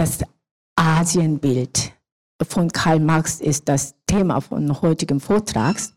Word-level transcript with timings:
das 0.00 0.20
Asienbild 0.76 1.92
von 2.42 2.70
Karl 2.70 3.00
Marx 3.00 3.38
ist 3.38 3.68
das 3.68 3.94
Thema 4.06 4.40
von 4.40 4.80
heutigem 4.80 5.20
Vortrags. 5.20 5.94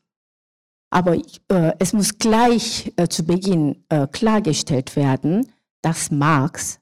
Aber 0.89 1.15
äh, 1.15 1.71
es 1.79 1.93
muss 1.93 2.17
gleich 2.17 2.91
äh, 2.97 3.07
zu 3.07 3.23
Beginn 3.23 3.85
äh, 3.87 4.05
klargestellt 4.07 4.97
werden, 4.97 5.47
dass 5.81 6.11
Marx 6.11 6.81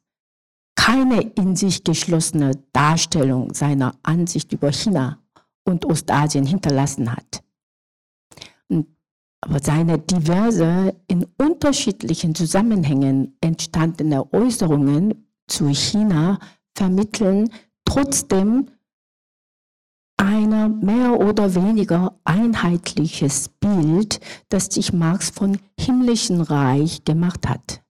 keine 0.75 1.21
in 1.21 1.55
sich 1.55 1.83
geschlossene 1.83 2.53
Darstellung 2.73 3.53
seiner 3.53 3.93
Ansicht 4.01 4.51
über 4.51 4.71
China 4.71 5.19
und 5.63 5.85
Ostasien 5.85 6.47
hinterlassen 6.47 7.15
hat. 7.15 7.43
Aber 9.41 9.59
seine 9.61 9.99
diverse, 9.99 10.95
in 11.07 11.27
unterschiedlichen 11.37 12.33
Zusammenhängen 12.33 13.37
entstandene 13.41 14.33
Äußerungen 14.33 15.27
zu 15.47 15.67
China 15.67 16.39
vermitteln 16.75 17.49
trotzdem 17.85 18.67
ein 20.17 20.79
mehr 20.79 21.19
oder 21.19 21.55
weniger 21.55 22.19
einheitliches 22.23 23.49
Bild, 23.49 24.19
das 24.49 24.65
sich 24.65 24.93
Marx 24.93 25.31
von 25.31 25.57
himmlischen 25.79 26.41
Reich 26.41 27.03
gemacht 27.03 27.49
hat. 27.49 27.81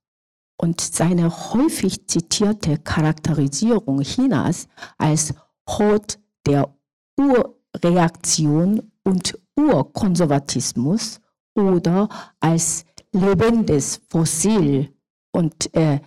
Und 0.58 0.80
seine 0.80 1.30
häufig 1.54 2.08
zitierte 2.08 2.78
Charakterisierung 2.78 4.02
Chinas 4.02 4.68
als 4.98 5.34
Hort 5.68 6.20
der 6.46 6.74
Urreaktion 7.18 8.92
und 9.04 9.38
Urkonservatismus 9.58 11.20
oder 11.56 12.08
als 12.40 12.86
lebendes 13.12 14.02
Fossil 14.08 14.94
und 15.32 15.74
äh, 15.76 16.00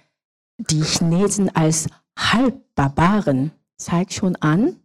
die 0.58 0.82
Chinesen 0.82 1.54
als 1.54 1.86
Halbbarbaren 2.18 3.52
zeigt 3.76 4.14
schon 4.14 4.36
an, 4.36 4.80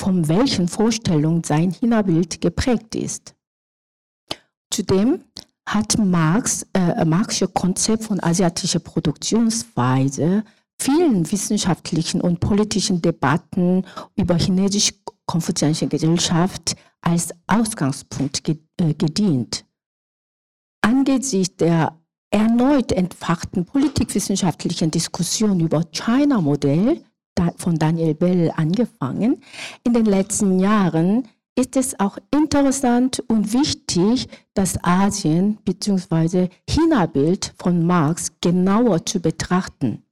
von 0.00 0.28
welchen 0.28 0.68
Vorstellungen 0.68 1.44
sein 1.44 1.70
China-Bild 1.70 2.40
geprägt 2.40 2.94
ist. 2.94 3.34
Zudem 4.70 5.24
hat 5.66 5.98
Marx, 5.98 6.66
äh, 6.72 7.04
Marxische 7.04 7.48
Konzept 7.48 8.04
von 8.04 8.22
asiatischer 8.22 8.78
Produktionsweise 8.78 10.44
vielen 10.80 11.30
wissenschaftlichen 11.30 12.20
und 12.20 12.40
politischen 12.40 13.02
Debatten 13.02 13.84
über 14.16 14.36
chinesisch-konfuzianische 14.36 15.88
Gesellschaft 15.88 16.76
als 17.00 17.30
Ausgangspunkt 17.46 18.48
äh, 18.48 18.94
gedient. 18.94 19.64
Angesichts 20.80 21.56
der 21.56 21.97
erneut 22.30 22.92
entfachten 22.92 23.64
politikwissenschaftlichen 23.64 24.90
Diskussion 24.90 25.60
über 25.60 25.84
China-Modell 25.92 27.02
von 27.56 27.76
Daniel 27.76 28.14
Bell 28.14 28.52
angefangen. 28.56 29.42
In 29.84 29.94
den 29.94 30.04
letzten 30.04 30.58
Jahren 30.58 31.28
ist 31.58 31.76
es 31.76 31.98
auch 31.98 32.18
interessant 32.32 33.22
und 33.26 33.52
wichtig, 33.52 34.28
das 34.54 34.82
Asien- 34.84 35.58
bzw. 35.64 36.48
China-Bild 36.68 37.54
von 37.58 37.84
Marx 37.84 38.32
genauer 38.40 39.04
zu 39.04 39.20
betrachten. 39.20 40.04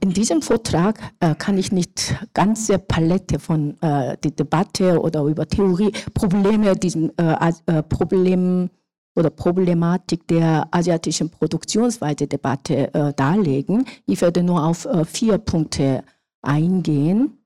In 0.00 0.12
diesem 0.12 0.40
Vortrag 0.40 0.98
äh, 1.20 1.34
kann 1.34 1.58
ich 1.58 1.70
nicht 1.70 2.16
ganze 2.32 2.78
Palette 2.78 3.38
von 3.38 3.80
äh, 3.82 4.16
der 4.16 4.30
Debatte 4.30 5.00
oder 5.00 5.22
über 5.24 5.46
Theorie, 5.46 5.92
Probleme, 6.14 6.74
diesem 6.76 7.12
äh, 7.18 7.52
äh 7.66 7.82
Problem 7.82 8.70
oder 9.16 9.30
Problematik 9.30 10.26
der 10.28 10.68
asiatischen 10.70 11.30
Produktionsweise 11.30 12.26
Debatte 12.26 12.92
äh, 12.94 13.12
darlegen. 13.14 13.86
Ich 14.06 14.20
werde 14.20 14.42
nur 14.42 14.62
auf 14.62 14.84
äh, 14.84 15.04
vier 15.04 15.38
Punkte 15.38 16.04
eingehen. 16.42 17.38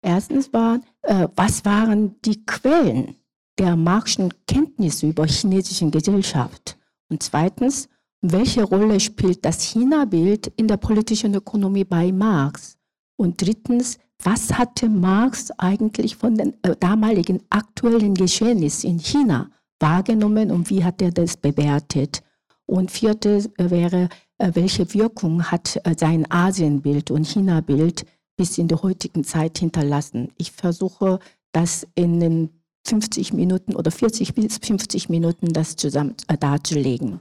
Erstens 0.00 0.52
war, 0.52 0.80
äh, 1.02 1.28
was 1.34 1.64
waren 1.64 2.14
die 2.24 2.44
Quellen 2.46 3.16
der 3.58 3.74
marxischen 3.74 4.32
Kenntnisse 4.46 5.08
über 5.08 5.26
chinesische 5.26 5.90
Gesellschaft? 5.90 6.78
Und 7.08 7.22
zweitens, 7.22 7.88
welche 8.22 8.62
Rolle 8.62 9.00
spielt 9.00 9.44
das 9.44 9.62
China-Bild 9.62 10.52
in 10.56 10.68
der 10.68 10.76
politischen 10.76 11.34
Ökonomie 11.34 11.84
bei 11.84 12.12
Marx? 12.12 12.76
Und 13.16 13.40
drittens, 13.40 13.98
was 14.22 14.52
hatte 14.52 14.88
Marx 14.88 15.50
eigentlich 15.58 16.16
von 16.16 16.36
den 16.36 16.54
äh, 16.62 16.76
damaligen 16.78 17.42
aktuellen 17.50 18.14
Geschehnissen 18.14 18.90
in 18.90 18.98
China 18.98 19.50
wahrgenommen 19.80 20.50
und 20.50 20.70
wie 20.70 20.84
hat 20.84 21.02
er 21.02 21.10
das 21.10 21.36
bewertet? 21.36 22.22
Und 22.66 22.90
viertes 22.90 23.50
wäre, 23.56 24.08
äh, 24.38 24.50
welche 24.54 24.92
Wirkung 24.92 25.44
hat 25.44 25.80
äh, 25.84 25.94
sein 25.96 26.30
Asienbild 26.30 27.10
und 27.10 27.26
China-Bild 27.26 28.04
bis 28.36 28.58
in 28.58 28.68
die 28.68 28.74
heutigen 28.74 29.24
Zeit 29.24 29.58
hinterlassen? 29.58 30.32
Ich 30.36 30.52
versuche, 30.52 31.20
das 31.52 31.86
in 31.94 32.20
den 32.20 32.50
50 32.86 33.32
Minuten 33.32 33.74
oder 33.74 33.90
40 33.90 34.34
bis 34.34 34.58
50 34.58 35.08
Minuten 35.08 35.52
das 35.52 35.76
zusammen 35.76 36.14
äh, 36.28 36.36
darzulegen. 36.36 37.20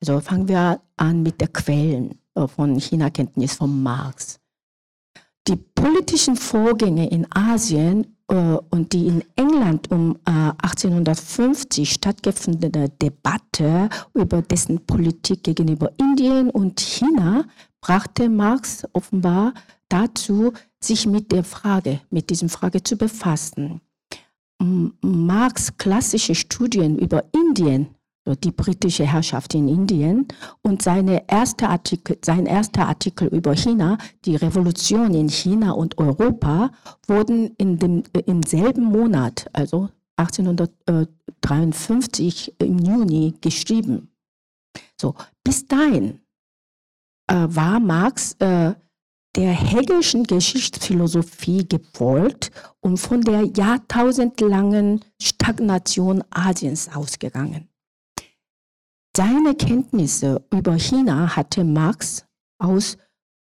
Also 0.00 0.20
fangen 0.20 0.48
wir 0.48 0.80
an 0.96 1.22
mit 1.22 1.40
den 1.40 1.52
Quellen 1.52 2.18
von 2.34 2.78
China-Kenntnis 2.78 3.54
von 3.54 3.82
Marx. 3.82 4.38
Die 5.48 5.56
politischen 5.56 6.36
Vorgänge 6.36 7.08
in 7.10 7.26
Asien 7.32 8.16
äh, 8.28 8.34
und 8.34 8.92
die 8.92 9.06
in 9.06 9.24
England 9.36 9.90
um 9.90 10.18
1850 10.24 11.82
äh, 11.82 11.92
stattgefundene 11.92 12.90
Debatte 12.90 13.88
über 14.14 14.42
dessen 14.42 14.84
Politik 14.86 15.44
gegenüber 15.44 15.92
Indien 15.98 16.50
und 16.50 16.80
China 16.80 17.44
brachte 17.80 18.28
Marx 18.28 18.84
offenbar 18.92 19.54
dazu, 19.88 20.52
sich 20.78 21.06
mit 21.06 21.32
der 21.32 21.44
Frage, 21.44 22.00
mit 22.10 22.30
diesem 22.30 22.48
Frage 22.48 22.82
zu 22.82 22.96
befassen. 22.96 23.80
Marx 25.00 25.76
klassische 25.78 26.34
Studien 26.34 26.98
über 26.98 27.24
Indien 27.32 27.88
die 28.26 28.52
britische 28.52 29.06
Herrschaft 29.06 29.54
in 29.54 29.68
Indien 29.68 30.28
und 30.62 30.82
seine 30.82 31.28
erste 31.28 31.68
Artikel, 31.68 32.18
sein 32.24 32.46
erster 32.46 32.86
Artikel 32.86 33.28
über 33.28 33.54
China, 33.56 33.98
die 34.24 34.36
Revolution 34.36 35.12
in 35.14 35.28
China 35.28 35.72
und 35.72 35.98
Europa, 35.98 36.70
wurden 37.06 37.54
in 37.56 37.78
dem, 37.78 38.04
im 38.26 38.42
selben 38.42 38.84
Monat, 38.84 39.46
also 39.52 39.90
1853 40.16 42.54
im 42.58 42.78
Juni 42.78 43.34
geschrieben. 43.40 44.08
So, 45.00 45.14
bis 45.42 45.66
dahin 45.66 46.20
äh, 47.26 47.46
war 47.48 47.80
Marx 47.80 48.36
äh, 48.38 48.74
der 49.36 49.52
Hegelschen 49.52 50.24
Geschichtsphilosophie 50.24 51.66
gefolgt 51.66 52.50
und 52.80 52.98
von 52.98 53.22
der 53.22 53.44
jahrtausendlangen 53.44 55.02
Stagnation 55.22 56.22
Asiens 56.30 56.94
ausgegangen. 56.94 57.69
Seine 59.16 59.54
Kenntnisse 59.54 60.44
über 60.52 60.78
China 60.78 61.34
hatte 61.34 61.64
Marx 61.64 62.24
aus 62.58 62.96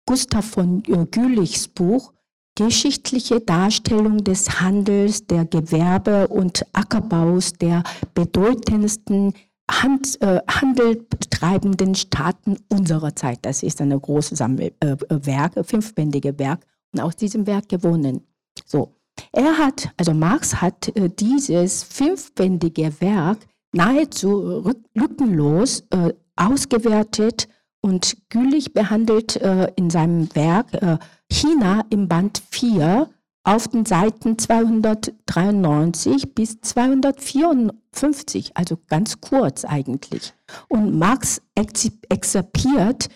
Gustav 0.06 0.44
von 0.44 0.82
Gülichs 0.82 1.68
Buch 1.68 2.12
Geschichtliche 2.54 3.40
Darstellung 3.40 4.24
des 4.24 4.60
Handels, 4.60 5.26
der 5.26 5.46
Gewerbe 5.46 6.28
und 6.28 6.66
Ackerbaus 6.74 7.54
der 7.54 7.82
bedeutendsten 8.12 9.32
Hand, 9.70 10.20
äh, 10.20 10.40
Handel 10.46 10.96
betreibenden 10.96 11.94
Staaten 11.94 12.58
unserer 12.68 13.16
Zeit. 13.16 13.38
Das 13.42 13.62
ist 13.62 13.80
ein 13.80 13.90
großes 13.98 14.36
Sammelwerk, 14.36 15.56
äh, 15.56 15.64
fünfbändige 15.64 16.38
Werk 16.38 16.66
und 16.92 17.00
aus 17.00 17.16
diesem 17.16 17.46
Werk 17.46 17.70
gewonnen. 17.70 18.26
So. 18.66 18.92
Er 19.32 19.56
hat, 19.56 19.90
also 19.96 20.12
Marx 20.12 20.60
hat 20.60 20.94
äh, 20.94 21.08
dieses 21.08 21.84
fünfbändige 21.84 23.00
Werk 23.00 23.38
nahezu 23.72 24.72
lückenlos 24.94 25.84
äh, 25.90 26.12
ausgewertet 26.36 27.48
und 27.80 28.16
gülig 28.30 28.72
behandelt 28.72 29.36
äh, 29.36 29.72
in 29.76 29.90
seinem 29.90 30.34
Werk 30.34 30.72
äh, 30.74 30.98
China 31.30 31.84
im 31.90 32.08
Band 32.08 32.42
4 32.50 33.08
auf 33.44 33.68
den 33.68 33.84
Seiten 33.84 34.38
293 34.38 36.34
bis 36.34 36.60
254, 36.60 38.56
also 38.56 38.78
ganz 38.88 39.20
kurz 39.20 39.64
eigentlich. 39.64 40.32
Und 40.68 40.96
Marx 40.96 41.42
exerpiert 41.56 43.08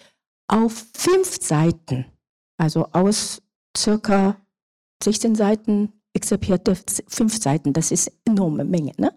auf 0.48 0.86
fünf 0.94 1.38
Seiten, 1.40 2.06
also 2.56 2.88
aus 2.92 3.40
circa 3.76 4.36
16 5.02 5.34
Seiten 5.36 5.92
exerpierte 6.16 6.76
fünf 7.06 7.40
Seiten, 7.40 7.72
das 7.72 7.92
ist 7.92 8.08
eine 8.08 8.36
enorme 8.36 8.64
Menge. 8.64 8.90
Ne? 8.98 9.12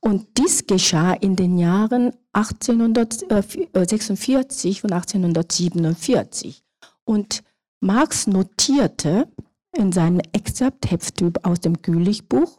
Und 0.00 0.38
dies 0.38 0.66
geschah 0.66 1.12
in 1.12 1.36
den 1.36 1.58
Jahren 1.58 2.14
1846 2.32 4.84
und 4.84 4.92
1847. 4.92 6.64
Und 7.04 7.42
Marx 7.80 8.26
notierte 8.26 9.30
in 9.72 9.92
seinem 9.92 10.22
Exzerptheft 10.32 11.22
aus 11.44 11.60
dem 11.60 11.82
Gülich-Buch, 11.82 12.58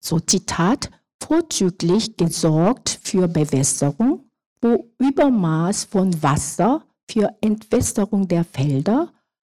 so 0.00 0.18
Zitat, 0.18 0.90
vorzüglich 1.22 2.16
gesorgt 2.16 2.98
für 3.04 3.28
Bewässerung, 3.28 4.28
wo 4.60 4.90
Übermaß 4.98 5.84
von 5.84 6.20
Wasser 6.22 6.84
für 7.08 7.30
Entwässerung 7.40 8.26
der 8.26 8.44
Felder 8.44 9.12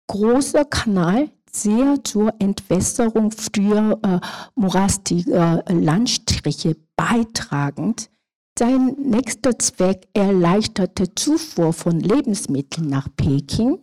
großer 0.09 0.65
Kanal, 0.65 1.31
sehr 1.53 2.03
zur 2.05 2.33
Entwässerung 2.39 3.31
früher 3.31 3.99
äh, 4.03 4.21
morastiger 4.55 5.65
Landstriche 5.69 6.77
beitragend. 6.97 8.11
Sein 8.59 8.97
nächster 8.99 9.59
Zweck 9.59 10.09
erleichterte 10.15 11.15
Zufuhr 11.15 11.73
von 11.73 12.01
Lebensmitteln 12.01 12.89
nach 12.89 13.09
Peking, 13.17 13.79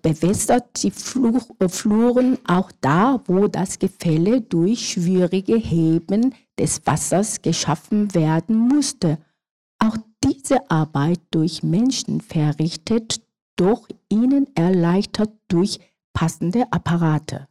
bewässert 0.00 0.82
die 0.82 0.90
Fluch, 0.90 1.50
äh, 1.58 1.68
Fluren 1.68 2.38
auch 2.46 2.70
da, 2.80 3.20
wo 3.26 3.48
das 3.48 3.78
Gefälle 3.78 4.40
durch 4.40 4.92
schwierige 4.92 5.56
Heben 5.56 6.34
des 6.58 6.86
Wassers 6.86 7.42
geschaffen 7.42 8.14
werden 8.14 8.56
musste. 8.56 9.18
Auch 9.78 9.96
diese 10.22 10.70
Arbeit 10.70 11.20
durch 11.30 11.62
Menschen 11.62 12.20
verrichtet, 12.20 13.20
doch 13.56 13.88
ihnen 14.08 14.46
erleichtert 14.54 15.30
durch 15.48 15.80
passende 16.12 16.70
Apparate. 16.72 17.48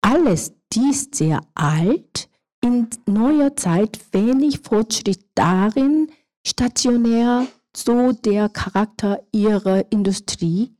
Alles 0.00 0.52
dies 0.72 1.08
sehr 1.12 1.40
alt, 1.54 2.28
in 2.60 2.88
neuer 3.06 3.56
Zeit 3.56 3.98
wenig 4.12 4.60
Fortschritt 4.60 5.26
darin, 5.34 6.10
stationär, 6.46 7.46
so 7.76 8.12
der 8.12 8.48
Charakter 8.48 9.22
ihrer 9.32 9.90
Industrie, 9.90 10.74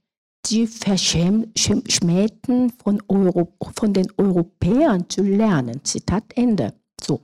die 0.46 0.66
verschmähten 0.66 2.70
von, 2.70 3.02
von 3.06 3.92
den 3.92 4.06
Europäern 4.16 5.08
zu 5.08 5.22
lernen. 5.22 5.84
Zitat 5.84 6.24
Ende. 6.34 6.74
So. 7.00 7.20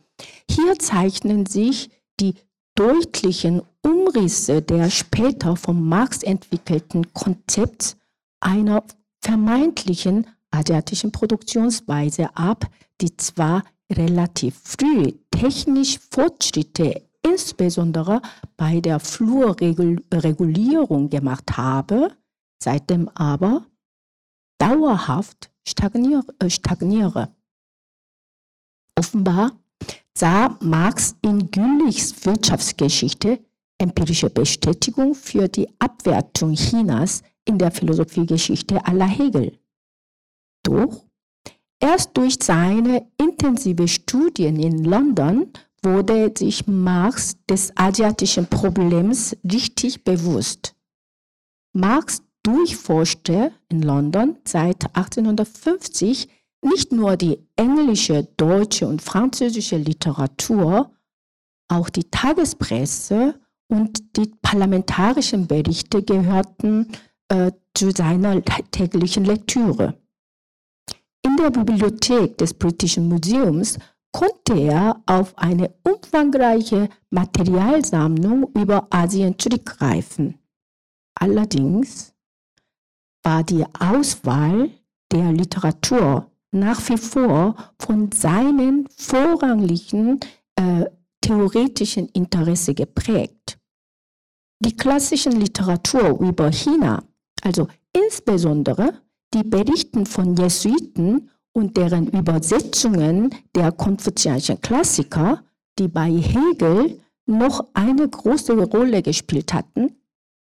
Hier 0.50 0.78
zeichnen 0.78 1.46
sich 1.46 1.90
die 2.18 2.34
deutlichen 2.74 3.62
Umrisse 3.82 4.62
der 4.62 4.90
später 4.90 5.56
von 5.56 5.82
Marx 5.82 6.22
entwickelten 6.22 7.12
Konzepts 7.12 7.96
einer 8.40 8.84
vermeintlichen 9.22 10.26
asiatischen 10.50 11.12
Produktionsweise 11.12 12.36
ab, 12.36 12.66
die 13.00 13.16
zwar 13.16 13.62
relativ 13.90 14.60
früh 14.62 15.12
technisch 15.30 15.98
Fortschritte 16.10 17.08
insbesondere 17.22 18.20
bei 18.56 18.80
der 18.80 18.98
Flurregulierung 19.00 21.10
gemacht 21.10 21.56
habe, 21.56 22.12
seitdem 22.62 23.08
aber 23.10 23.66
dauerhaft 24.58 25.50
stagniere. 25.66 26.24
Äh, 26.38 26.50
stagniere. 26.50 27.34
Offenbar 28.96 29.52
sah 30.14 30.56
Marx 30.60 31.16
in 31.22 31.50
Güllichs 31.50 32.14
Wirtschaftsgeschichte 32.24 33.40
empirische 33.78 34.28
Bestätigung 34.28 35.14
für 35.14 35.48
die 35.48 35.66
Abwertung 35.78 36.54
Chinas 36.54 37.22
in 37.44 37.58
der 37.58 37.70
Philosophiegeschichte 37.70 38.84
aller 38.84 39.06
Hegel. 39.06 39.58
Doch 40.62 41.04
erst 41.80 42.16
durch 42.16 42.36
seine 42.40 43.06
intensive 43.16 43.88
Studien 43.88 44.58
in 44.60 44.84
London 44.84 45.52
wurde 45.82 46.32
sich 46.36 46.66
Marx 46.66 47.36
des 47.48 47.72
asiatischen 47.76 48.46
Problems 48.46 49.36
richtig 49.50 50.04
bewusst. 50.04 50.74
Marx 51.72 52.22
durchforschte 52.42 53.52
in 53.68 53.82
London 53.82 54.38
seit 54.44 54.84
1850 54.96 56.28
nicht 56.62 56.92
nur 56.92 57.16
die 57.16 57.38
englische, 57.56 58.24
deutsche 58.36 58.86
und 58.86 59.00
französische 59.00 59.76
Literatur, 59.76 60.92
auch 61.68 61.88
die 61.88 62.04
Tagespresse 62.04 63.40
und 63.68 64.16
die 64.16 64.30
parlamentarischen 64.42 65.46
Berichte 65.46 66.02
gehörten 66.02 66.88
äh, 67.30 67.52
zu 67.74 67.90
seiner 67.90 68.42
täglichen 68.42 69.24
Lektüre. 69.24 69.94
In 71.22 71.36
der 71.36 71.50
Bibliothek 71.50 72.36
des 72.38 72.54
Britischen 72.54 73.08
Museums 73.08 73.78
konnte 74.12 74.58
er 74.58 75.00
auf 75.06 75.36
eine 75.38 75.72
umfangreiche 75.84 76.88
Materialsammlung 77.10 78.50
über 78.54 78.86
Asien 78.90 79.38
zurückgreifen. 79.38 80.38
Allerdings 81.14 82.12
war 83.22 83.44
die 83.44 83.64
Auswahl 83.78 84.70
der 85.12 85.32
Literatur 85.32 86.30
nach 86.52 86.80
wie 86.88 86.98
vor 86.98 87.54
von 87.78 88.10
seinen 88.10 88.88
vorranglichen 88.96 90.18
äh, 90.56 90.86
theoretischen 91.20 92.08
Interesse 92.08 92.74
geprägt. 92.74 93.58
Die 94.60 94.76
klassischen 94.76 95.32
Literatur 95.32 96.18
über 96.20 96.50
China, 96.50 97.02
also 97.42 97.68
insbesondere 97.92 98.94
die 99.34 99.44
Berichten 99.44 100.06
von 100.06 100.36
Jesuiten 100.36 101.30
und 101.52 101.76
deren 101.76 102.08
Übersetzungen 102.08 103.34
der 103.54 103.72
konfuzianischen 103.72 104.60
Klassiker, 104.60 105.42
die 105.78 105.88
bei 105.88 106.10
Hegel 106.10 107.00
noch 107.26 107.64
eine 107.74 108.08
große 108.08 108.56
Rolle 108.64 109.02
gespielt 109.02 109.52
hatten, 109.52 109.96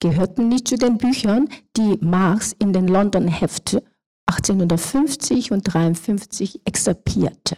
gehörten 0.00 0.48
nicht 0.48 0.68
zu 0.68 0.76
den 0.76 0.98
Büchern, 0.98 1.48
die 1.76 1.98
Marx 2.00 2.52
in 2.58 2.72
den 2.72 2.88
London 2.88 3.28
Heft 3.28 3.80
1850 4.26 5.52
und 5.52 5.66
1853 5.68 6.60
exerpierte. 6.64 7.56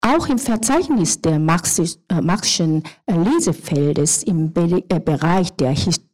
Auch 0.00 0.28
im 0.28 0.38
Verzeichnis 0.38 1.20
der 1.20 1.34
äh, 1.34 2.20
Marxischen 2.20 2.82
Lesefeldes 3.06 4.22
im 4.22 4.52
äh, 4.54 5.00
Bereich 5.00 5.52
der 5.54 5.70
Hist 5.70 6.04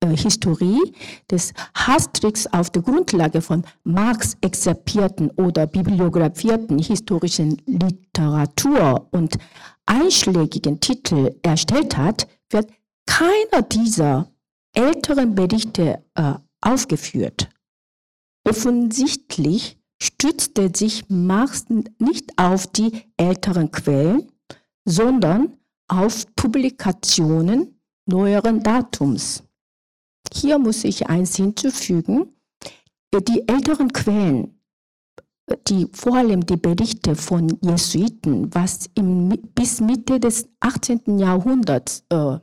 äh, 0.00 0.16
Historie 0.16 0.92
des 1.30 1.54
Hastricks 1.74 2.46
auf 2.46 2.70
der 2.70 2.82
Grundlage 2.82 3.40
von 3.40 3.64
Marx 3.84 4.36
exerpierten 4.40 5.30
oder 5.30 5.66
bibliografierten 5.66 6.78
historischen 6.78 7.62
Literatur 7.66 9.08
und 9.10 9.38
einschlägigen 9.86 10.80
Titel 10.80 11.34
erstellt 11.42 11.96
hat, 11.96 12.28
wird 12.50 12.70
keiner 13.06 13.62
dieser 13.62 14.30
älteren 14.74 15.34
Berichte 15.34 16.04
äh, 16.14 16.34
aufgeführt. 16.60 17.48
Offensichtlich 18.44 19.78
stützte 20.00 20.70
sich 20.74 21.08
Marx 21.08 21.64
nicht 21.98 22.32
auf 22.36 22.66
die 22.66 23.04
älteren 23.16 23.70
Quellen, 23.70 24.30
sondern 24.84 25.56
auf 25.88 26.26
Publikationen 26.36 27.80
neueren 28.06 28.62
Datums. 28.62 29.45
Hier 30.32 30.58
muss 30.58 30.84
ich 30.84 31.08
eins 31.08 31.36
hinzufügen. 31.36 32.32
Die 33.14 33.48
älteren 33.48 33.92
Quellen, 33.92 34.60
die, 35.68 35.86
vor 35.92 36.16
allem 36.16 36.44
die 36.44 36.56
Berichte 36.56 37.14
von 37.14 37.58
Jesuiten, 37.62 38.54
was 38.54 38.90
im, 38.94 39.30
bis 39.54 39.80
Mitte 39.80 40.20
des 40.20 40.48
18. 40.60 41.18
Jahrhunderts 41.18 42.04
äh, 42.10 42.38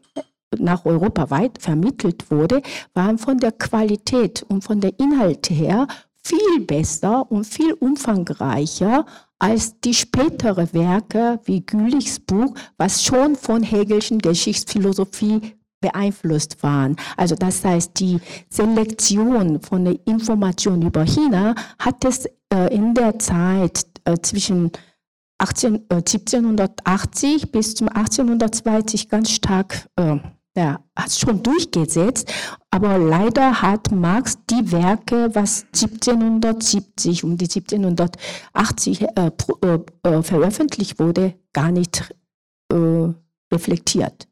nach 0.57 0.85
Europa 0.85 1.29
weit 1.29 1.61
vermittelt 1.61 2.31
wurde, 2.31 2.61
waren 2.93 3.17
von 3.17 3.37
der 3.37 3.51
Qualität 3.51 4.43
und 4.47 4.63
von 4.63 4.79
der 4.79 4.97
Inhalte 4.99 5.53
her 5.53 5.87
viel 6.23 6.61
besser 6.65 7.29
und 7.31 7.45
viel 7.45 7.73
umfangreicher 7.73 9.05
als 9.39 9.79
die 9.81 9.93
spätere 9.93 10.73
Werke 10.73 11.39
wie 11.43 11.65
Gülichs 11.65 12.19
Buch, 12.19 12.55
was 12.77 13.03
schon 13.03 13.35
von 13.35 13.61
Hegelschen 13.61 14.19
Geschichtsphilosophie 14.19 15.41
beeinflusst 15.83 16.63
waren. 16.63 16.95
Also 17.17 17.35
das 17.35 17.63
heißt, 17.63 17.99
die 17.99 18.19
Selektion 18.49 19.61
von 19.61 19.83
der 19.83 19.97
Information 20.05 20.81
über 20.81 21.05
China 21.05 21.55
hat 21.77 22.05
es 22.05 22.25
äh, 22.51 22.73
in 22.73 22.93
der 22.93 23.19
Zeit 23.19 23.85
äh, 24.05 24.15
zwischen 24.21 24.71
18, 25.39 25.75
äh, 25.89 25.95
1780 25.95 27.51
bis 27.51 27.75
zum 27.75 27.89
1820 27.89 29.09
ganz 29.09 29.31
stark 29.31 29.89
äh, 29.97 30.17
ja, 30.55 30.79
hat 30.95 31.11
schon 31.11 31.41
durchgesetzt, 31.41 32.31
aber 32.69 32.99
leider 32.99 33.63
hat 33.63 33.91
Marx 33.91 34.37
die 34.51 34.71
Werke, 34.71 35.33
was 35.33 35.65
1770 35.73 37.23
um 37.23 37.37
die 37.37 37.45
1780 37.45 39.01
äh, 39.01 39.31
äh, 40.03 40.21
veröffentlicht 40.21 40.99
wurde, 40.99 41.33
gar 41.53 41.71
nicht 41.71 42.13
reflektiert. 43.51 44.27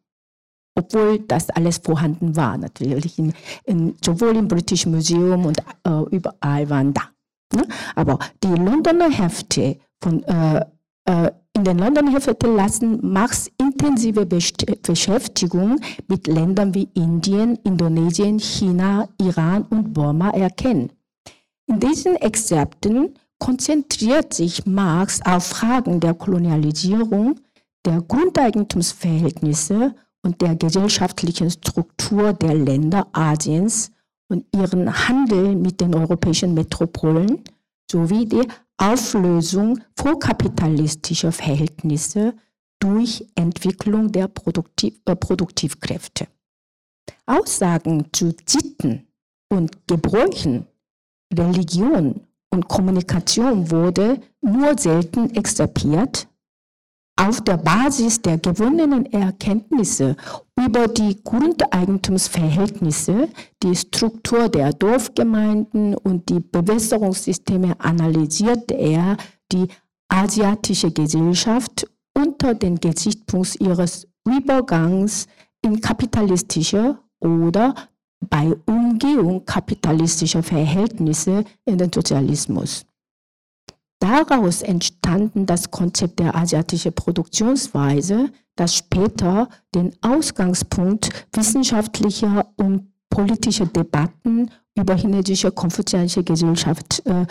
Obwohl 0.75 1.19
das 1.19 1.49
alles 1.49 1.79
vorhanden 1.79 2.35
war, 2.35 2.57
natürlich, 2.57 3.19
in, 3.19 3.33
in, 3.65 3.95
sowohl 4.03 4.37
im 4.37 4.47
British 4.47 4.85
Museum 4.85 5.45
und 5.45 5.59
äh, 5.59 6.15
überall 6.15 6.69
waren 6.69 6.93
da. 6.93 7.01
Ne? 7.53 7.67
Aber 7.95 8.19
die 8.41 8.47
Londoner 8.47 9.09
Hefte 9.09 9.77
von 10.01 10.23
äh, 10.23 10.65
in 11.53 11.65
den 11.65 11.79
London-Heften 11.79 12.55
lassen 12.55 12.99
Marx 13.11 13.51
intensive 13.57 14.25
Beschäftigung 14.25 15.81
mit 16.07 16.27
Ländern 16.27 16.73
wie 16.73 16.87
Indien, 16.93 17.57
Indonesien, 17.63 18.39
China, 18.39 19.09
Iran 19.19 19.63
und 19.63 19.93
Burma 19.93 20.29
erkennen. 20.29 20.93
In 21.67 21.79
diesen 21.79 22.15
Exzerpten 22.15 23.15
konzentriert 23.37 24.33
sich 24.33 24.65
Marx 24.65 25.19
auf 25.25 25.43
Fragen 25.45 25.99
der 25.99 26.13
Kolonialisierung, 26.13 27.39
der 27.85 28.01
Grundeigentumsverhältnisse 28.01 29.93
und 30.23 30.41
der 30.41 30.55
gesellschaftlichen 30.55 31.49
Struktur 31.49 32.33
der 32.33 32.55
Länder 32.55 33.07
Asiens 33.11 33.91
und 34.29 34.45
ihren 34.55 35.07
Handel 35.07 35.55
mit 35.55 35.81
den 35.81 35.93
europäischen 35.93 36.53
Metropolen 36.53 37.43
sowie 37.89 38.25
die 38.25 38.47
Auflösung 38.77 39.79
vorkapitalistischer 39.95 41.31
Verhältnisse 41.31 42.33
durch 42.79 43.27
Entwicklung 43.35 44.11
der 44.11 44.27
Produktiv 44.27 44.99
äh, 45.05 45.15
Produktivkräfte. 45.15 46.27
Aussagen 47.25 48.05
zu 48.11 48.33
Sitten 48.45 49.07
und 49.49 49.87
Gebräuchen, 49.87 50.65
Religion 51.33 52.21
und 52.49 52.67
Kommunikation 52.67 53.69
wurde 53.69 54.19
nur 54.41 54.77
selten 54.77 55.29
extrapiert 55.35 56.27
auf 57.15 57.41
der 57.41 57.58
Basis 57.58 58.22
der 58.22 58.38
gewonnenen 58.38 59.06
Erkenntnisse 59.06 60.15
über 60.58 60.88
die 60.88 61.22
Grundeigentumsverhältnisse, 61.24 63.30
die 63.62 63.75
Struktur 63.75 64.50
der 64.50 64.74
Dorfgemeinden 64.74 65.96
und 65.96 66.30
die 66.30 66.39
Bewässerungssysteme 66.39 67.80
analysierte 67.80 68.74
er 68.74 69.18
die 69.51 69.68
asiatische 70.08 70.91
Gesellschaft 70.91 71.86
unter 72.13 72.56
den 72.56 72.80
Gesichtspunkt 72.80 73.60
ihres 73.60 74.08
Übergangs 74.27 75.27
in 75.63 75.80
kapitalistische 75.80 76.98
oder 77.20 77.75
bei 78.30 78.56
Umgehung 78.65 79.46
kapitalistischer 79.46 80.44
Verhältnisse 80.44 81.44
in 81.65 81.77
den 81.77 81.91
Sozialismus. 81.91 82.86
Daraus 84.01 84.63
entstanden 84.63 85.46
das 85.46 85.70
Konzept 85.70 86.20
der 86.20 86.36
asiatischen 86.36 86.91
Produktionsweise, 86.91 88.31
das 88.55 88.75
später 88.75 89.48
den 89.75 89.96
Ausgangspunkt 90.01 91.27
wissenschaftlicher 91.34 92.51
und 92.58 92.91
politischer 93.12 93.67
Debatten 93.67 94.50
über 94.75 94.96
chinesische 94.96 95.51
konfuzianische 95.51 96.24
Gesellschaft 96.24 97.05
äh, 97.05 97.27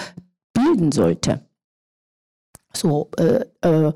bilden 0.52 0.92
sollte. 0.92 1.44
So, 2.72 3.10
äh, 3.18 3.44
äh, 3.62 3.92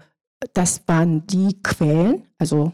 das 0.53 0.83
waren 0.89 1.25
die 1.29 1.63
Quellen, 1.63 2.25
also 2.39 2.73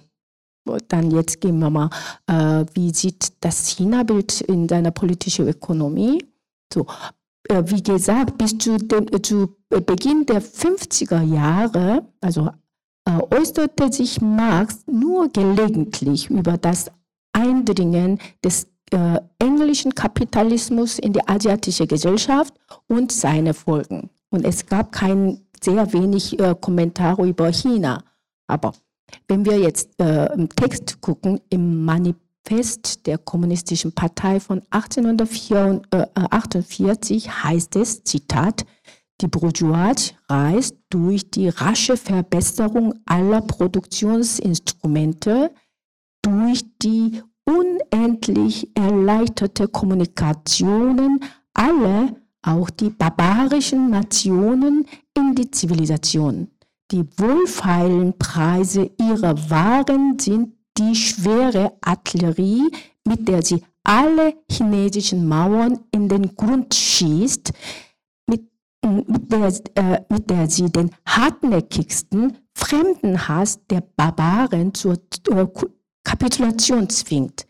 dann 0.89 1.11
jetzt 1.11 1.43
gehen 1.43 1.59
wir 1.59 1.69
mal, 1.69 1.91
äh, 2.27 2.65
wie 2.73 2.95
sieht 2.95 3.35
das 3.41 3.69
China-Bild 3.69 4.41
in 4.41 4.67
seiner 4.67 4.93
politischen 4.93 5.47
Ökonomie? 5.47 6.25
So, 6.73 6.87
wie 7.51 7.83
gesagt, 7.83 8.39
bis 8.39 8.57
zu, 8.59 8.79
dem, 8.79 9.07
äh, 9.13 9.21
zu 9.23 9.57
Beginn 9.69 10.27
der 10.27 10.43
50er 10.43 11.23
Jahre, 11.23 12.07
also 12.21 12.51
äh, 13.05 13.37
äußerte 13.37 13.93
sich 13.93 14.21
Marx 14.21 14.85
nur 14.87 15.29
gelegentlich 15.29 16.31
über 16.31 16.57
das 16.57 16.91
Eindringen 17.33 18.19
des 18.45 18.67
äh, 18.93 19.21
englischen 19.39 19.95
Kapitalismus 19.95 20.99
in 20.99 21.13
die 21.13 21.27
asiatische 21.27 21.87
Gesellschaft 21.87 22.55
und 22.89 23.13
seine 23.13 23.55
Folgen. 23.55 24.11
Und 24.31 24.45
es 24.45 24.67
gab 24.67 24.93
kein 24.93 25.41
sehr 25.63 25.93
wenig 25.93 26.39
äh, 26.39 26.55
Kommentare 26.61 27.27
über 27.27 27.53
China. 27.53 28.03
Aber 28.47 28.73
wenn 29.29 29.45
wir 29.45 29.59
jetzt 29.59 29.91
äh, 30.01 30.33
im 30.33 30.49
Text 30.49 31.01
gucken, 31.01 31.41
im 31.51 31.85
Manifest 31.85 32.30
Manifest 32.51 33.07
der 33.07 33.19
Kommunistischen 33.19 33.93
Partei 33.93 34.41
von 34.41 34.63
1848 34.71 37.45
heißt 37.45 37.77
es, 37.77 38.03
Zitat, 38.05 38.65
die 39.21 39.29
Bourgeoisie 39.29 40.15
reist 40.29 40.77
durch 40.89 41.31
die 41.31 41.49
rasche 41.49 41.97
Verbesserung 41.97 42.95
aller 43.05 43.43
Produktionsinstrumente, 43.43 45.53
durch 46.23 46.65
die 46.83 47.23
unendlich 47.45 48.69
erleichterte 48.75 49.69
Kommunikationen 49.69 51.21
alle, 51.55 52.17
auch 52.43 52.69
die 52.71 52.91
barbarischen 52.91 53.91
Nationen, 53.91 54.87
in 55.17 55.35
die 55.35 55.51
Zivilisation. 55.51 56.49
Die 56.91 57.05
wohlfeilen 57.19 58.19
Preise 58.19 58.91
ihrer 58.99 59.51
Waren 59.51 60.19
sind 60.19 60.55
die 60.81 60.95
schwere 60.95 61.73
Artillerie, 61.83 62.71
mit 63.07 63.29
der 63.29 63.43
sie 63.43 63.63
alle 63.85 64.35
chinesischen 64.51 65.29
Mauern 65.29 65.81
in 65.91 66.09
den 66.09 66.35
Grund 66.35 66.75
schießt, 66.75 67.53
mit, 68.27 68.43
mit, 68.85 69.31
der, 69.33 69.53
äh, 69.75 70.01
mit 70.09 70.31
der 70.31 70.49
sie 70.49 70.71
den 70.71 70.91
hartnäckigsten 71.07 72.39
Fremdenhass 72.55 73.61
der 73.69 73.83
Barbaren 73.97 74.73
zur 74.75 74.95
äh, 75.31 75.47
Kapitulation 76.05 76.89
zwingt. 76.89 77.47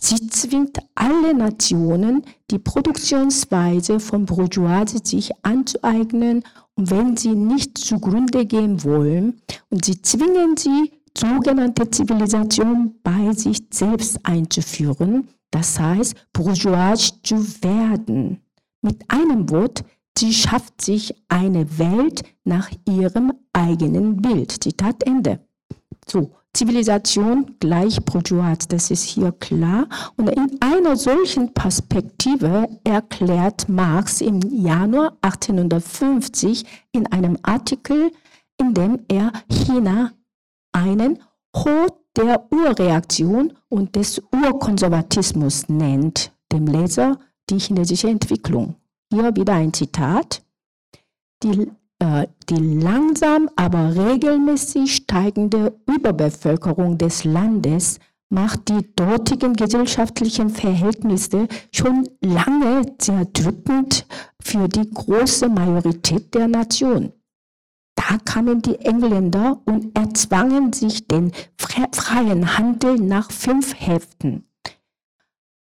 Sie 0.00 0.28
zwingt 0.28 0.78
alle 0.94 1.34
Nationen, 1.34 2.22
die 2.50 2.58
Produktionsweise 2.58 3.98
von 3.98 4.26
Bourgeoisie 4.26 5.00
sich 5.02 5.30
anzueignen 5.42 6.44
und 6.76 6.90
wenn 6.90 7.16
sie 7.16 7.34
nicht 7.34 7.76
zugrunde 7.78 8.46
gehen 8.46 8.84
wollen, 8.84 9.42
und 9.70 9.84
sie 9.84 10.00
zwingen 10.00 10.56
sie, 10.56 10.92
sogenannte 11.16 11.90
Zivilisation 11.90 12.94
bei 13.02 13.32
sich 13.32 13.58
selbst 13.70 14.18
einzuführen, 14.24 15.28
das 15.50 15.78
heißt, 15.78 16.14
bourgeois 16.32 17.12
zu 17.22 17.36
werden. 17.62 18.40
Mit 18.82 19.02
einem 19.08 19.48
Wort, 19.50 19.84
sie 20.16 20.32
schafft 20.32 20.82
sich 20.82 21.14
eine 21.28 21.78
Welt 21.78 22.22
nach 22.44 22.70
ihrem 22.86 23.32
eigenen 23.52 24.16
Bild. 24.16 24.62
Zitat 24.62 25.02
Ende. 25.04 25.40
So, 26.06 26.32
Zivilisation 26.54 27.56
gleich 27.60 28.02
bourgeois, 28.04 28.56
das 28.68 28.90
ist 28.90 29.04
hier 29.04 29.32
klar. 29.32 29.88
Und 30.16 30.28
in 30.28 30.58
einer 30.60 30.96
solchen 30.96 31.52
Perspektive 31.52 32.66
erklärt 32.84 33.68
Marx 33.68 34.20
im 34.20 34.40
Januar 34.40 35.16
1850 35.22 36.64
in 36.92 37.06
einem 37.12 37.36
Artikel, 37.42 38.10
in 38.58 38.74
dem 38.74 39.00
er 39.08 39.32
China 39.48 40.12
einen 40.72 41.18
Hot 41.54 41.94
der 42.16 42.46
Urreaktion 42.52 43.52
und 43.68 43.96
des 43.96 44.20
Urkonservatismus 44.32 45.68
nennt, 45.68 46.32
dem 46.52 46.66
Leser 46.66 47.18
die 47.48 47.58
chinesische 47.58 48.08
Entwicklung. 48.08 48.76
Hier 49.10 49.34
wieder 49.36 49.54
ein 49.54 49.72
Zitat. 49.72 50.42
Die, 51.42 51.70
äh, 52.00 52.26
die 52.48 52.56
langsam, 52.80 53.48
aber 53.56 53.94
regelmäßig 53.94 54.96
steigende 54.96 55.78
Überbevölkerung 55.86 56.98
des 56.98 57.24
Landes 57.24 58.00
macht 58.30 58.68
die 58.68 58.94
dortigen 58.94 59.54
gesellschaftlichen 59.54 60.50
Verhältnisse 60.50 61.48
schon 61.72 62.08
lange 62.20 62.82
sehr 63.00 63.24
drückend 63.26 64.06
für 64.40 64.68
die 64.68 64.90
große 64.90 65.48
Majorität 65.48 66.34
der 66.34 66.48
Nation. 66.48 67.12
Da 68.08 68.16
kamen 68.16 68.62
die 68.62 68.76
Engländer 68.76 69.60
und 69.66 69.94
erzwangen 69.94 70.72
sich 70.72 71.06
den 71.06 71.30
freien 71.58 72.56
Handel 72.56 72.96
nach 72.96 73.30
fünf 73.30 73.74
Heften. 73.78 74.46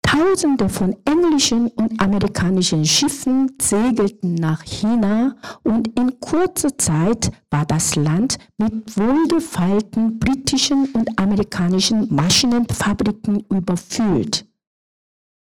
Tausende 0.03 0.69
von 0.69 0.95
englischen 1.05 1.69
und 1.69 1.99
amerikanischen 1.99 2.85
Schiffen 2.85 3.51
segelten 3.59 4.35
nach 4.35 4.61
China 4.61 5.35
und 5.63 5.99
in 5.99 6.19
kurzer 6.19 6.77
Zeit 6.77 7.31
war 7.49 7.65
das 7.65 7.95
Land 7.95 8.37
mit 8.59 8.95
wohlgefeilten 8.95 10.19
britischen 10.19 10.85
und 10.93 11.17
amerikanischen 11.17 12.13
Maschinenfabriken 12.13 13.43
überfüllt. 13.49 14.45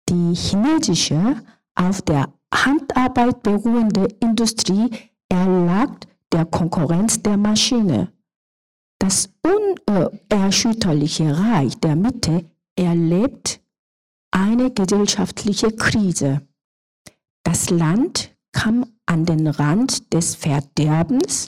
Die 0.09 0.33
chinesische, 0.33 1.35
auf 1.75 2.01
der 2.01 2.33
Handarbeit 2.51 3.43
beruhende 3.43 4.07
Industrie 4.19 4.89
erlag 5.29 5.91
der 6.35 6.45
Konkurrenz 6.45 7.23
der 7.23 7.37
Maschine. 7.37 8.11
Das 8.99 9.29
unerschütterliche 9.41 11.37
Reich 11.37 11.79
der 11.79 11.95
Mitte 11.95 12.51
erlebt 12.75 13.61
eine 14.31 14.69
gesellschaftliche 14.69 15.71
Krise. 15.71 16.45
Das 17.43 17.69
Land 17.69 18.35
kam 18.51 18.85
an 19.05 19.25
den 19.25 19.47
Rand 19.47 20.13
des 20.13 20.35
Verderbens 20.35 21.45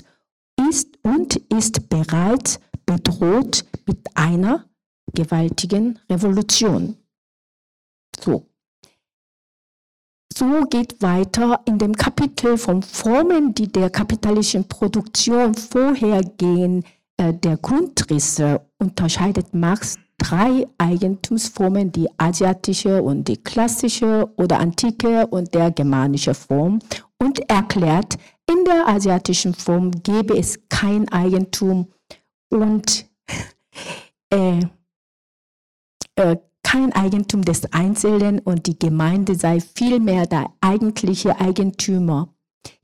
ist 0.70 0.98
und 1.04 1.36
ist 1.36 1.90
bereits 1.90 2.62
bedroht 2.86 3.66
mit 3.86 4.08
einer 4.16 4.70
gewaltigen 5.14 6.00
Revolution. 6.10 6.96
So, 8.18 8.48
so 10.38 10.66
geht 10.70 11.02
weiter 11.02 11.62
in 11.66 11.80
dem 11.80 11.94
Kapitel 11.94 12.58
von 12.58 12.84
Formen, 12.84 13.56
die 13.56 13.72
der 13.72 13.90
kapitalistischen 13.90 14.68
Produktion 14.68 15.56
vorhergehen, 15.56 16.84
äh, 17.18 17.34
der 17.34 17.58
Grundrisse. 17.58 18.62
Unterscheidet 18.78 19.56
Marx 19.56 19.96
drei 20.20 20.68
Eigentumsformen, 20.78 21.92
die 21.92 22.08
asiatische 22.20 23.02
und 23.02 23.28
die 23.28 23.38
klassische 23.38 24.30
oder 24.38 24.60
antike 24.60 25.26
und 25.26 25.56
der 25.56 25.72
germanische 25.72 26.36
Form 26.36 26.80
und 27.18 27.40
erklärt, 27.50 28.18
in 28.48 28.64
der 28.64 28.88
asiatischen 28.88 29.56
Form 29.56 29.90
gäbe 30.04 30.38
es 30.38 30.60
kein 30.70 31.10
Eigentum 31.12 31.88
und 32.50 33.08
äh, 34.32 34.60
äh, 36.16 36.38
kein 36.68 36.92
Eigentum 36.92 37.44
des 37.44 37.72
Einzelnen 37.72 38.40
und 38.40 38.68
die 38.68 38.78
Gemeinde 38.78 39.36
sei 39.36 39.62
vielmehr 39.62 40.26
der 40.26 40.48
eigentliche 40.60 41.40
Eigentümer. 41.40 42.28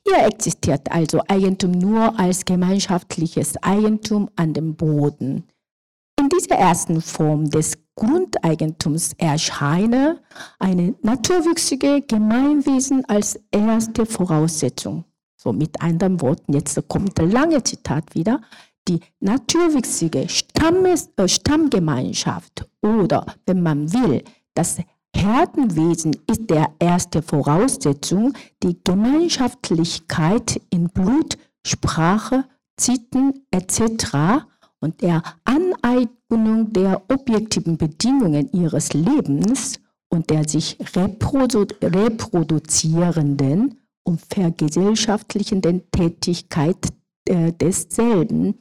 Hier 0.07 0.25
existiert 0.25 0.89
also 0.89 1.19
Eigentum 1.27 1.71
nur 1.71 2.17
als 2.17 2.45
gemeinschaftliches 2.45 3.61
Eigentum 3.61 4.29
an 4.37 4.53
dem 4.53 4.75
Boden. 4.75 5.43
In 6.17 6.29
dieser 6.29 6.55
ersten 6.55 7.01
Form 7.01 7.49
des 7.49 7.73
Grundeigentums 7.95 9.15
erscheine 9.17 10.21
eine 10.59 10.95
naturwüchsige 11.01 12.03
Gemeinwesen 12.07 13.03
als 13.09 13.37
erste 13.51 14.05
Voraussetzung. 14.05 15.03
So 15.35 15.51
mit 15.51 15.81
anderen 15.81 16.21
Worten, 16.21 16.53
jetzt 16.53 16.81
kommt 16.87 17.17
der 17.17 17.25
lange 17.25 17.61
Zitat 17.61 18.15
wieder, 18.15 18.39
die 18.87 18.99
naturwüchsige 19.19 20.27
Stammes, 20.29 21.09
äh, 21.17 21.27
Stammgemeinschaft 21.27 22.67
oder, 22.81 23.25
wenn 23.45 23.61
man 23.63 23.91
will, 23.93 24.23
das 24.53 24.77
Herdenwesen 25.15 26.15
ist 26.29 26.49
der 26.49 26.73
erste 26.79 27.21
Voraussetzung, 27.21 28.33
die 28.63 28.77
Gemeinschaftlichkeit 28.83 30.59
in 30.69 30.89
Blut, 30.89 31.37
Sprache, 31.65 32.45
Sitten 32.79 33.45
etc. 33.51 34.41
und 34.79 35.01
der 35.01 35.21
Aneignung 35.43 36.73
der 36.73 37.03
objektiven 37.09 37.77
Bedingungen 37.77 38.51
ihres 38.51 38.93
Lebens 38.93 39.79
und 40.09 40.29
der 40.29 40.47
sich 40.49 40.77
reprodu 40.95 41.65
reproduzierenden 41.81 43.79
und 44.03 44.21
vergesellschaftlichenden 44.21 45.89
Tätigkeit 45.91 46.89
äh, 47.25 47.53
desselben. 47.53 48.55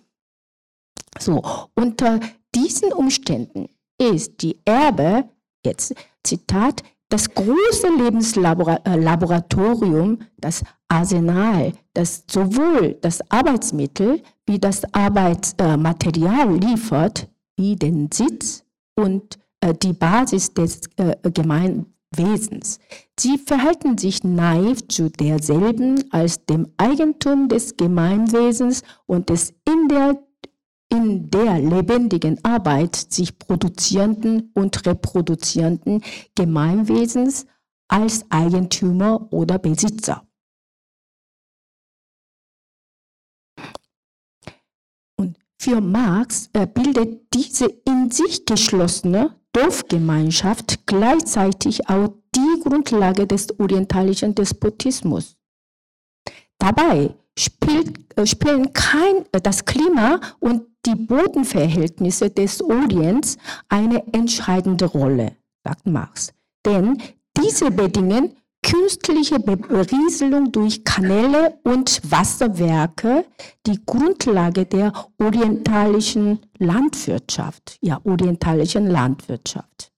So, 1.18 1.42
unter 1.74 2.20
diesen 2.54 2.92
Umständen 2.92 3.68
ist 3.98 4.40
die 4.42 4.60
Erbe, 4.64 5.24
jetzt 5.64 5.94
Zitat, 6.24 6.84
das 7.08 7.34
große 7.34 7.88
Lebenslaboratorium, 7.98 10.20
das 10.38 10.62
Arsenal, 10.88 11.72
das 11.92 12.24
sowohl 12.30 12.96
das 13.02 13.20
Arbeitsmittel 13.30 14.22
wie 14.46 14.58
das 14.58 14.82
Arbeitsmaterial 14.94 16.56
liefert, 16.56 17.28
wie 17.56 17.76
den 17.76 18.10
Sitz 18.12 18.64
und 18.94 19.38
äh, 19.60 19.74
die 19.74 19.92
Basis 19.92 20.54
des 20.54 20.80
äh, 20.96 21.14
Gemein 21.30 21.92
Wesens. 22.14 22.78
Sie 23.18 23.38
verhalten 23.38 23.96
sich 23.96 24.24
naiv 24.24 24.86
zu 24.88 25.10
derselben 25.10 26.12
als 26.12 26.44
dem 26.44 26.68
Eigentum 26.76 27.48
des 27.48 27.76
Gemeinwesens 27.76 28.82
und 29.06 29.30
des 29.30 29.54
in 29.66 29.88
der, 29.88 30.18
in 30.92 31.30
der 31.30 31.58
lebendigen 31.58 32.44
Arbeit 32.44 32.94
sich 32.96 33.38
produzierenden 33.38 34.50
und 34.54 34.84
reproduzierenden 34.84 36.04
Gemeinwesens 36.34 37.46
als 37.88 38.30
Eigentümer 38.30 39.32
oder 39.32 39.58
Besitzer. 39.58 40.26
Und 45.16 45.38
für 45.58 45.80
Marx 45.80 46.50
äh, 46.52 46.66
bildet 46.66 47.32
diese 47.32 47.66
in 47.86 48.10
sich 48.10 48.44
geschlossene 48.44 49.34
Dorfgemeinschaft 49.52 50.86
gleichzeitig 50.86 51.88
auch 51.88 52.08
die 52.34 52.60
Grundlage 52.62 53.26
des 53.26 53.58
orientalischen 53.58 54.34
Despotismus. 54.34 55.36
Dabei 56.58 57.14
spielt, 57.38 58.18
äh, 58.18 58.26
spielen 58.26 58.74
kein, 58.74 59.24
äh, 59.32 59.40
das 59.40 59.64
Klima 59.64 60.20
und 60.38 60.71
die 60.86 60.94
Bodenverhältnisse 60.94 62.30
des 62.30 62.62
Orients 62.62 63.38
eine 63.68 64.04
entscheidende 64.12 64.86
Rolle, 64.86 65.36
sagt 65.64 65.86
Marx. 65.86 66.32
Denn 66.64 66.98
diese 67.36 67.70
bedingen 67.70 68.36
künstliche 68.62 69.40
Berieselung 69.40 70.52
durch 70.52 70.84
Kanäle 70.84 71.58
und 71.64 72.00
Wasserwerke 72.08 73.24
die 73.66 73.84
Grundlage 73.84 74.66
der 74.66 74.92
orientalischen 75.18 76.40
Landwirtschaft, 76.58 77.78
ja, 77.80 78.00
orientalischen 78.04 78.86
Landwirtschaft. 78.86 79.92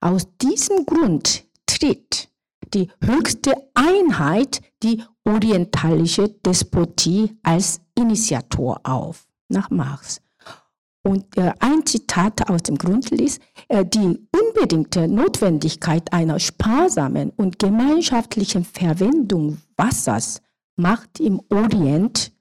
Aus 0.00 0.26
diesem 0.40 0.86
Grund 0.86 1.44
tritt 1.66 2.30
die 2.72 2.90
höchste 3.02 3.52
Einheit, 3.74 4.62
die 4.82 5.02
orientalische 5.24 6.28
Despotie, 6.28 7.36
als 7.42 7.80
Initiator 7.94 8.80
auf, 8.84 9.26
nach 9.48 9.68
Marx. 9.70 10.20
Und 11.04 11.36
äh, 11.36 11.52
ein 11.60 11.86
Zitat 11.86 12.48
aus 12.48 12.62
dem 12.62 12.76
Grundlist, 12.76 13.40
äh, 13.68 13.84
die 13.84 14.18
unbedingte 14.32 15.06
Notwendigkeit 15.06 16.12
einer 16.12 16.40
sparsamen 16.40 17.30
und 17.36 17.58
gemeinschaftlichen 17.58 18.64
Verwendung 18.64 19.58
Wassers 19.76 20.40
macht 20.76 21.20
im 21.20 21.40
Orient 21.50 22.34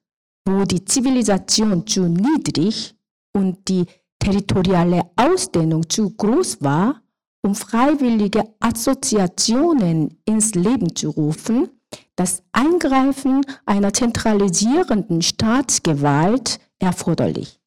wo 0.46 0.66
die 0.66 0.84
Zivilisation 0.84 1.88
zu 1.88 2.08
niedrig 2.08 2.96
und 3.34 3.68
die 3.68 3.86
territoriale 4.20 5.04
Ausdehnung 5.16 5.90
zu 5.90 6.10
groß 6.12 6.62
war, 6.62 7.02
um 7.42 7.56
freiwillige 7.56 8.44
Assoziationen 8.60 10.18
ins 10.26 10.56
Leben 10.56 10.96
zu 10.96 11.10
rufen, 11.10 11.70
das 12.16 12.44
Eingreifen 12.52 13.42
einer 13.66 13.94
zentralisierenden 13.94 15.22
Staatsgewalt 15.22 16.60
erforderlich. 16.80 17.60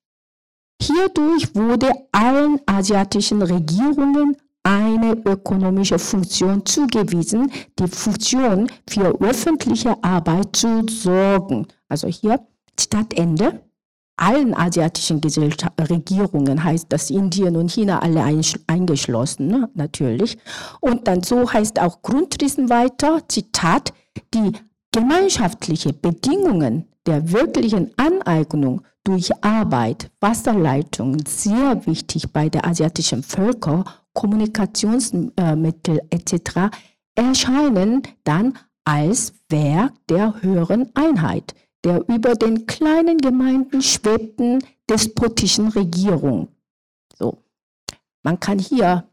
Hierdurch 0.80 1.54
wurde 1.54 1.90
allen 2.12 2.60
asiatischen 2.66 3.42
Regierungen 3.42 4.36
eine 4.62 5.12
ökonomische 5.24 5.98
Funktion 5.98 6.66
zugewiesen, 6.66 7.50
die 7.78 7.86
Funktion 7.86 8.68
für 8.88 9.14
öffentliche 9.20 9.96
Arbeit 10.02 10.56
zu 10.56 10.84
sorgen. 10.88 11.68
Also 11.88 12.08
hier 12.08 12.40
Zitat 12.76 13.14
Ende. 13.14 13.62
Allen 14.18 14.54
asiatischen 14.54 15.20
Regierungen 15.78 16.64
heißt 16.64 16.86
das 16.88 17.10
Indien 17.10 17.54
und 17.56 17.70
China 17.70 17.98
alle 18.00 18.24
eingeschlossen, 18.66 19.46
ne? 19.46 19.68
natürlich. 19.74 20.38
Und 20.80 21.06
dann 21.06 21.22
so 21.22 21.52
heißt 21.52 21.78
auch 21.80 22.00
Grundrissen 22.00 22.70
weiter, 22.70 23.20
Zitat, 23.28 23.92
die 24.32 24.52
gemeinschaftliche 24.90 25.92
Bedingungen 25.92 26.88
der 27.06 27.32
wirklichen 27.32 27.92
Aneignung 27.96 28.82
durch 29.04 29.30
Arbeit, 29.42 30.10
Wasserleitungen 30.20 31.24
sehr 31.26 31.86
wichtig 31.86 32.32
bei 32.32 32.48
der 32.48 32.66
asiatischen 32.66 33.22
Völker, 33.22 33.84
Kommunikationsmittel 34.14 36.00
etc. 36.10 36.70
erscheinen 37.14 38.02
dann 38.24 38.58
als 38.84 39.32
Werk 39.48 39.92
der 40.08 40.42
höheren 40.42 40.90
Einheit 40.94 41.54
der 41.86 42.04
über 42.08 42.34
den 42.34 42.66
kleinen 42.66 43.18
Gemeinden 43.18 43.80
schwebten 43.80 44.58
despotischen 44.90 45.68
Regierung. 45.68 46.48
So. 47.16 47.44
Man 48.24 48.40
kann 48.40 48.58
hier 48.58 49.08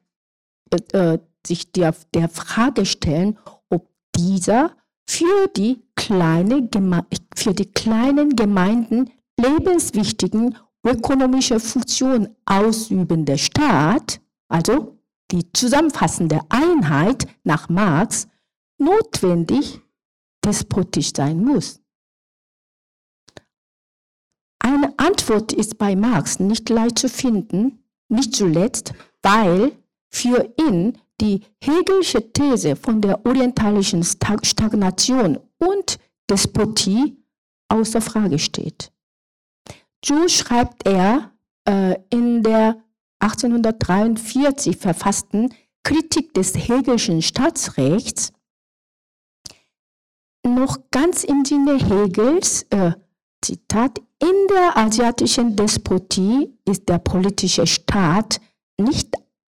äh, 0.71 0.97
äh, 0.97 1.19
sich 1.45 1.71
der, 1.71 1.93
der 2.15 2.29
Frage 2.29 2.87
stellen, 2.87 3.37
ob 3.69 3.87
dieser 4.15 4.75
für 5.07 5.47
die, 5.55 5.83
kleine 5.95 6.69
für 7.35 7.53
die 7.53 7.71
kleinen 7.71 8.35
Gemeinden 8.35 9.11
lebenswichtigen 9.39 10.57
ökonomische 10.85 11.59
Funktion 11.59 12.35
ausübende 12.45 13.37
Staat, 13.37 14.21
also 14.47 14.97
die 15.31 15.51
zusammenfassende 15.53 16.41
Einheit 16.49 17.27
nach 17.43 17.69
Marx, 17.69 18.27
notwendig 18.77 19.81
despotisch 20.43 21.11
sein 21.15 21.43
muss. 21.43 21.79
Eine 24.59 24.93
Antwort 24.97 25.53
ist 25.53 25.77
bei 25.77 25.95
Marx 25.95 26.39
nicht 26.39 26.69
leicht 26.69 26.99
zu 26.99 27.09
finden, 27.09 27.83
nicht 28.09 28.35
zuletzt, 28.35 28.93
weil 29.21 29.71
für 30.09 30.53
ihn 30.57 30.97
die 31.21 31.41
Hegelsche 31.63 32.31
These 32.33 32.75
von 32.75 33.01
der 33.01 33.25
orientalischen 33.25 34.03
Stagnation 34.03 35.39
und 35.57 35.99
Despotie 36.29 37.17
außer 37.69 38.01
Frage 38.01 38.39
steht. 38.39 38.91
So 40.03 40.27
schreibt 40.27 40.87
er 40.87 41.31
äh, 41.67 41.95
in 42.09 42.43
der 42.43 42.83
1843 43.19 44.75
verfassten 44.75 45.53
Kritik 45.83 46.33
des 46.33 46.55
Hegelschen 46.55 47.21
Staatsrechts, 47.21 48.33
noch 50.45 50.77
ganz 50.91 51.23
im 51.23 51.45
Sinne 51.45 51.77
Hegels, 51.77 52.63
äh, 52.69 52.91
Zitat, 53.41 53.99
in 54.19 54.47
der 54.49 54.77
asiatischen 54.77 55.55
Despotie 55.55 56.57
ist 56.65 56.87
der 56.87 56.99
politische 56.99 57.67
Staat 57.67 58.39
nicht 58.77 59.15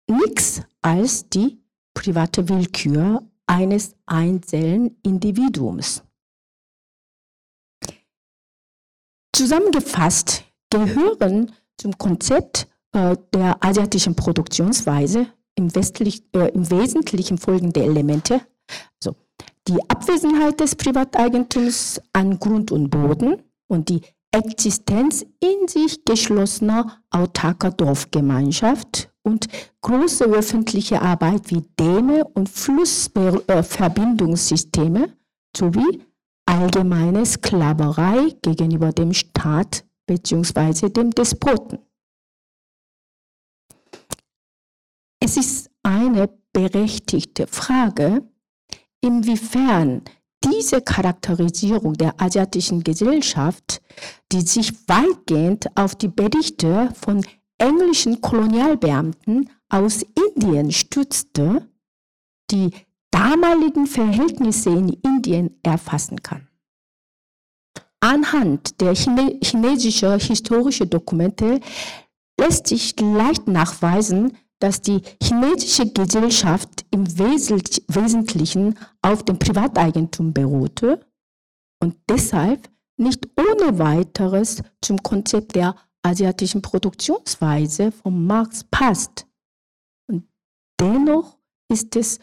nichts 0.09 0.63
als 0.87 1.29
die 1.29 1.59
private 1.95 2.49
Willkür 2.49 3.21
eines 3.47 3.97
einzelnen 4.07 4.97
Individuums. 5.03 6.05
Zusammengefasst 9.35 10.45
gehören 10.71 11.51
zum 11.77 11.99
Konzept 11.99 12.69
äh, 12.93 13.17
der 13.35 13.63
asiatischen 13.65 14.15
Produktionsweise 14.15 15.27
im, 15.57 15.71
äh, 15.75 16.49
im 16.55 16.71
Wesentlichen 16.71 17.37
folgende 17.37 17.83
Elemente. 17.83 18.41
Also 19.03 19.17
die 19.67 19.79
Abwesenheit 19.89 20.61
des 20.61 20.77
Privateigentums 20.77 22.01
an 22.13 22.39
Grund 22.39 22.71
und 22.71 22.91
Boden 22.91 23.43
und 23.67 23.89
die 23.89 24.03
Existenz 24.31 25.27
in 25.41 25.67
sich 25.67 26.05
geschlossener 26.05 27.03
autarker 27.11 27.73
Dorfgemeinschaft 27.73 29.11
und 29.27 29.49
große 29.83 30.25
öffentliche 30.25 31.03
Arbeit 31.03 31.51
wie 31.51 31.61
Dämme 31.79 32.25
und 32.25 32.49
Flussverbindungssysteme 32.49 35.15
sowie 35.55 36.03
allgemeine 36.47 37.27
Sklaverei 37.27 38.35
gegenüber 38.41 38.93
dem 38.93 39.13
Staat 39.13 39.85
bzw. 40.07 40.89
dem 40.91 41.11
Despoten. 41.11 41.81
Es 45.21 45.37
ist 45.37 45.69
eine 45.83 46.31
berechtigte 46.53 47.49
Frage, 47.49 48.23
inwiefern 49.01 50.03
diese 50.45 50.81
Charakterisierung 50.81 51.95
der 51.95 52.21
asiatischen 52.21 52.85
Gesellschaft, 52.85 53.83
die 54.31 54.43
sich 54.43 54.89
weitgehend 54.89 55.77
auf 55.77 55.97
die 55.97 56.09
Berichte 56.09 56.91
von 56.95 57.25
englischen 57.59 58.21
Kolonialbeamten 58.21 59.51
aus 59.69 60.03
Indien 60.03 60.73
stützte, 60.73 61.69
die 62.51 62.71
damaligen 63.11 63.87
Verhältnisse 63.87 64.71
in 64.71 64.89
Indien 64.91 65.59
erfassen 65.63 66.23
kann. 66.23 66.49
Anhand 68.01 68.81
der 68.81 68.95
Chine 68.95 69.39
chinesischen 69.43 70.21
historischen 70.21 70.91
Dokumente 70.91 71.61
lässt 72.39 72.67
sich 72.69 72.99
leicht 73.01 73.49
nachweisen, 73.49 74.37
dass 74.59 74.81
die 74.81 75.03
chinesische 75.23 75.91
Gesellschaft 75.93 76.87
im 76.91 77.07
Wesentlichen 77.19 78.79
auf 79.03 79.25
dem 79.25 79.39
Privateigentum 79.39 80.33
beruhte 80.33 81.07
und 81.83 81.97
deshalb 82.09 82.69
nicht 82.97 83.29
ohne 83.39 83.79
weiteres 83.79 84.63
zum 84.81 85.03
Konzept 85.03 85.55
der 85.55 85.75
asiatischen 86.07 86.63
Produktionsweise 86.63 87.93
von 87.93 88.27
Marx 88.27 88.65
passt. 88.65 89.27
Und 90.09 90.29
dennoch 90.81 91.39
ist 91.69 91.97
es 91.97 92.19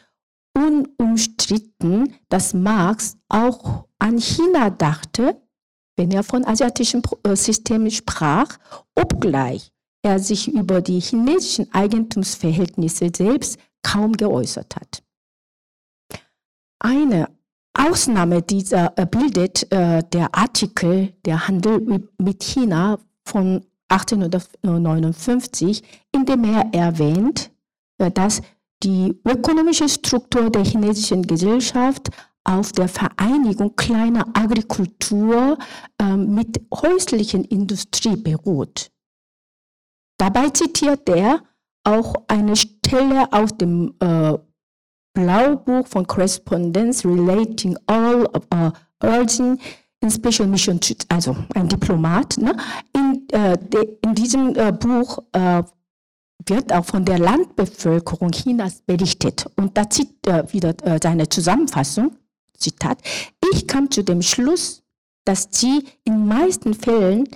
unumstritten, 0.55 2.15
dass 2.29 2.53
Marx 2.53 3.17
auch 3.29 3.85
an 3.99 4.17
China 4.19 4.69
dachte, 4.69 5.41
wenn 5.97 6.11
er 6.11 6.23
von 6.23 6.45
asiatischen 6.45 7.01
äh, 7.23 7.35
Systemen 7.35 7.91
sprach, 7.91 8.57
obgleich 8.95 9.71
er 10.03 10.19
sich 10.19 10.47
über 10.47 10.81
die 10.81 10.99
chinesischen 10.99 11.73
Eigentumsverhältnisse 11.73 13.09
selbst 13.15 13.57
kaum 13.83 14.13
geäußert 14.13 14.75
hat. 14.75 15.03
Eine 16.79 17.29
Ausnahme 17.73 18.41
dieser 18.41 18.97
äh, 18.97 19.05
bildet 19.05 19.71
äh, 19.71 20.03
der 20.03 20.35
Artikel 20.35 21.13
Der 21.25 21.47
Handel 21.47 22.09
mit 22.17 22.43
China 22.43 22.99
von 23.25 23.65
1859, 23.89 25.83
in 26.11 26.25
dem 26.25 26.43
er 26.43 26.73
erwähnt, 26.73 27.51
äh, 27.97 28.11
dass 28.11 28.41
die 28.83 29.17
ökonomische 29.25 29.87
Struktur 29.87 30.49
der 30.49 30.65
chinesischen 30.65 31.23
Gesellschaft 31.23 32.09
auf 32.43 32.73
der 32.73 32.89
Vereinigung 32.89 33.75
kleiner 33.75 34.27
Agrikultur 34.33 35.57
äh, 35.99 36.17
mit 36.17 36.61
häuslichen 36.73 37.45
Industrie 37.45 38.17
beruht. 38.17 38.91
Dabei 40.17 40.49
zitiert 40.49 41.07
er 41.09 41.41
auch 41.85 42.15
eine 42.27 42.55
Stelle 42.55 43.31
aus 43.31 43.57
dem 43.57 43.93
äh, 43.99 44.37
Blaubuch 45.13 45.87
von 45.87 46.07
Correspondence 46.07 47.05
Relating 47.05 47.77
All 47.85 48.25
of 48.25 48.47
uh, 48.53 48.71
Urging 49.03 49.59
in 50.03 50.11
Special 50.11 50.47
Mission, 50.47 50.79
also 51.09 51.35
ein 51.55 51.67
Diplomat. 51.67 52.37
Ne? 52.37 52.55
In, 52.93 53.25
äh, 53.31 53.57
de, 53.57 53.97
in 54.03 54.13
diesem 54.13 54.55
äh, 54.55 54.71
Buch 54.71 55.19
äh, 55.31 55.63
wird 56.45 56.73
auch 56.73 56.85
von 56.85 57.05
der 57.05 57.19
Landbevölkerung 57.19 58.31
Chinas 58.31 58.81
berichtet. 58.81 59.49
Und 59.55 59.77
da 59.77 59.89
zieht 59.89 60.27
er 60.27 60.51
wieder 60.51 60.75
äh, 60.85 60.99
seine 61.01 61.29
Zusammenfassung, 61.29 62.17
Zitat, 62.57 62.99
ich 63.51 63.67
kam 63.67 63.89
zu 63.89 64.03
dem 64.03 64.21
Schluss, 64.21 64.83
dass 65.25 65.47
sie 65.51 65.83
in 66.03 66.27
meisten 66.27 66.73
Fällen 66.73 67.27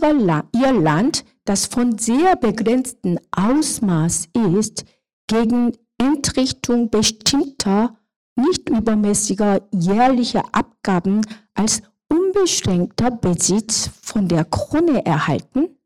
La 0.00 0.44
ihr 0.52 0.72
Land, 0.72 1.24
das 1.44 1.66
von 1.66 1.98
sehr 1.98 2.36
begrenztem 2.36 3.18
Ausmaß 3.30 4.28
ist, 4.56 4.84
gegen 5.28 5.72
Entrichtung 5.98 6.90
bestimmter, 6.90 7.96
nicht 8.34 8.68
übermäßiger 8.68 9.62
jährlicher 9.72 10.44
Abgaben 10.52 11.20
als 11.54 11.82
unbeschränkter 12.08 13.10
Besitz 13.10 13.90
von 14.02 14.28
der 14.28 14.44
Krone 14.44 15.04
erhalten 15.04 15.76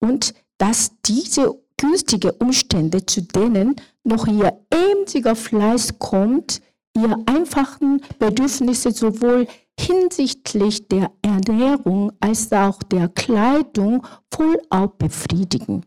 und 0.00 0.34
dass 0.58 0.92
diese 1.04 1.54
günstige 1.76 2.32
Umstände, 2.32 3.04
zu 3.04 3.22
denen 3.22 3.76
noch 4.04 4.26
ihr 4.26 4.60
emsiger 4.70 5.34
Fleiß 5.34 5.98
kommt, 5.98 6.60
ihr 6.96 7.18
einfachen 7.26 8.00
Bedürfnisse 8.18 8.92
sowohl 8.92 9.46
hinsichtlich 9.78 10.86
der 10.88 11.10
Ernährung 11.22 12.12
als 12.20 12.52
auch 12.52 12.82
der 12.84 13.08
Kleidung 13.08 14.06
vollauf 14.30 14.96
befriedigen. 14.98 15.84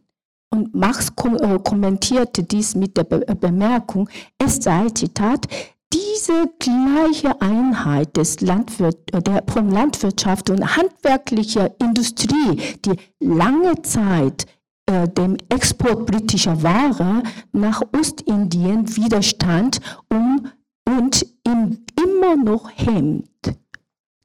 Und 0.49 0.73
Marx 0.73 1.09
äh, 1.09 1.59
kommentierte 1.59 2.43
dies 2.43 2.75
mit 2.75 2.97
der 2.97 3.03
Bemerkung, 3.03 4.09
es 4.37 4.57
sei, 4.57 4.89
Zitat, 4.89 5.45
diese 5.93 6.49
gleiche 6.59 7.39
Einheit 7.41 8.17
des 8.17 8.41
Landwirt, 8.41 8.97
der, 9.25 9.43
von 9.47 9.69
Landwirtschaft 9.71 10.49
und 10.49 10.75
handwerklicher 10.75 11.71
Industrie, 11.79 12.77
die 12.85 12.95
lange 13.19 13.81
Zeit 13.83 14.45
äh, 14.85 15.07
dem 15.07 15.37
Export 15.49 16.05
britischer 16.05 16.61
Ware 16.63 17.23
nach 17.51 17.81
Ostindien 17.93 18.95
widerstand 18.95 19.79
um, 20.09 20.47
und 20.87 21.25
ihn 21.45 21.85
immer 22.01 22.35
noch 22.35 22.69
hemmt. 22.73 23.29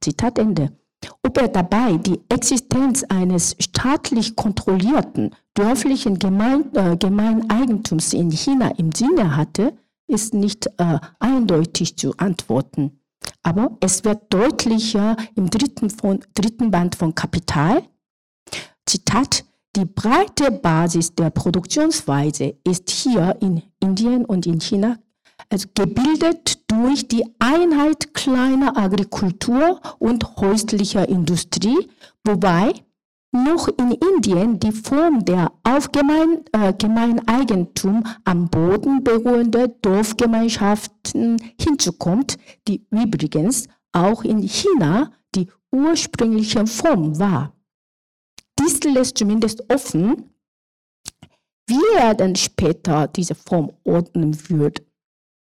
Zitat 0.00 0.38
Ende. 0.38 0.72
Ob 1.24 1.36
er 1.38 1.48
dabei 1.48 1.96
die 1.96 2.20
Existenz 2.28 3.02
eines 3.04 3.56
staatlich 3.58 4.36
kontrollierten 4.36 5.34
dörflichen 5.54 6.14
äh, 6.14 6.96
Gemeineigentums 6.96 8.12
in 8.12 8.30
China 8.30 8.68
im 8.76 8.92
Sinne 8.92 9.36
hatte, 9.36 9.76
ist 10.12 10.34
nicht 10.34 10.66
äh, 10.78 10.98
eindeutig 11.18 11.96
zu 11.96 12.14
antworten. 12.18 13.00
Aber 13.42 13.76
es 13.80 14.04
wird 14.04 14.32
deutlicher 14.32 15.16
im 15.34 15.50
dritten, 15.50 15.90
von, 15.90 16.20
dritten 16.34 16.70
Band 16.70 16.94
von 16.94 17.14
Kapital. 17.14 17.82
Zitat, 18.86 19.44
die 19.74 19.84
breite 19.84 20.50
Basis 20.50 21.14
der 21.14 21.30
Produktionsweise 21.30 22.54
ist 22.64 22.90
hier 22.90 23.36
in 23.40 23.62
Indien 23.80 24.24
und 24.24 24.46
in 24.46 24.60
China 24.60 24.98
also 25.48 25.68
gebildet 25.74 26.70
durch 26.70 27.08
die 27.08 27.24
Einheit 27.38 28.14
kleiner 28.14 28.76
Agrikultur 28.76 29.80
und 29.98 30.36
häuslicher 30.36 31.08
Industrie, 31.08 31.88
wobei 32.24 32.72
noch 33.32 33.68
in 33.68 33.92
Indien 33.92 34.60
die 34.60 34.72
Form 34.72 35.24
der 35.24 35.52
auf 35.64 35.90
Gemein, 35.90 36.44
äh, 36.52 36.72
Gemeineigentum 36.74 38.04
am 38.24 38.48
Boden 38.48 39.02
beruhende 39.02 39.70
Dorfgemeinschaften 39.80 41.42
hinzukommt, 41.58 42.36
die 42.68 42.86
übrigens 42.90 43.68
auch 43.92 44.22
in 44.22 44.42
China 44.42 45.12
die 45.34 45.48
ursprüngliche 45.70 46.66
Form 46.66 47.18
war. 47.18 47.54
Dies 48.58 48.82
lässt 48.84 49.16
zumindest 49.16 49.68
offen, 49.70 50.30
wie 51.66 51.96
er 51.98 52.14
dann 52.14 52.36
später 52.36 53.08
diese 53.08 53.34
Form 53.34 53.72
ordnen 53.84 54.36
würde. 54.50 54.84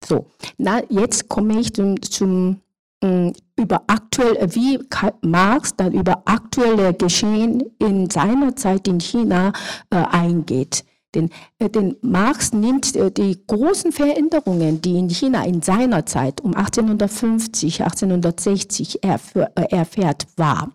So, 0.04 0.30
na, 0.56 0.82
jetzt 0.88 1.28
komme 1.28 1.60
ich 1.60 1.74
zum, 1.74 2.00
zum 2.00 2.60
über 3.02 3.82
aktuell, 3.86 4.54
wie 4.54 4.78
Marx 5.22 5.76
dann 5.76 5.92
über 5.92 6.22
aktuelle 6.24 6.94
Geschehen 6.94 7.62
in 7.78 8.08
seiner 8.10 8.56
Zeit 8.56 8.88
in 8.88 9.00
China 9.00 9.52
äh, 9.90 9.96
eingeht. 9.96 10.84
Denn, 11.14 11.30
äh, 11.58 11.70
denn 11.70 11.96
Marx 12.02 12.52
nimmt 12.52 12.94
äh, 12.94 13.10
die 13.10 13.46
großen 13.46 13.90
Veränderungen, 13.92 14.82
die 14.82 14.98
in 14.98 15.08
China 15.08 15.44
in 15.44 15.62
seiner 15.62 16.04
Zeit 16.04 16.40
um 16.42 16.54
1850, 16.54 17.82
1860 17.82 19.02
erf- 19.02 19.50
äh, 19.54 19.74
erfährt, 19.74 20.26
wahr. 20.36 20.72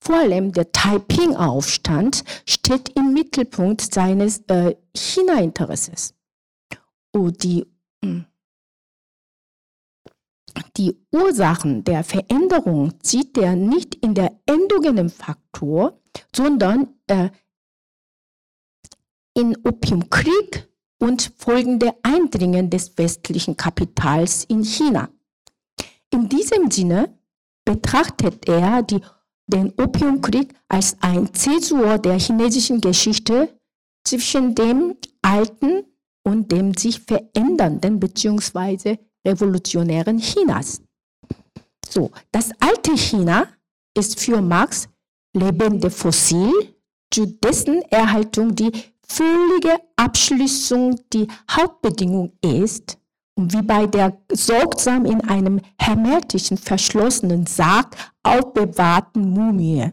Vor 0.00 0.16
allem 0.16 0.52
der 0.52 0.70
Taiping-Aufstand 0.72 2.24
steht 2.46 2.90
im 2.96 3.12
Mittelpunkt 3.12 3.94
seines 3.94 4.42
äh, 4.48 4.74
China-Interesses. 4.94 6.14
Und 7.12 7.42
die, 7.42 7.64
hm, 8.04 8.24
die 10.76 10.96
Ursachen 11.12 11.84
der 11.84 12.04
Veränderung 12.04 12.94
sieht 13.02 13.36
er 13.38 13.56
nicht 13.56 13.94
in 13.96 14.14
der 14.14 14.40
endogenen 14.46 15.08
Faktor, 15.08 16.00
sondern 16.34 16.88
äh, 17.06 17.30
in 19.34 19.56
Opiumkrieg 19.64 20.68
und 20.98 21.32
folgende 21.36 21.92
Eindringen 22.02 22.70
des 22.70 22.96
westlichen 22.96 23.56
Kapitals 23.56 24.44
in 24.44 24.64
China. 24.64 25.08
In 26.10 26.28
diesem 26.28 26.70
Sinne 26.70 27.18
betrachtet 27.64 28.48
er 28.48 28.82
die, 28.82 29.00
den 29.46 29.72
Opiumkrieg 29.76 30.54
als 30.68 30.96
ein 31.00 31.34
Zäsur 31.34 31.98
der 31.98 32.18
chinesischen 32.18 32.80
Geschichte 32.80 33.58
zwischen 34.04 34.54
dem 34.54 34.96
alten 35.22 35.84
und 36.22 36.52
dem 36.52 36.74
sich 36.74 37.00
verändernden 37.00 37.98
bzw. 37.98 38.98
revolutionären 39.24 40.18
Chinas. 40.18 40.82
So, 41.88 42.10
das 42.32 42.50
alte 42.60 42.96
China 42.96 43.48
ist 43.96 44.20
für 44.20 44.40
Marx 44.40 44.88
lebende 45.34 45.90
Fossil, 45.90 46.52
zu 47.10 47.26
dessen 47.26 47.82
Erhaltung 47.90 48.54
die 48.54 48.72
völlige 49.06 49.78
Abschließung 49.96 51.00
die 51.12 51.28
Hauptbedingung 51.50 52.32
ist 52.40 52.98
und 53.36 53.52
wie 53.52 53.62
bei 53.62 53.86
der 53.86 54.18
sorgsam 54.32 55.04
in 55.04 55.20
einem 55.22 55.60
hermetischen 55.78 56.56
verschlossenen 56.56 57.46
Sarg 57.46 57.96
aufbewahrten 58.22 59.30
Mumie. 59.30 59.92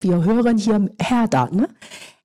Wir 0.00 0.24
hören 0.24 0.56
hier 0.56 0.88
Herder. 0.98 1.50
Ne? 1.52 1.68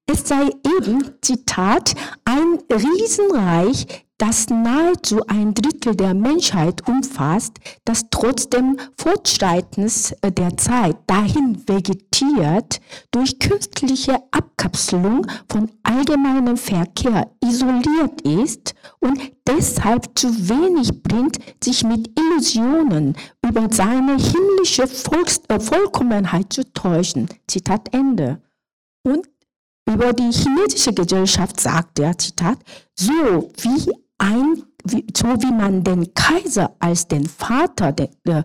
Es 0.05 0.27
sei 0.27 0.49
eben, 0.77 1.15
Zitat, 1.21 1.95
ein 2.23 2.59
Riesenreich, 2.71 4.04
das 4.17 4.49
nahezu 4.49 5.25
ein 5.27 5.53
Drittel 5.53 5.95
der 5.95 6.13
Menschheit 6.13 6.87
umfasst, 6.87 7.59
das 7.83 8.09
trotz 8.09 8.49
dem 8.49 8.77
Fortschreitens 8.97 10.13
äh, 10.21 10.31
der 10.31 10.55
Zeit 10.57 10.97
dahin 11.07 11.67
vegetiert, 11.67 12.79
durch 13.11 13.39
künstliche 13.39 14.15
Abkapselung 14.31 15.27
von 15.51 15.69
allgemeinem 15.83 16.55
Verkehr 16.55 17.29
isoliert 17.43 18.21
ist 18.21 18.73
und 18.99 19.19
deshalb 19.47 20.17
zu 20.17 20.29
wenig 20.49 21.03
bringt, 21.03 21.37
sich 21.61 21.83
mit 21.83 22.09
Illusionen 22.17 23.15
über 23.45 23.67
seine 23.71 24.17
himmlische 24.17 24.87
Volks 24.87 25.41
äh, 25.49 25.59
Vollkommenheit 25.59 26.53
zu 26.53 26.63
täuschen. 26.73 27.27
Zitat 27.47 27.93
Ende. 27.93 28.41
Und 29.03 29.27
über 29.87 30.13
die 30.13 30.31
chinesische 30.31 30.93
Gesellschaft 30.93 31.59
sagt 31.59 31.99
er, 31.99 32.17
Zitat, 32.17 32.57
so 32.95 33.51
wie 33.61 34.04
ein, 34.17 34.63
so 34.85 35.27
wie 35.41 35.51
man 35.51 35.83
den 35.83 36.13
Kaiser 36.13 36.75
als 36.79 37.07
den 37.07 37.25
Vater 37.27 37.91
de, 37.91 38.09
de, 38.25 38.43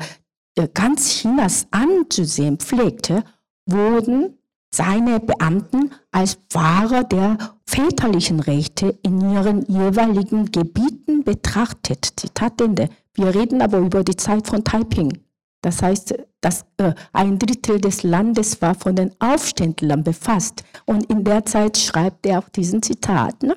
de 0.56 0.68
ganz 0.72 1.09
Chinas 1.11 1.66
anzusehen 1.70 2.59
pflegte, 2.59 3.24
wurden 3.66 4.38
seine 4.72 5.20
Beamten 5.20 5.90
als 6.12 6.38
Wahrer 6.52 7.04
der 7.04 7.38
väterlichen 7.66 8.40
Rechte 8.40 8.98
in 9.02 9.20
ihren 9.33 9.62
jeweiligen 9.66 10.50
Gebieten 10.50 11.24
betrachtet. 11.24 12.12
Zitat 12.16 12.61
Ende. 12.61 12.88
Wir 13.14 13.35
reden 13.35 13.62
aber 13.62 13.78
über 13.78 14.04
die 14.04 14.16
Zeit 14.16 14.46
von 14.46 14.62
Taiping. 14.62 15.18
Das 15.62 15.83
heißt, 15.83 16.14
dass, 16.40 16.64
äh, 16.78 16.94
ein 17.12 17.38
Drittel 17.38 17.80
des 17.80 18.02
Landes 18.02 18.62
war 18.62 18.74
von 18.74 18.96
den 18.96 19.14
Aufständlern 19.18 20.02
befasst. 20.02 20.64
Und 20.87 21.11
in 21.11 21.24
der 21.24 21.44
Zeit 21.44 21.76
schreibt 21.76 22.24
er 22.26 22.38
auch 22.38 22.48
diesen 22.48 22.83
Zitat. 22.83 23.42
Ne? 23.42 23.56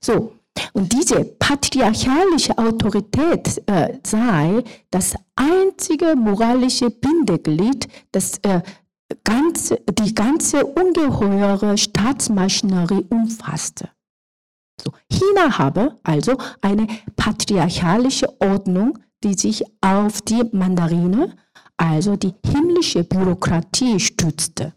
So, 0.00 0.32
und 0.72 0.92
diese 0.92 1.24
patriarchalische 1.24 2.56
Autorität 2.58 3.62
äh, 3.66 3.98
sei 4.04 4.62
das 4.90 5.14
einzige 5.36 6.14
moralische 6.16 6.90
Bindeglied, 6.90 7.88
das 8.12 8.38
äh, 8.42 8.60
ganze, 9.24 9.78
die 9.98 10.14
ganze 10.14 10.64
ungeheure 10.64 11.76
Staatsmaschinerie 11.76 13.06
umfasste. 13.10 13.90
So, 14.82 14.92
China 15.10 15.58
habe 15.58 15.98
also 16.02 16.38
eine 16.62 16.86
patriarchalische 17.16 18.28
Ordnung, 18.40 18.98
die 19.22 19.34
sich 19.34 19.62
auf 19.82 20.22
die 20.22 20.42
Mandarine, 20.52 21.36
also 21.76 22.16
die 22.16 22.34
himmlische 22.46 23.04
Bürokratie, 23.04 24.00
stützte. 24.00 24.72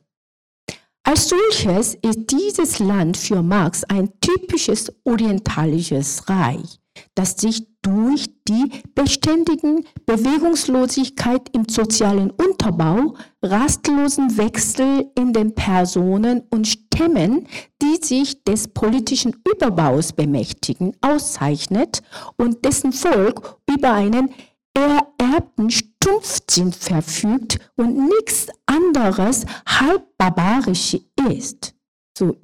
Als 1.05 1.27
solches 1.27 1.95
ist 1.95 2.31
dieses 2.31 2.79
Land 2.79 3.17
für 3.17 3.43
Marx 3.43 3.83
ein 3.83 4.09
typisches 4.21 4.89
orientalisches 5.03 6.29
Reich, 6.29 6.79
das 7.13 7.33
sich 7.33 7.67
durch 7.81 8.27
die 8.47 8.71
beständigen 8.95 9.85
Bewegungslosigkeit 10.05 11.49
im 11.51 11.67
sozialen 11.67 12.31
Unterbau, 12.31 13.15
rastlosen 13.41 14.37
Wechsel 14.37 15.11
in 15.19 15.33
den 15.33 15.53
Personen 15.53 16.43
und 16.49 16.69
Stämmen, 16.69 17.47
die 17.81 17.97
sich 18.01 18.45
des 18.45 18.69
politischen 18.69 19.35
Überbaus 19.53 20.13
bemächtigen, 20.13 20.95
auszeichnet 21.01 22.01
und 22.37 22.63
dessen 22.63 22.93
Volk 22.93 23.57
über 23.69 23.91
einen 23.91 24.29
ererbten 24.73 25.69
Stumpfsinn 25.69 26.73
verfügt 26.73 27.59
und 27.75 28.07
nichts 28.07 28.47
anderes 28.65 29.45
halb 29.65 30.17
barbarisch 30.17 30.97
ist. 31.29 31.75
So, 32.17 32.35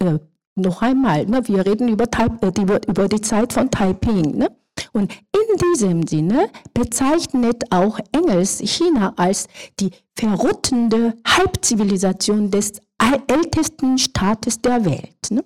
äh, 0.00 0.18
noch 0.56 0.82
einmal, 0.82 1.26
ne, 1.26 1.46
wir 1.46 1.64
reden 1.64 1.88
über, 1.88 2.04
äh, 2.04 2.52
die, 2.52 2.62
über 2.62 3.08
die 3.08 3.20
Zeit 3.20 3.52
von 3.52 3.70
Taiping. 3.70 4.36
Ne? 4.36 4.50
Und 4.92 5.12
in 5.12 5.56
diesem 5.56 6.06
Sinne 6.06 6.50
bezeichnet 6.74 7.64
auch 7.70 7.98
Engels 8.12 8.58
China 8.58 9.12
als 9.16 9.46
die 9.78 9.90
verrottende 10.18 11.14
Halbzivilisation 11.26 12.50
des 12.50 12.80
ältesten 13.28 13.98
Staates 13.98 14.60
der 14.60 14.84
Welt. 14.84 15.30
Ne? 15.30 15.44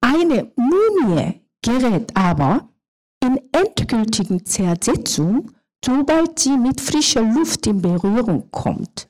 Eine 0.00 0.50
Mumie 0.56 1.40
gerät 1.62 2.16
aber 2.16 2.68
in 3.28 3.40
endgültigen 3.52 4.44
Zersetzung, 4.46 5.52
sobald 5.84 6.38
sie 6.38 6.56
mit 6.56 6.80
frischer 6.80 7.22
Luft 7.22 7.66
in 7.66 7.82
Berührung 7.82 8.50
kommt. 8.50 9.08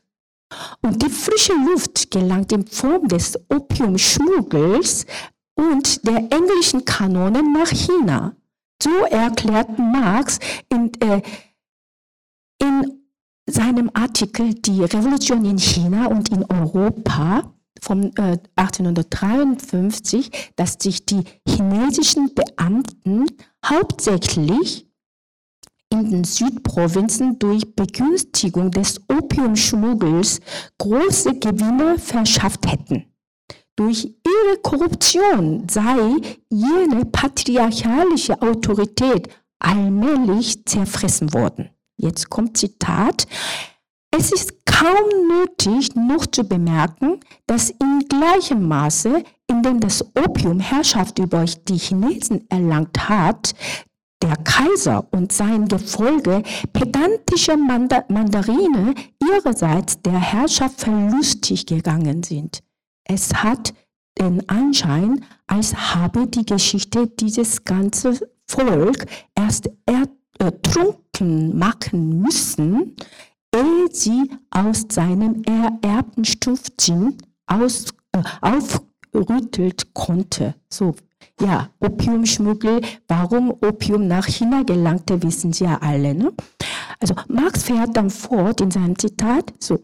Und 0.83 1.03
die 1.03 1.11
frische 1.11 1.53
Luft 1.53 2.11
gelangt 2.11 2.53
in 2.53 2.67
Form 2.67 3.07
des 3.07 3.39
Opiumschmuggels 3.49 5.07
und 5.55 6.07
der 6.07 6.17
englischen 6.31 6.85
Kanonen 6.85 7.53
nach 7.53 7.71
China. 7.71 8.35
So 8.83 8.91
erklärt 9.11 9.79
Marx 9.79 10.39
in, 10.69 10.91
äh, 11.01 11.23
in 12.61 13.03
seinem 13.47 13.91
Artikel 13.95 14.55
Die 14.55 14.83
Revolution 14.83 15.45
in 15.45 15.59
China 15.59 16.07
und 16.07 16.31
in 16.31 16.45
Europa 16.45 17.53
von 17.81 18.17
äh, 18.17 18.39
1853, 18.57 20.53
dass 20.57 20.77
sich 20.81 21.07
die 21.07 21.25
chinesischen 21.47 22.35
Beamten 22.35 23.27
hauptsächlich 23.65 24.87
in 25.91 26.11
den 26.11 26.25
Südprovinzen 26.25 27.39
durch 27.39 27.75
Begünstigung 27.75 28.71
des 28.71 29.01
Opiumschmuggels 29.09 30.41
große 30.79 31.39
Gewinne 31.39 31.99
verschafft 31.99 32.71
hätten. 32.71 33.07
Durch 33.77 34.05
ihre 34.05 34.59
Korruption 34.63 35.67
sei 35.71 36.17
jene 36.51 37.05
patriarchalische 37.07 38.41
Autorität 38.43 39.29
allmählich 39.61 40.65
zerfressen 40.67 41.33
worden. 41.33 41.71
Jetzt 41.97 42.29
kommt 42.29 42.57
Zitat. 42.57 43.27
Es 44.11 44.33
ist 44.33 44.67
kaum 44.67 45.29
nötig, 45.29 45.95
noch 45.95 46.27
zu 46.27 46.45
bemerken, 46.45 47.21
dass 47.47 47.71
in 47.71 48.05
gleichem 48.09 48.67
Maße, 48.67 49.23
in 49.51 49.63
dem 49.63 49.81
das 49.81 50.05
Opium 50.15 50.61
Herrschaft 50.61 51.19
über 51.19 51.45
die 51.45 51.79
Chinesen 51.79 52.45
erlangt 52.49 53.09
hat, 53.09 53.55
der 54.23 54.37
Kaiser 54.37 55.07
und 55.13 55.33
sein 55.33 55.69
Gefolge 55.69 56.43
pedantische 56.73 57.57
Mandarine 57.57 58.95
ihrerseits 59.23 60.03
der 60.03 60.19
Herrschaft 60.19 60.81
verlustig 60.81 61.67
gegangen 61.67 62.23
sind. 62.23 62.61
Es 63.05 63.33
hat 63.35 63.75
den 64.19 64.49
Anschein, 64.49 65.25
als 65.47 65.95
habe 65.95 66.27
die 66.27 66.45
Geschichte 66.45 67.07
dieses 67.07 67.65
ganze 67.65 68.19
Volk 68.47 69.07
erst 69.35 69.71
ertrunken 70.39 71.57
machen 71.59 72.21
müssen, 72.21 72.97
ehe 73.55 73.89
sie 73.93 74.31
aus 74.51 74.87
seinem 74.91 75.43
ererbten 75.45 76.25
Stumpfsinn 76.25 77.19
aus, 77.47 77.87
äh, 78.13 78.23
auf, 78.41 78.83
wachgerüttelt 79.13 79.95
konnte. 79.95 80.55
So, 80.69 80.95
ja, 81.41 81.71
Opiumschmuggel, 81.81 82.81
warum 83.07 83.51
Opium 83.51 84.07
nach 84.07 84.27
China 84.27 84.63
gelangte, 84.63 85.23
wissen 85.23 85.53
Sie 85.53 85.65
ja 85.65 85.79
alle. 85.81 86.15
Ne? 86.15 86.33
Also 87.01 87.15
Marx 87.29 87.65
fährt 87.65 87.97
dann 87.97 88.11
fort 88.11 88.61
in 88.61 88.71
seinem 88.71 88.99
Zitat, 88.99 89.53
so, 89.59 89.83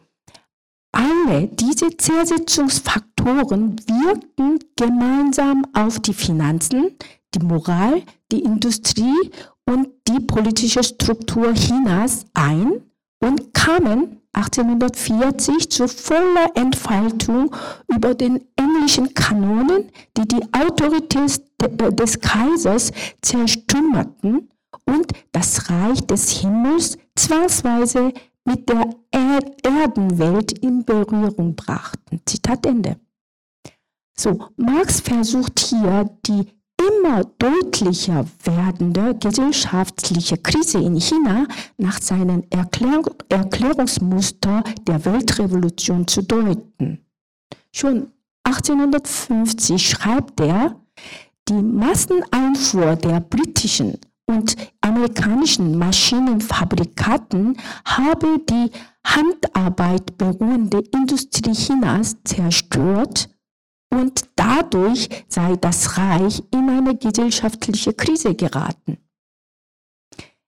alle 0.92 1.48
diese 1.48 1.96
Zersetzungsfaktoren 1.96 3.76
wirken 3.86 4.60
gemeinsam 4.76 5.66
auf 5.72 5.98
die 5.98 6.14
Finanzen, 6.14 6.96
die 7.34 7.40
Moral, 7.40 8.02
die 8.30 8.40
Industrie 8.40 9.30
und 9.64 9.88
die 10.06 10.20
politische 10.20 10.84
Struktur 10.84 11.52
Chinas 11.54 12.26
ein 12.34 12.82
und 13.24 13.54
kamen 13.54 14.20
1840 14.34 15.70
zu 15.70 15.88
voller 15.88 16.50
Entfaltung 16.54 17.54
über 17.88 18.14
den 18.14 18.44
englischen 18.56 19.14
Kanonen, 19.14 19.90
die 20.16 20.28
die 20.28 20.42
Autorität 20.52 21.40
äh, 21.62 21.92
des 21.92 22.20
Kaisers 22.20 22.92
zerstümmerten 23.22 24.50
und 24.84 25.12
das 25.32 25.70
Reich 25.70 26.00
des 26.06 26.30
Himmels 26.30 26.98
zwangsweise 27.16 28.12
mit 28.44 28.68
der 28.68 28.90
Erdenwelt 29.10 30.58
in 30.58 30.84
Berührung 30.84 31.54
brachten. 31.54 32.20
Zitat 32.26 32.66
Ende. 32.66 32.96
So, 34.16 34.48
Marx 34.56 35.00
versucht 35.00 35.58
hier 35.60 36.10
die 36.26 36.46
immer 36.88 37.24
deutlicher 37.38 38.26
werdende 38.44 39.14
gesellschaftliche 39.14 40.36
Krise 40.36 40.78
in 40.78 41.00
China 41.00 41.46
nach 41.76 42.00
seinen 42.00 42.50
Erklär 42.50 43.00
Erklärungsmuster 43.28 44.62
der 44.86 45.04
Weltrevolution 45.04 46.06
zu 46.06 46.22
deuten. 46.22 47.04
Schon 47.72 48.08
1850 48.44 49.88
schreibt 49.88 50.40
er, 50.40 50.76
die 51.48 51.54
Masseneinfuhr 51.54 52.96
der 52.96 53.20
britischen 53.20 53.98
und 54.26 54.56
amerikanischen 54.80 55.76
Maschinenfabrikaten 55.78 57.56
habe 57.84 58.40
die 58.48 58.70
Handarbeit 59.04 60.16
beruhende 60.16 60.82
Industrie 60.92 61.52
Chinas 61.52 62.16
zerstört 62.24 63.28
und 63.94 64.24
dadurch 64.36 65.08
sei 65.28 65.56
das 65.56 65.96
Reich 65.96 66.42
in 66.50 66.68
eine 66.68 66.96
gesellschaftliche 66.96 67.92
Krise 67.92 68.34
geraten. 68.34 68.98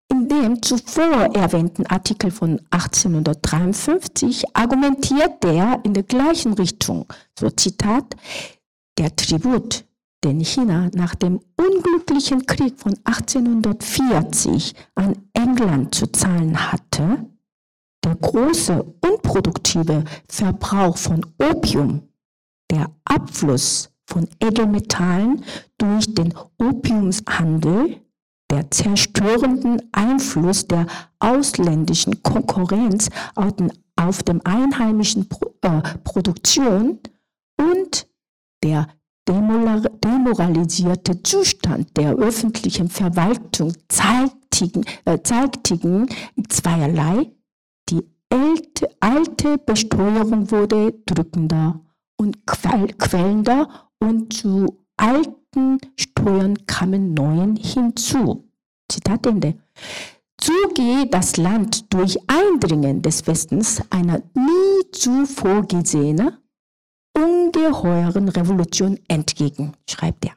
In 0.09 0.29
dem 0.29 0.63
zuvor 0.63 1.35
erwähnten 1.35 1.85
Artikel 1.87 2.31
von 2.31 2.61
1853 2.71 4.45
argumentiert 4.55 5.45
er 5.45 5.81
in 5.85 5.95
der 5.95 6.05
gleichen 6.05 6.53
Richtung, 6.55 7.07
so 7.39 7.51
Zitat, 7.51 8.15
der 8.99 9.15
Tribut, 9.15 9.85
den 10.25 10.41
China 10.41 10.91
nach 10.95 11.15
dem 11.15 11.41
unglücklichen 11.57 12.47
Krieg 12.47 12.79
von 12.79 12.95
1840 13.05 14.75
an 14.95 15.17
England 15.33 15.95
zu 15.95 16.07
zahlen 16.07 16.73
hatte, 16.73 17.27
der 18.05 18.15
große 18.15 18.85
unproduktive 19.01 20.05
Verbrauch 20.29 20.97
von 20.97 21.27
Opium 21.39 22.09
der 22.71 22.91
Abfluss 23.05 23.91
von 24.07 24.29
Edelmetallen 24.41 25.45
durch 25.79 26.15
den 26.15 26.33
Opiumshandel, 26.59 28.01
der 28.51 28.71
zerstörenden 28.71 29.83
Einfluss 29.93 30.67
der 30.67 30.87
ausländischen 31.19 32.23
Konkurrenz 32.23 33.09
auf 33.97 34.23
dem 34.23 34.41
einheimischen 34.45 35.29
äh, 35.63 35.83
Produktion 36.05 37.01
und 37.59 38.07
der 38.63 38.89
demoralisierte 39.29 41.23
Zustand 41.23 41.97
der 41.97 42.15
öffentlichen 42.15 42.89
Verwaltung 42.89 43.73
zeigtigen, 43.89 44.85
äh, 45.05 45.19
zeigtigen 45.23 46.07
zweierlei. 46.49 47.33
Die 47.91 48.05
alte 49.01 49.59
Besteuerung 49.59 50.51
wurde 50.51 50.95
drückender 51.07 51.81
und 52.17 52.47
quellender 52.47 53.91
und 53.99 54.33
zu 54.33 54.87
alten 54.97 55.79
Steuern 55.97 56.67
kamen 56.67 57.15
neuen 57.15 57.57
hinzu. 57.57 58.49
Zitat 58.91 59.27
Ende. 59.27 59.59
So 60.41 60.53
gehe 60.75 61.07
das 61.07 61.37
Land 61.37 61.93
durch 61.93 62.19
Eindringen 62.29 63.03
des 63.03 63.27
Westens 63.27 63.83
einer 63.91 64.23
nie 64.35 64.91
zuvor 64.93 65.67
gesehenen, 65.67 66.37
ungeheuren 67.17 68.29
Revolution 68.29 68.99
entgegen, 69.09 69.73
schreibt 69.89 70.27
er. 70.27 70.33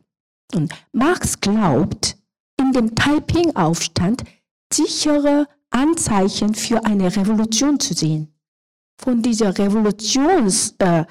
Und 0.56 0.74
Marx 0.94 1.40
glaubt, 1.40 2.18
in 2.60 2.72
dem 2.72 2.96
Taiping-Aufstand 2.96 4.24
sichere 4.74 5.48
Anzeichen 5.70 6.56
für 6.56 6.84
eine 6.86 7.16
Revolution 7.16 7.80
zu 7.80 7.94
sehen. 7.94 8.34
Von 9.00 9.22
dieser 9.22 9.58
Revolutions, 9.58 10.76
äh, 10.80 11.06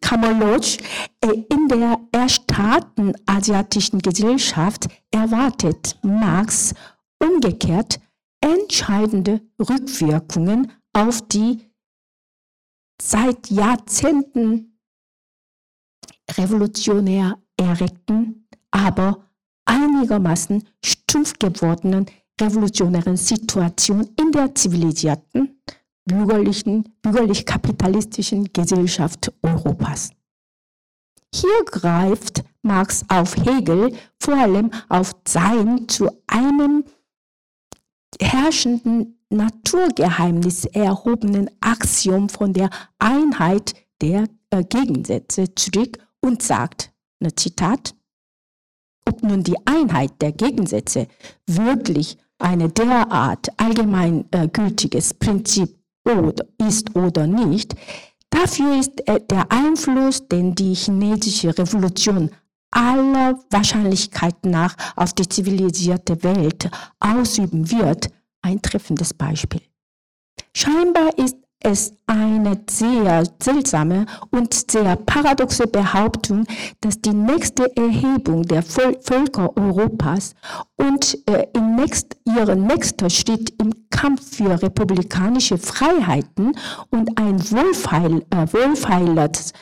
Kammerlodge 0.00 0.78
äh, 1.20 1.32
in 1.50 1.68
der 1.68 2.00
erstarrten 2.12 3.14
asiatischen 3.26 4.00
Gesellschaft 4.00 4.86
erwartet 5.10 5.98
Marx 6.02 6.74
umgekehrt 7.18 8.00
entscheidende 8.40 9.40
Rückwirkungen 9.58 10.72
auf 10.92 11.26
die 11.28 11.70
seit 13.00 13.50
Jahrzehnten 13.50 14.78
revolutionär 16.30 17.38
erregten, 17.56 18.48
aber 18.70 19.30
einigermaßen 19.64 20.68
stumpf 20.84 21.38
gewordenen 21.38 22.06
revolutionären 22.40 23.16
Situation 23.16 24.08
in 24.18 24.32
der 24.32 24.54
zivilisierten 24.54 25.60
bürgerlichen, 26.04 26.84
bürgerlich-kapitalistischen 27.02 28.52
Gesellschaft 28.52 29.32
Europas. 29.42 30.10
Hier 31.34 31.64
greift 31.66 32.44
Marx 32.62 33.04
auf 33.08 33.36
Hegel 33.36 33.92
vor 34.20 34.34
allem 34.34 34.70
auf 34.88 35.12
sein 35.26 35.88
zu 35.88 36.08
einem 36.26 36.84
herrschenden 38.20 39.18
Naturgeheimnis 39.30 40.64
erhobenen 40.66 41.50
Axiom 41.60 42.28
von 42.28 42.52
der 42.52 42.70
Einheit 42.98 43.74
der 44.00 44.28
äh, 44.50 44.62
Gegensätze 44.62 45.54
zurück 45.54 45.98
und 46.20 46.42
sagt, 46.42 46.92
ne 47.20 47.34
Zitat, 47.34 47.94
ob 49.06 49.22
nun 49.22 49.42
die 49.42 49.56
Einheit 49.66 50.22
der 50.22 50.32
Gegensätze 50.32 51.08
wirklich 51.46 52.16
eine 52.38 52.68
derart 52.68 53.48
allgemeingültiges 53.58 55.12
äh, 55.12 55.14
Prinzip 55.14 55.83
oder, 56.04 56.44
ist 56.66 56.94
oder 56.94 57.26
nicht, 57.26 57.74
dafür 58.30 58.78
ist 58.78 59.06
äh, 59.08 59.20
der 59.30 59.50
Einfluss, 59.50 60.28
den 60.28 60.54
die 60.54 60.74
chinesische 60.74 61.56
Revolution 61.56 62.30
aller 62.70 63.38
Wahrscheinlichkeit 63.50 64.44
nach 64.44 64.74
auf 64.96 65.12
die 65.12 65.28
zivilisierte 65.28 66.22
Welt 66.22 66.70
ausüben 67.00 67.70
wird, 67.70 68.08
ein 68.42 68.60
treffendes 68.60 69.14
Beispiel. 69.14 69.62
Scheinbar 70.56 71.16
ist 71.18 71.36
es 71.64 71.96
eine 72.06 72.60
sehr 72.68 73.24
seltsame 73.42 74.06
und 74.30 74.70
sehr 74.70 74.96
paradoxe 74.96 75.66
Behauptung, 75.66 76.46
dass 76.80 77.00
die 77.00 77.14
nächste 77.14 77.74
Erhebung 77.76 78.42
der 78.42 78.62
Völker 78.62 79.56
Europas 79.56 80.34
und 80.76 81.18
äh, 81.26 81.46
im 81.54 81.76
nächst, 81.76 82.16
ihren 82.24 82.66
nächster 82.66 83.08
Schritt 83.08 83.54
im 83.60 83.72
Kampf 83.90 84.36
für 84.36 84.62
republikanische 84.62 85.56
Freiheiten 85.58 86.54
und 86.90 87.18
ein 87.18 87.40
wohlfeil, 87.50 88.24
äh, 88.30 88.46
wohlfeileres, 88.52 89.52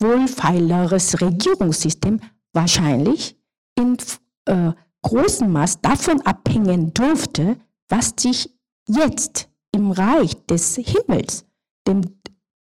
wohlfeileres 0.00 1.20
Regierungssystem 1.20 2.20
wahrscheinlich 2.52 3.36
in 3.74 3.96
äh, 4.44 4.72
großem 5.02 5.50
Maß 5.50 5.80
davon 5.80 6.20
abhängen 6.22 6.92
dürfte, 6.92 7.56
was 7.88 8.12
sich 8.18 8.54
jetzt 8.86 9.47
im 9.72 9.90
Reich 9.90 10.34
des 10.46 10.76
Himmels, 10.76 11.44
dem 11.86 12.02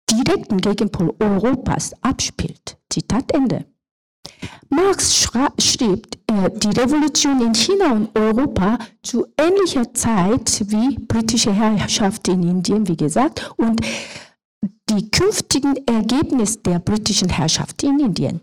direkten 0.10 0.58
Gegenpol 0.58 1.14
Europas, 1.20 1.94
abspielt. 2.02 2.78
Zitat 2.90 3.32
Ende. 3.34 3.66
Marx 4.70 5.28
schrieb 5.60 6.08
äh, 6.28 6.50
die 6.56 6.80
Revolution 6.80 7.42
in 7.42 7.54
China 7.54 7.94
und 7.94 8.18
Europa 8.18 8.78
zu 9.04 9.28
ähnlicher 9.38 9.94
Zeit 9.94 10.64
wie 10.68 10.98
britische 10.98 11.52
Herrschaft 11.52 12.28
in 12.28 12.44
Indien, 12.44 12.88
wie 12.88 12.98
gesagt, 12.98 13.52
und 13.58 13.82
die 14.90 15.10
künftigen 15.10 15.76
Ergebnisse 15.88 16.60
der 16.60 16.80
britischen 16.80 17.30
Herrschaft 17.30 17.84
in 17.84 18.00
Indien. 18.00 18.42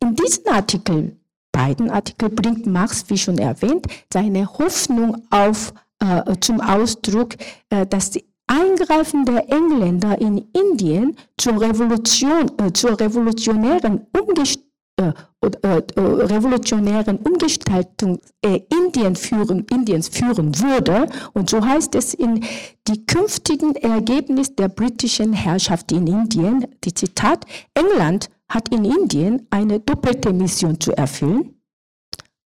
In 0.00 0.14
diesen 0.14 0.48
Artikel, 0.48 1.16
beiden 1.52 1.90
Artikel, 1.90 2.28
bringt 2.28 2.66
Marx, 2.66 3.04
wie 3.08 3.18
schon 3.18 3.38
erwähnt, 3.38 3.86
seine 4.12 4.46
Hoffnung 4.58 5.22
auf 5.30 5.72
äh, 6.02 6.36
zum 6.40 6.60
Ausdruck, 6.60 7.36
äh, 7.70 7.86
dass 7.86 8.10
die 8.10 8.24
Eingreifen 8.48 9.24
der 9.24 9.48
Engländer 9.50 10.20
in 10.20 10.38
Indien 10.52 11.16
zur, 11.38 11.60
Revolution, 11.60 12.50
äh, 12.58 12.72
zur 12.72 12.98
revolutionären, 12.98 14.06
Umgest 14.18 14.60
äh, 14.96 15.12
äh, 15.40 15.82
revolutionären 15.96 17.18
Umgestaltung 17.18 18.20
Indien 18.42 19.16
führen, 19.16 19.64
Indiens 19.70 20.08
führen 20.08 20.58
würde. 20.60 21.08
Und 21.32 21.50
so 21.50 21.64
heißt 21.64 21.94
es 21.94 22.14
in 22.14 22.44
die 22.86 23.06
künftigen 23.06 23.74
Ergebnisse 23.76 24.52
der 24.52 24.68
britischen 24.68 25.32
Herrschaft 25.32 25.90
in 25.92 26.06
Indien, 26.06 26.66
die 26.84 26.94
Zitat, 26.94 27.46
England 27.74 28.28
hat 28.48 28.68
in 28.68 28.84
Indien 28.84 29.46
eine 29.50 29.80
doppelte 29.80 30.32
Mission 30.32 30.78
zu 30.78 30.92
erfüllen, 30.92 31.60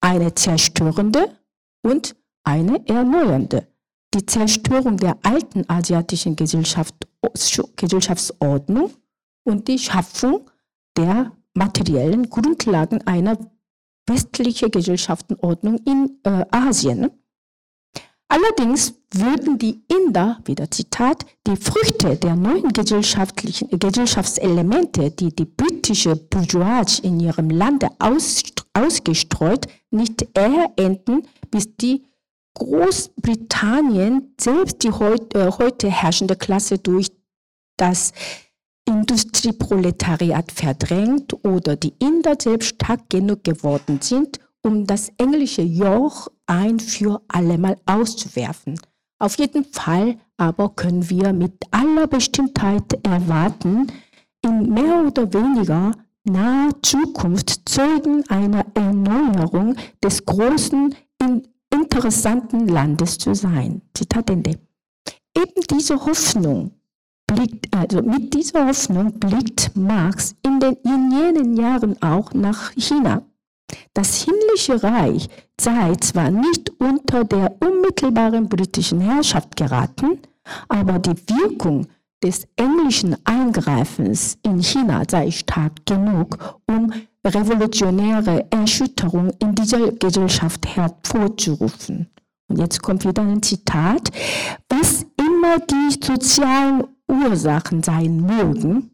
eine 0.01 0.35
zerstörende 0.35 1.31
und 1.83 2.15
eine 2.45 2.87
erneuernde 2.87 3.67
die 4.15 4.27
Zerstörung 4.27 4.97
der 4.97 5.19
alten 5.23 5.69
asiatischen 5.69 6.37
Gesellschaft, 6.37 6.95
Gesellschaftsordnung 7.77 8.93
und 9.45 9.69
die 9.69 9.79
Schaffung 9.79 10.51
der 10.97 11.33
materiellen 11.55 12.31
Grundlagen 12.31 13.05
einer 13.07 13.37
westlichen 14.07 14.71
Gesellschaftsordnung 14.71 15.79
in 15.85 16.21
äh, 16.25 16.45
Asien. 16.51 17.11
Allerdings 18.29 18.95
würden 19.13 19.59
die 19.59 19.85
Inder, 19.89 20.41
wieder 20.45 20.71
Zitat, 20.71 21.25
die 21.47 21.57
Früchte 21.57 22.17
der 22.17 22.37
neuen 22.37 22.73
gesellschaftlichen 22.73 23.79
Gesellschaftselemente, 23.79 25.11
die 25.11 25.35
die 25.35 25.45
britische 25.45 26.17
Bourgeoisie 26.17 27.07
in 27.07 27.21
ihrem 27.21 27.51
Lande 27.51 27.89
aus, 27.99 28.43
ausgestreut, 28.73 29.67
nicht 29.91 30.27
ernten, 30.37 31.23
bis 31.51 31.77
die 31.77 32.05
Großbritannien 32.55 34.35
selbst 34.41 34.83
die 34.83 34.93
heut, 34.93 35.35
äh, 35.35 35.51
heute 35.59 35.91
herrschende 35.91 36.37
Klasse 36.37 36.79
durch 36.79 37.11
das 37.77 38.13
Industrieproletariat 38.87 40.53
verdrängt 40.53 41.33
oder 41.45 41.77
die 41.77 41.95
Inder 41.99 42.37
selbst 42.41 42.69
stark 42.69 43.09
genug 43.09 43.45
geworden 43.45 43.99
sind, 44.01 44.39
um 44.63 44.87
das 44.87 45.11
englische 45.19 45.63
Joch 45.63 46.29
ein 46.47 46.79
für 46.79 47.23
allemal 47.29 47.77
auszuwerfen. 47.87 48.79
Auf 49.19 49.39
jeden 49.39 49.65
Fall 49.65 50.19
aber 50.37 50.71
können 50.71 51.09
wir 51.09 51.33
mit 51.33 51.55
aller 51.71 52.07
Bestimmtheit 52.07 52.99
erwarten, 53.05 53.87
in 54.43 54.73
mehr 54.73 55.05
oder 55.07 55.33
weniger 55.33 55.93
naher 56.25 56.71
Zukunft 56.83 57.63
Zeugen 57.69 58.25
einer 58.29 58.67
Erneuerung 58.75 59.77
des 60.03 60.25
großen 60.25 60.95
interessanten 61.75 62.69
Landes 62.69 63.19
zu 63.19 63.35
sein. 63.35 63.83
Zitat 63.95 64.31
Ende. 64.31 64.59
Eben 65.37 65.63
diese 65.71 65.97
Hoffnung 65.97 66.71
blickt, 67.27 67.75
also 67.75 68.01
mit 68.03 68.33
dieser 68.33 68.69
Hoffnung 68.69 69.19
blickt 69.19 69.77
Marx 69.77 70.37
in, 70.43 70.61
den, 70.61 70.77
in 70.85 71.11
jenen 71.11 71.57
Jahren 71.57 72.01
auch 72.01 72.33
nach 72.33 72.73
China. 72.77 73.23
Das 73.93 74.23
himmlische 74.23 74.83
Reich 74.83 75.29
sei 75.61 75.97
zwar 75.97 76.31
nicht 76.31 76.71
unter 76.79 77.25
der 77.25 77.57
unmittelbaren 77.61 78.49
britischen 78.49 79.01
Herrschaft 79.01 79.57
geraten, 79.57 80.19
aber 80.69 80.99
die 81.01 81.17
Wirkung 81.29 81.87
des 82.23 82.47
englischen 82.57 83.17
Eingreifens 83.25 84.39
in 84.43 84.63
China 84.63 85.03
sei 85.09 85.31
stark 85.31 85.85
genug, 85.87 86.61
um 86.67 86.93
revolutionäre 87.27 88.47
Erschütterung 88.51 89.31
in 89.39 89.55
dieser 89.55 89.93
Gesellschaft 89.93 90.67
hervorzurufen. 90.77 92.09
Und 92.49 92.59
jetzt 92.59 92.83
kommt 92.83 93.05
wieder 93.07 93.23
ein 93.23 93.43
Zitat. 93.43 94.11
Was 94.69 95.07
immer 95.17 95.59
die 95.59 95.97
sozialen 96.03 96.85
Ursachen 97.09 97.83
sein 97.83 98.21
mögen, 98.21 98.91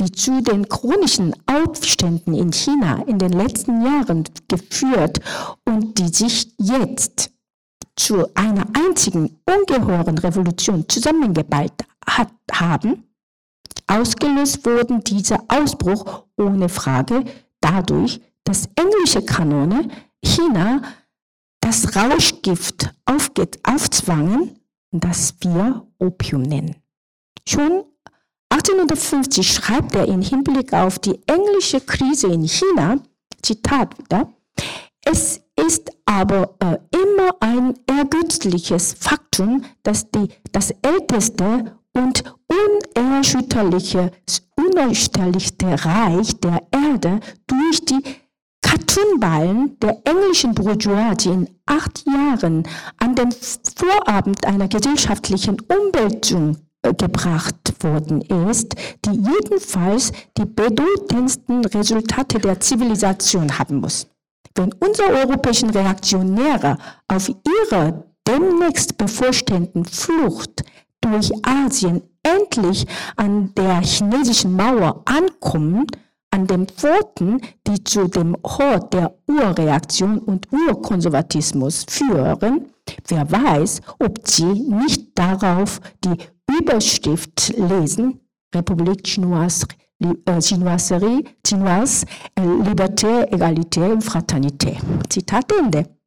die 0.00 0.12
zu 0.12 0.42
den 0.42 0.68
chronischen 0.68 1.34
Aufständen 1.46 2.34
in 2.34 2.52
China 2.52 3.02
in 3.06 3.18
den 3.18 3.32
letzten 3.32 3.82
Jahren 3.84 4.24
geführt 4.48 5.18
und 5.64 5.98
die 5.98 6.08
sich 6.08 6.54
jetzt 6.58 7.32
zu 7.96 8.26
einer 8.34 8.66
einzigen 8.74 9.38
ungeheuren 9.44 10.18
Revolution 10.18 10.88
zusammengeballt 10.88 11.87
hat, 12.16 12.32
haben, 12.50 13.08
Ausgelöst 13.88 14.66
wurden 14.66 15.02
dieser 15.02 15.44
Ausbruch 15.48 16.24
ohne 16.36 16.68
Frage 16.68 17.24
dadurch, 17.60 18.20
dass 18.44 18.68
englische 18.76 19.24
Kanone 19.24 19.88
China 20.22 20.82
das 21.60 21.96
Rauschgift 21.96 22.92
aufzwangen, 23.06 24.60
das 24.90 25.34
wir 25.40 25.86
Opium 25.98 26.42
nennen. 26.42 26.76
Schon 27.48 27.84
1850 28.50 29.50
schreibt 29.50 29.94
er 29.94 30.06
im 30.06 30.20
Hinblick 30.20 30.72
auf 30.72 30.98
die 30.98 31.18
englische 31.26 31.80
Krise 31.80 32.28
in 32.28 32.46
China, 32.46 32.98
Zitat 33.42 33.98
wieder, 33.98 34.32
es 35.04 35.40
ist 35.56 35.90
aber 36.04 36.54
äh, 36.60 36.78
immer 36.94 37.36
ein 37.40 37.74
ergötzliches 37.86 38.94
Faktum, 38.94 39.64
dass 39.82 40.10
die, 40.10 40.28
das 40.52 40.70
älteste 40.82 41.77
und 41.98 42.22
unerschütterliche, 42.96 44.12
unerschütterlichste 44.56 45.84
Reich 45.84 46.38
der 46.40 46.62
Erde 46.70 47.20
durch 47.46 47.84
die 47.84 48.02
Kartonballen 48.62 49.78
der 49.80 50.00
englischen 50.04 50.54
Bourgeoisie 50.54 51.30
in 51.30 51.48
acht 51.66 52.04
Jahren 52.06 52.64
an 52.98 53.14
den 53.14 53.30
Vorabend 53.32 54.44
einer 54.46 54.68
gesellschaftlichen 54.68 55.56
Umwälzung 55.60 56.56
äh, 56.82 56.92
gebracht 56.94 57.56
worden 57.80 58.22
ist, 58.48 58.74
die 59.04 59.10
jedenfalls 59.10 60.12
die 60.36 60.44
bedeutendsten 60.44 61.64
Resultate 61.64 62.38
der 62.38 62.60
Zivilisation 62.60 63.58
haben 63.58 63.80
muss. 63.80 64.06
Wenn 64.54 64.72
unsere 64.74 65.10
europäischen 65.10 65.70
Reaktionäre 65.70 66.78
auf 67.06 67.28
ihre 67.28 68.04
demnächst 68.26 68.98
bevorstehenden 68.98 69.84
Flucht 69.84 70.64
durch 71.12 71.30
Asien 71.42 72.02
endlich 72.22 72.86
an 73.16 73.52
der 73.54 73.80
chinesischen 73.82 74.54
Mauer 74.54 75.02
ankommen, 75.04 75.86
an 76.30 76.46
den 76.46 76.66
Pforten, 76.66 77.40
die 77.66 77.82
zu 77.84 78.08
dem 78.08 78.36
Hort 78.44 78.92
der 78.92 79.14
Urreaktion 79.26 80.18
und 80.18 80.46
Urkonservatismus 80.52 81.86
führen, 81.88 82.66
wer 83.06 83.30
weiß, 83.30 83.80
ob 83.98 84.26
sie 84.28 84.44
nicht 84.44 85.18
darauf 85.18 85.80
die 86.04 86.16
Überschrift 86.58 87.54
lesen, 87.56 88.20
Republik 88.54 89.06
Chinoise, 89.06 89.66
äh, 90.00 90.40
Chinoiserie, 90.40 91.24
Chinoise, 91.46 92.06
Liberté, 92.36 93.26
Egalité 93.30 93.92
und 93.92 94.04
Fraternité. 94.04 94.78
Zitat 95.08 95.52
Ende. 95.52 95.97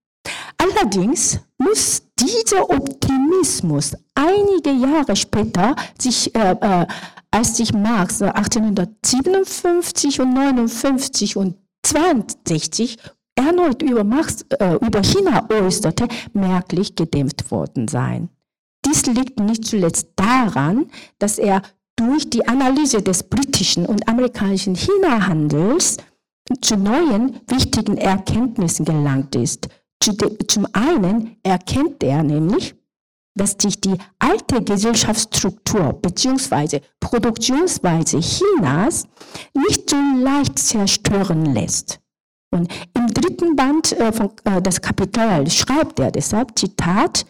Allerdings 0.58 1.40
muss 1.58 2.04
dieser 2.20 2.70
Optimismus 2.70 3.94
einige 4.14 4.72
Jahre 4.72 5.16
später 5.16 5.76
sich, 6.00 6.36
äh, 6.36 6.56
äh, 6.60 6.86
als 7.32 7.58
sich 7.58 7.74
Marx 7.74 8.22
1857 8.22 10.20
und 10.22 10.34
59 10.34 11.38
und 11.38 11.56
62 11.84 12.98
erneut 13.36 13.82
über, 13.82 14.04
Marx, 14.04 14.46
äh, 14.60 14.76
über 14.76 15.02
China 15.04 15.48
äußerte, 15.50 16.08
merklich 16.34 16.96
gedämpft 16.96 17.50
worden 17.50 17.88
sein. 17.88 18.30
Dies 18.86 19.06
liegt 19.06 19.40
nicht 19.40 19.66
zuletzt 19.66 20.10
daran, 20.16 20.92
dass 21.18 21.40
er 21.40 21.62
durch 21.96 22.30
die 22.30 22.48
Analyse 22.48 23.02
des 23.02 23.24
britischen 23.24 23.86
und 23.86 24.08
amerikanischen 24.08 24.76
China-Handels 24.76 25.98
zu 26.62 26.76
neuen 26.76 27.40
wichtigen 27.48 27.98
Erkenntnissen 27.98 28.86
gelangt 28.86 29.36
ist– 29.36 29.70
zum 30.04 30.68
einen 30.74 31.38
erkennt 31.44 32.04
er 32.04 32.24
nämlich, 32.24 32.76
dass 33.36 33.56
sich 33.60 33.80
die 33.80 33.98
alte 34.20 34.62
Gesellschaftsstruktur 34.62 35.94
bzw. 35.94 36.82
Produktionsweise 37.00 38.20
Chinas 38.20 39.08
nicht 39.54 39.90
so 39.90 39.96
leicht 39.96 40.60
zerstören 40.60 41.54
lässt. 41.54 42.00
Und 42.54 42.72
im 42.94 43.08
dritten 43.08 43.56
Band 43.56 43.94
äh, 43.94 44.12
von, 44.12 44.32
äh, 44.44 44.62
des 44.62 44.82
Kapitals 44.82 45.56
schreibt 45.56 46.00
er 46.00 46.12
deshalb, 46.12 46.60
Zitat, 46.60 47.26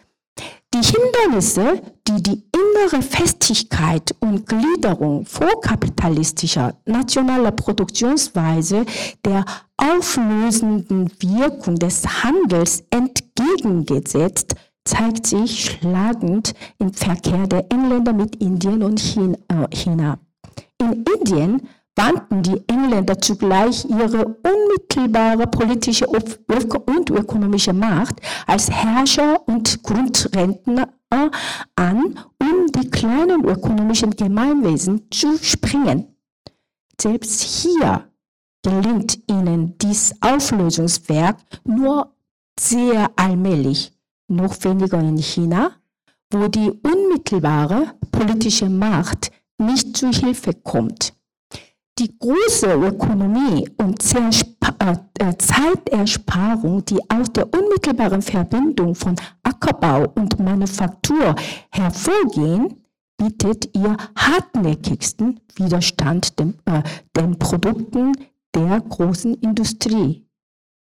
Hindernisse, 0.82 1.80
die 2.08 2.22
die 2.22 2.42
innere 2.52 3.02
Festigkeit 3.02 4.14
und 4.20 4.46
Gliederung 4.46 5.24
vorkapitalistischer 5.24 6.74
nationaler 6.84 7.52
Produktionsweise 7.52 8.84
der 9.24 9.44
auflösenden 9.76 11.10
Wirkung 11.20 11.76
des 11.76 12.04
Handels 12.24 12.84
entgegengesetzt, 12.90 14.54
zeigt 14.84 15.26
sich 15.26 15.64
schlagend 15.64 16.54
im 16.78 16.92
Verkehr 16.92 17.46
der 17.46 17.70
Engländer 17.70 18.12
mit 18.12 18.36
Indien 18.36 18.82
und 18.82 19.00
China. 19.00 20.18
In 20.78 21.04
Indien 21.16 21.68
wandten 21.96 22.42
die 22.42 22.62
Engländer 22.68 23.20
zugleich 23.20 23.84
ihre 23.84 24.24
unmittelbare 24.24 25.46
politische 25.46 26.06
und 26.06 27.10
ökonomische 27.10 27.72
Macht 27.72 28.20
als 28.46 28.70
Herrscher 28.70 29.46
und 29.46 29.82
Grundrentner 29.82 30.88
an, 31.76 32.18
um 32.40 32.66
die 32.74 32.90
kleinen 32.90 33.44
ökonomischen 33.44 34.10
Gemeinwesen 34.16 35.10
zu 35.10 35.36
springen. 35.38 36.16
Selbst 37.00 37.42
hier 37.42 38.08
gelingt 38.62 39.18
ihnen 39.28 39.76
dies 39.78 40.14
Auflösungswerk 40.20 41.36
nur 41.64 42.14
sehr 42.58 43.10
allmählich, 43.16 43.92
noch 44.28 44.62
weniger 44.64 45.00
in 45.00 45.18
China, 45.18 45.72
wo 46.30 46.48
die 46.48 46.70
unmittelbare 46.70 47.94
politische 48.10 48.68
Macht 48.68 49.32
nicht 49.58 49.96
zu 49.96 50.10
Hilfe 50.10 50.54
kommt. 50.54 51.12
Die 51.98 52.18
große 52.18 52.72
Ökonomie 52.72 53.68
und 53.76 54.02
äh, 54.14 54.96
äh, 55.18 55.36
Zeitersparung, 55.36 56.84
die 56.86 56.98
aus 57.10 57.30
der 57.32 57.52
unmittelbaren 57.52 58.22
Verbindung 58.22 58.94
von 58.94 59.14
Ackerbau 59.42 60.10
und 60.14 60.38
Manufaktur 60.38 61.34
hervorgehen, 61.70 62.82
bietet 63.18 63.76
ihr 63.76 63.96
hartnäckigsten 64.16 65.40
Widerstand 65.56 66.38
den, 66.38 66.54
äh, 66.64 66.82
den 67.14 67.38
Produkten 67.38 68.12
der 68.54 68.80
großen 68.80 69.34
Industrie. 69.34 70.26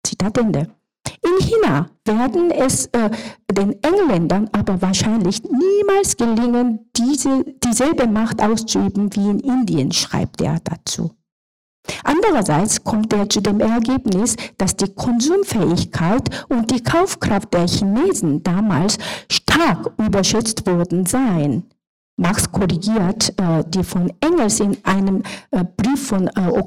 Zitat 0.04 0.38
Ende. 0.38 0.77
In 1.22 1.46
China 1.46 1.90
werden 2.04 2.50
es 2.50 2.86
äh, 2.86 3.10
den 3.50 3.82
Engländern 3.82 4.48
aber 4.52 4.80
wahrscheinlich 4.80 5.42
niemals 5.42 6.16
gelingen, 6.16 6.90
diese, 6.96 7.44
dieselbe 7.64 8.06
Macht 8.06 8.42
auszuüben 8.42 9.14
wie 9.14 9.28
in 9.28 9.40
Indien, 9.40 9.92
schreibt 9.92 10.40
er 10.40 10.58
dazu. 10.62 11.12
Andererseits 12.04 12.84
kommt 12.84 13.12
er 13.12 13.28
zu 13.28 13.40
dem 13.40 13.60
Ergebnis, 13.60 14.36
dass 14.58 14.76
die 14.76 14.92
Konsumfähigkeit 14.94 16.46
und 16.48 16.70
die 16.70 16.82
Kaufkraft 16.82 17.54
der 17.54 17.66
Chinesen 17.66 18.42
damals 18.42 18.98
stark 19.30 19.90
überschätzt 19.98 20.66
worden 20.66 21.06
seien. 21.06 21.64
Marx 22.18 22.50
korrigiert 22.50 23.32
äh, 23.38 23.64
die 23.68 23.84
von 23.84 24.12
Engels 24.20 24.60
in 24.60 24.76
einem 24.84 25.22
äh, 25.50 25.64
Brief 25.76 26.08
von 26.08 26.26
äh, 26.26 26.62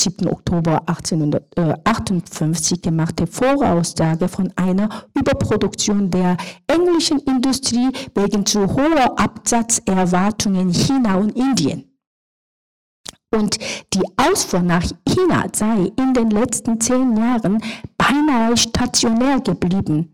7. 0.00 0.28
Oktober 0.28 0.82
1858 0.86 2.80
gemachte 2.80 3.26
Voraussage 3.26 4.28
von 4.28 4.52
einer 4.56 4.88
Überproduktion 5.14 6.10
der 6.10 6.36
englischen 6.66 7.18
Industrie 7.20 7.90
wegen 8.14 8.46
zu 8.46 8.66
hoher 8.66 9.18
Absatzerwartungen 9.18 10.68
in 10.68 10.74
China 10.74 11.16
und 11.16 11.36
Indien. 11.36 11.90
Und 13.32 13.58
die 13.94 14.02
Ausfuhr 14.16 14.60
nach 14.60 14.84
China 15.06 15.46
sei 15.54 15.92
in 15.96 16.14
den 16.14 16.30
letzten 16.30 16.80
zehn 16.80 17.16
Jahren 17.16 17.62
beinahe 17.96 18.56
stationär 18.56 19.40
geblieben. 19.40 20.12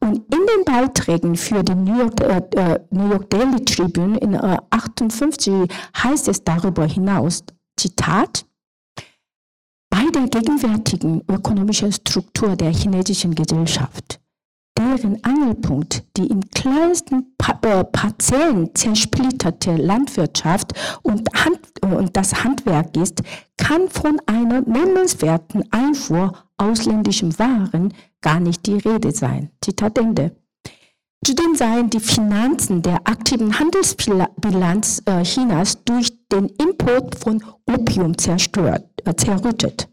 Und 0.00 0.16
in 0.34 0.40
den 0.46 0.64
Beiträgen 0.66 1.34
für 1.36 1.64
die 1.64 1.74
New 1.74 1.98
York, 1.98 2.20
äh, 2.20 2.42
äh 2.56 2.80
New 2.90 3.08
York 3.08 3.30
Daily 3.30 3.64
Tribune 3.64 4.18
in 4.18 4.34
äh, 4.34 4.58
58 4.68 5.70
heißt 5.96 6.28
es 6.28 6.44
darüber 6.44 6.84
hinaus, 6.84 7.42
Zitat, 7.78 8.44
der 10.10 10.28
gegenwärtigen 10.28 11.22
ökonomischen 11.28 11.92
Struktur 11.92 12.56
der 12.56 12.72
chinesischen 12.72 13.34
Gesellschaft, 13.34 14.20
deren 14.76 15.22
Angelpunkt 15.24 16.04
die 16.16 16.26
in 16.26 16.48
kleinsten 16.50 17.34
pa 17.36 17.58
äh, 17.62 17.84
Parzellen 17.84 18.74
zersplitterte 18.74 19.76
Landwirtschaft 19.76 20.72
und, 21.02 21.28
Hand 21.34 21.60
und 21.82 22.16
das 22.16 22.44
Handwerk 22.44 22.96
ist, 22.96 23.22
kann 23.56 23.88
von 23.88 24.20
einer 24.26 24.60
nennenswerten 24.62 25.64
Einfuhr 25.72 26.32
ausländischen 26.56 27.38
Waren 27.38 27.94
gar 28.20 28.40
nicht 28.40 28.66
die 28.66 28.78
Rede 28.78 29.12
sein. 29.12 29.50
Zitat 29.60 29.98
Ende. 29.98 30.36
Zudem 31.24 31.54
seien 31.56 31.90
die 31.90 32.00
Finanzen 32.00 32.80
der 32.82 33.00
aktiven 33.04 33.58
Handelsbilanz 33.58 35.02
äh, 35.04 35.22
Chinas 35.24 35.82
durch 35.84 36.12
den 36.28 36.46
Import 36.46 37.16
von 37.16 37.42
Opium 37.66 38.16
zerstört, 38.16 38.86
äh, 39.04 39.14
zerrüttet. 39.14 39.88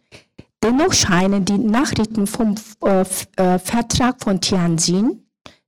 Dennoch 0.64 0.94
scheinen 0.94 1.46
die 1.46 1.58
Nachrichten 1.58 2.26
vom 2.26 2.56
äh, 2.82 3.06
Vertrag 3.60 4.24
von 4.24 4.40
Tianjin, 4.42 5.26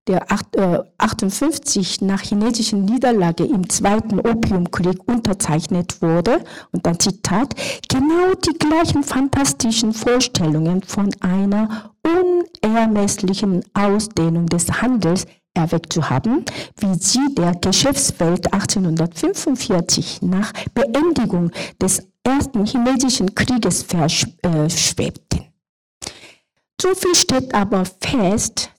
der 0.07 0.25
58 0.31 2.01
äh, 2.01 2.05
nach 2.05 2.21
chinesischen 2.21 2.85
Niederlage 2.85 3.43
im 3.43 3.69
Zweiten 3.69 4.19
Opiumkrieg 4.19 5.07
unterzeichnet 5.07 6.01
wurde, 6.01 6.43
und 6.71 6.85
dann 6.85 6.99
Zitat, 6.99 7.53
genau 7.89 8.33
die 8.45 8.57
gleichen 8.57 9.03
fantastischen 9.03 9.93
Vorstellungen 9.93 10.81
von 10.83 11.09
einer 11.19 11.91
unermesslichen 12.63 13.63
Ausdehnung 13.73 14.47
des 14.47 14.81
Handels 14.81 15.25
erweckt 15.57 15.91
zu 15.91 16.09
haben, 16.09 16.45
wie 16.77 16.93
sie 16.95 17.33
der 17.35 17.55
Geschäftswelt 17.55 18.53
1845 18.53 20.21
nach 20.21 20.53
Beendigung 20.73 21.51
des 21.81 22.07
Ersten 22.23 22.65
Chinesischen 22.65 23.35
Krieges 23.35 23.83
verschwebten. 23.83 25.45
So 26.79 26.93
viel 26.93 27.15
steht 27.15 27.55
aber 27.55 27.83
fest, 28.01 28.69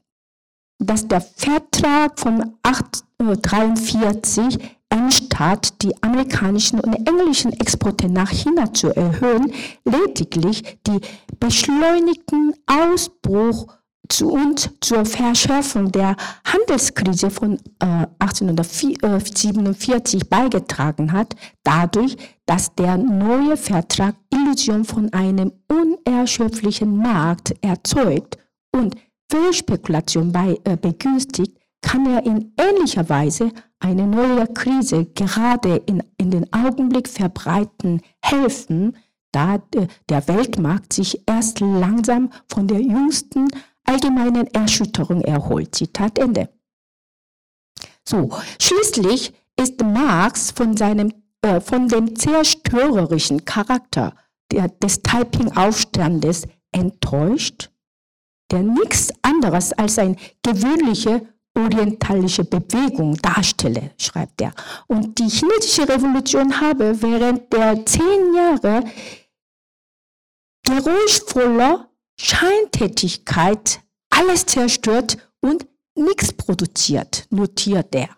dass 0.79 1.09
der 1.09 1.21
Vertrag 1.21 2.21
von 2.21 2.55
1843 2.63 4.59
anstatt 4.91 5.83
die 5.83 6.01
amerikanischen 6.03 6.81
und 6.81 6.95
englischen 7.09 7.53
Exporte 7.53 8.09
nach 8.09 8.31
China 8.31 8.73
zu 8.73 8.95
erhöhen, 8.95 9.53
lediglich 9.85 10.79
die 10.87 11.01
beschleunigten 11.41 12.55
Ausbruch 12.67 13.78
zu 14.09 14.31
und 14.31 14.71
zur 14.81 15.05
Verschärfung 15.05 15.93
der 15.93 16.17
Handelskrise 16.45 17.31
von 17.31 17.59
äh, 17.81 18.07
1847 18.19 20.29
beigetragen 20.29 21.13
hat, 21.13 21.37
dadurch, 21.63 22.17
dass 22.47 22.75
der 22.75 22.97
neue 22.97 23.57
Vertrag 23.57 24.17
Illusion 24.33 24.85
von 24.85 25.13
einem 25.13 25.53
unerschöpflichen 25.69 26.97
Markt 26.97 27.55
erzeugt 27.63 28.39
und 28.73 28.97
Fehlspekulation 29.31 30.33
bei, 30.33 30.59
äh, 30.65 30.77
begünstigt, 30.77 31.57
kann 31.83 32.07
er 32.07 32.25
in 32.25 32.55
ähnlicher 32.59 33.09
Weise 33.09 33.53
eine 33.79 34.07
neue 34.07 34.47
Krise 34.49 35.07
gerade 35.15 35.77
in, 35.87 36.03
in 36.17 36.31
den 36.31 36.53
Augenblick 36.53 37.09
verbreiten 37.09 38.01
helfen, 38.21 38.97
da 39.33 39.57
äh, 39.75 39.87
der 40.09 40.27
Weltmarkt 40.29 40.93
sich 40.93 41.23
erst 41.27 41.61
langsam 41.61 42.31
von 42.49 42.67
der 42.67 42.81
jüngsten 42.81 43.49
allgemeinen 43.89 44.47
Erschütterung 44.49 45.23
erholt. 45.23 45.75
Zitat 45.75 46.19
Ende. 46.19 46.49
So, 48.05 48.31
schließlich 48.61 49.33
ist 49.57 49.83
Marx 49.83 50.51
von, 50.51 50.77
seinem, 50.77 51.13
äh, 51.43 51.61
von 51.61 51.89
dem 51.89 52.15
zerstörerischen 52.17 53.45
Charakter 53.45 54.15
der, 54.51 54.69
des 54.69 55.03
Taiping-Aufstandes 55.03 56.47
enttäuscht, 56.73 57.71
der 58.51 58.63
nichts 58.63 59.13
anderes 59.23 59.73
als 59.73 59.99
eine 59.99 60.17
gewöhnliche 60.43 61.27
orientalische 61.55 62.45
Bewegung 62.45 63.17
darstelle, 63.17 63.91
schreibt 63.99 64.41
er. 64.41 64.53
Und 64.87 65.19
die 65.19 65.29
chinesische 65.29 65.89
Revolution 65.89 66.61
habe 66.61 67.03
während 67.03 67.53
der 67.53 67.85
zehn 67.85 68.35
Jahre 68.35 68.85
geräuschvoller 70.65 71.89
Scheintätigkeit 72.21 73.81
alles 74.11 74.47
zerstört 74.47 75.19
und 75.41 75.67
nichts 75.95 76.33
produziert, 76.33 77.27
notiert 77.31 77.95
er. 77.95 78.09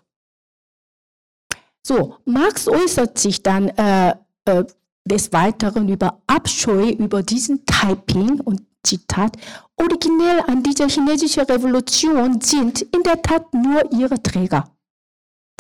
So, 1.83 2.17
Marx 2.25 2.69
äußert 2.69 3.19
sich 3.19 3.43
dann 3.43 3.69
äh, 3.69 4.15
äh, 4.45 4.65
des 5.05 5.33
Weiteren 5.33 5.89
über 5.89 6.23
Abscheu 6.27 6.91
über 6.91 7.23
diesen 7.23 7.65
Taiping 7.67 8.41
und 8.41 8.63
Zitat, 8.83 9.37
originell 9.77 10.41
an 10.47 10.63
dieser 10.63 10.89
chinesischen 10.89 11.45
Revolution 11.45 12.41
sind 12.41 12.83
in 12.83 13.03
der 13.03 13.21
Tat 13.21 13.53
nur 13.53 13.93
ihre 13.93 14.23
Träger. 14.23 14.71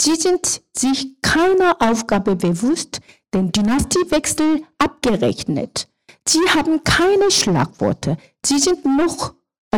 Sie 0.01 0.14
sind 0.14 0.62
sich 0.74 1.20
keiner 1.20 1.76
Aufgabe 1.80 2.36
bewusst, 2.36 3.01
den 3.34 3.53
Dynastiewechsel 3.53 4.62
abgerechnet. 4.78 5.89
Sie 6.31 6.49
haben 6.55 6.85
keine 6.85 7.28
Schlagworte. 7.28 8.16
Sie 8.47 8.61
sind 8.61 8.85
noch 8.85 9.35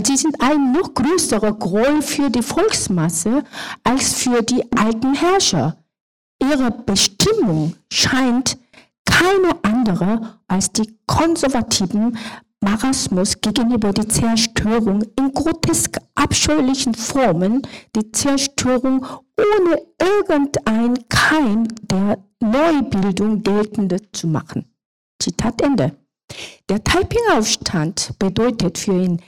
Sie 0.06 0.16
sind 0.16 0.38
ein 0.40 0.72
noch 0.72 0.92
größerer 0.92 1.52
Groll 1.52 2.02
für 2.02 2.28
die 2.28 2.42
Volksmasse 2.42 3.44
als 3.84 4.14
für 4.14 4.42
die 4.42 4.70
alten 4.72 5.14
Herrscher. 5.14 5.76
Ihre 6.42 6.70
Bestimmung 6.70 7.74
scheint 7.90 8.58
keine 9.04 9.62
andere 9.62 10.40
als 10.46 10.72
die 10.72 10.98
konservativen 11.06 12.18
Marasmus 12.60 13.40
gegenüber 13.40 13.92
der 13.92 14.08
Zerstörung 14.08 15.02
in 15.18 15.32
grotesk 15.32 15.98
abscheulichen 16.14 16.94
Formen, 16.94 17.62
die 17.96 18.12
Zerstörung 18.12 19.06
ohne 19.38 19.82
irgendein 20.00 21.08
Keim 21.08 21.68
der 21.82 22.18
Neubildung 22.40 23.42
geltende 23.42 23.96
zu 24.12 24.26
machen. 24.26 24.66
Zitat 25.18 25.62
Ende. 25.62 25.96
Der 26.68 26.82
Taiping-Aufstand 26.82 28.18
bedeutet 28.18 28.78
für 28.78 28.92
ihn 28.92 29.22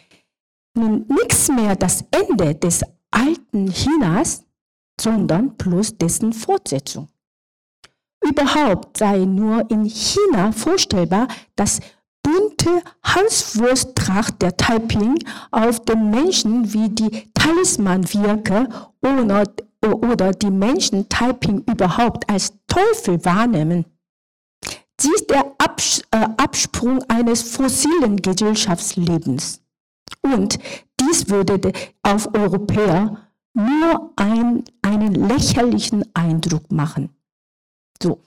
nun 0.76 1.06
nichts 1.08 1.48
mehr 1.48 1.76
das 1.76 2.04
Ende 2.10 2.54
des 2.54 2.82
alten 3.10 3.70
Chinas, 3.72 4.44
sondern 5.00 5.56
bloß 5.56 5.98
dessen 5.98 6.32
Fortsetzung. 6.32 7.08
Überhaupt 8.20 8.96
sei 8.98 9.18
nur 9.24 9.70
in 9.70 9.84
China 9.84 10.50
vorstellbar, 10.52 11.28
dass 11.56 11.80
bunte 12.22 12.82
Hanswursttracht 13.02 14.40
der 14.40 14.56
Taiping 14.56 15.18
auf 15.50 15.84
den 15.84 16.10
Menschen 16.10 16.72
wie 16.72 16.88
die 16.88 17.30
Talisman 17.34 18.04
wirke 18.12 18.68
oder 19.82 20.32
die 20.32 20.50
Menschen 20.50 21.08
Taiping 21.08 21.62
überhaupt 21.70 22.28
als 22.30 22.54
Teufel 22.66 23.22
wahrnehmen. 23.24 23.84
Sie 25.00 25.10
ist 25.14 25.30
der 25.30 25.54
Abs 25.58 26.02
äh, 26.10 26.28
Absprung 26.36 27.02
eines 27.08 27.42
fossilen 27.42 28.16
Gesellschaftslebens. 28.16 29.60
Und 30.22 30.58
dies 31.00 31.28
würde 31.28 31.72
auf 32.02 32.32
Europäer 32.34 33.28
nur 33.54 34.12
ein, 34.16 34.64
einen 34.82 35.14
lächerlichen 35.14 36.04
Eindruck 36.14 36.70
machen. 36.70 37.10
So. 38.02 38.20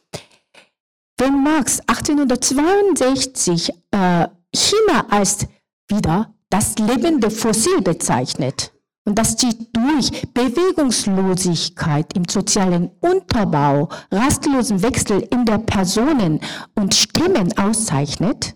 Wenn 1.18 1.43
Marx 1.43 1.80
1862 1.82 3.70
äh, 3.91 4.28
China 4.53 5.07
als 5.09 5.47
wieder 5.88 6.34
das 6.49 6.78
lebende 6.78 7.32
Fossil 7.32 7.82
bezeichnet 7.82 8.72
und 9.08 9.18
das 9.18 9.38
sie 9.38 9.58
durch 9.72 10.12
Bewegungslosigkeit 10.34 12.14
im 12.14 12.28
sozialen 12.30 12.91
Unterbau, 12.99 13.88
rastlosen 14.12 14.84
Wechsel 14.84 15.26
in 15.32 15.45
der 15.45 15.60
Personen 15.60 16.41
und 16.76 16.93
Stimmen 16.93 17.58
auszeichnet, 17.58 18.53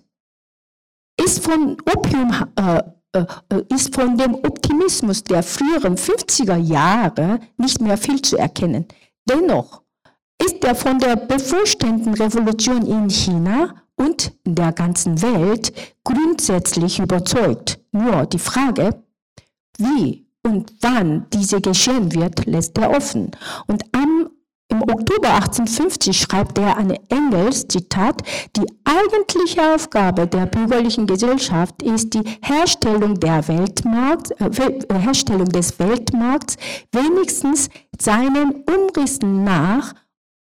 ist 1.17 1.41
von 1.41 1.77
Opium 1.95 2.33
äh, 2.57 2.81
äh, 3.13 3.25
äh, 3.47 3.63
ist 3.73 3.95
von 3.95 4.17
dem 4.17 4.35
Optimismus 4.35 5.23
der 5.23 5.41
früheren 5.41 5.95
50er 5.95 6.57
Jahre 6.57 7.39
nicht 7.55 7.79
mehr 7.79 7.97
viel 7.97 8.21
zu 8.21 8.37
erkennen. 8.37 8.85
Dennoch 9.29 9.83
ist 10.45 10.61
er 10.65 10.75
von 10.75 10.99
der 10.99 11.15
bevorstehenden 11.15 12.13
Revolution 12.13 12.85
in 12.85 13.09
China 13.09 13.73
und 13.95 14.33
in 14.43 14.55
der 14.55 14.73
ganzen 14.73 15.21
Welt 15.21 15.71
grundsätzlich 16.03 16.99
überzeugt. 16.99 17.79
Nur 17.93 18.25
die 18.25 18.39
Frage, 18.39 19.01
wie 19.77 20.20
und 20.43 20.73
wann 20.81 21.27
diese 21.33 21.61
geschehen 21.61 22.13
wird, 22.13 22.45
lässt 22.45 22.77
er 22.77 22.91
offen. 22.91 23.31
Und 23.67 23.83
am 23.93 24.29
im 24.71 24.83
Oktober 24.83 25.33
1850 25.33 26.17
schreibt 26.17 26.57
er 26.57 26.77
an 26.77 26.91
Engels, 27.09 27.67
Zitat, 27.67 28.21
die 28.55 28.65
eigentliche 28.85 29.75
Aufgabe 29.75 30.27
der 30.27 30.45
bürgerlichen 30.45 31.07
Gesellschaft 31.07 31.83
ist 31.83 32.13
die 32.13 32.23
Herstellung, 32.41 33.19
der 33.19 33.45
Weltmarkt, 33.49 34.31
äh, 34.39 34.45
äh, 34.45 34.97
Herstellung 34.97 35.49
des 35.49 35.77
Weltmarkts 35.77 36.55
wenigstens 36.93 37.69
seinen 37.99 38.63
Umrissen 38.63 39.43
nach 39.43 39.93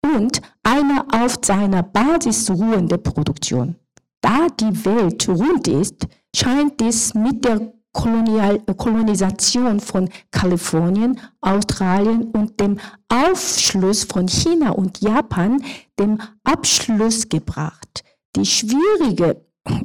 und 0.03 0.41
eine 0.63 1.05
auf 1.13 1.37
seiner 1.45 1.83
Basis 1.83 2.51
ruhende 2.51 2.97
Produktion. 2.97 3.77
Da 4.23 4.47
die 4.59 4.87
Welt 4.87 5.29
rund 5.29 5.69
ist, 5.69 6.07
scheint 6.35 6.81
dies 6.81 7.13
mit 7.13 7.45
der 7.45 7.74
Kolonial 7.95 8.59
Kolonisation 8.77 9.81
von 9.81 10.11
Kalifornien, 10.31 11.19
Australien 11.41 12.25
und 12.33 12.61
dem 12.61 12.79
Aufschluss 13.09 14.05
von 14.05 14.29
China 14.29 14.73
und 14.73 15.01
Japan 15.01 15.65
dem 15.99 16.21
Abschluss 16.43 17.29
gebracht. 17.29 18.05
Die 18.37 18.45
schwierige 18.45 19.47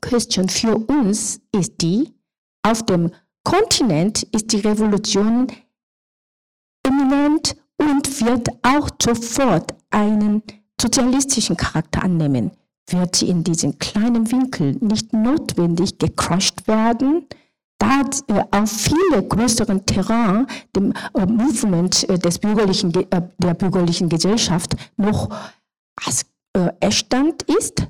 Question 0.00 0.48
für 0.48 0.76
uns 0.76 1.40
ist 1.52 1.80
die, 1.80 2.14
auf 2.62 2.84
dem 2.84 3.10
Kontinent 3.42 4.22
ist 4.24 4.52
die 4.52 4.60
Revolution 4.60 5.46
imminent 6.86 7.56
und 7.78 8.24
wird 8.24 8.48
auch 8.62 8.90
sofort 9.02 9.74
einen 9.90 10.42
sozialistischen 10.80 11.56
Charakter 11.56 12.02
annehmen 12.02 12.50
wird 12.88 13.22
in 13.22 13.44
diesem 13.44 13.78
kleinen 13.78 14.30
Winkel 14.30 14.76
nicht 14.80 15.12
notwendig 15.12 15.98
gecrushed 15.98 16.66
werden, 16.68 17.26
da 17.78 18.02
äh, 18.28 18.44
auf 18.50 18.70
viele 18.70 19.22
größeren 19.22 19.84
Terrain 19.84 20.46
dem 20.74 20.94
äh, 21.14 21.26
Movement 21.26 22.08
äh, 22.08 22.18
des 22.18 22.38
bürgerlichen, 22.38 22.90
der 22.92 23.54
bürgerlichen 23.54 24.08
Gesellschaft 24.08 24.74
noch 24.96 25.28
Erstand 26.80 27.42
ist. 27.42 27.86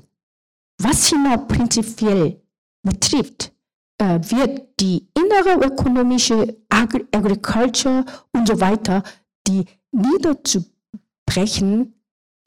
Was 0.81 1.07
China 1.07 1.37
prinzipiell 1.37 2.41
betrifft, 2.83 3.53
wird 3.97 4.79
die 4.79 5.07
innere 5.13 5.65
ökonomische 5.65 6.57
Agri 6.69 7.05
Agriculture 7.11 8.05
und 8.33 8.47
so 8.47 8.59
weiter, 8.59 9.03
die 9.47 9.65
niederzubrechen, 9.91 11.96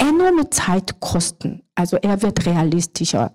enorme 0.01 0.51
Zeit 0.51 1.01
kosten. 1.01 1.63
Also 1.75 1.97
er 1.97 2.23
wird 2.23 2.47
realistischer. 2.47 3.33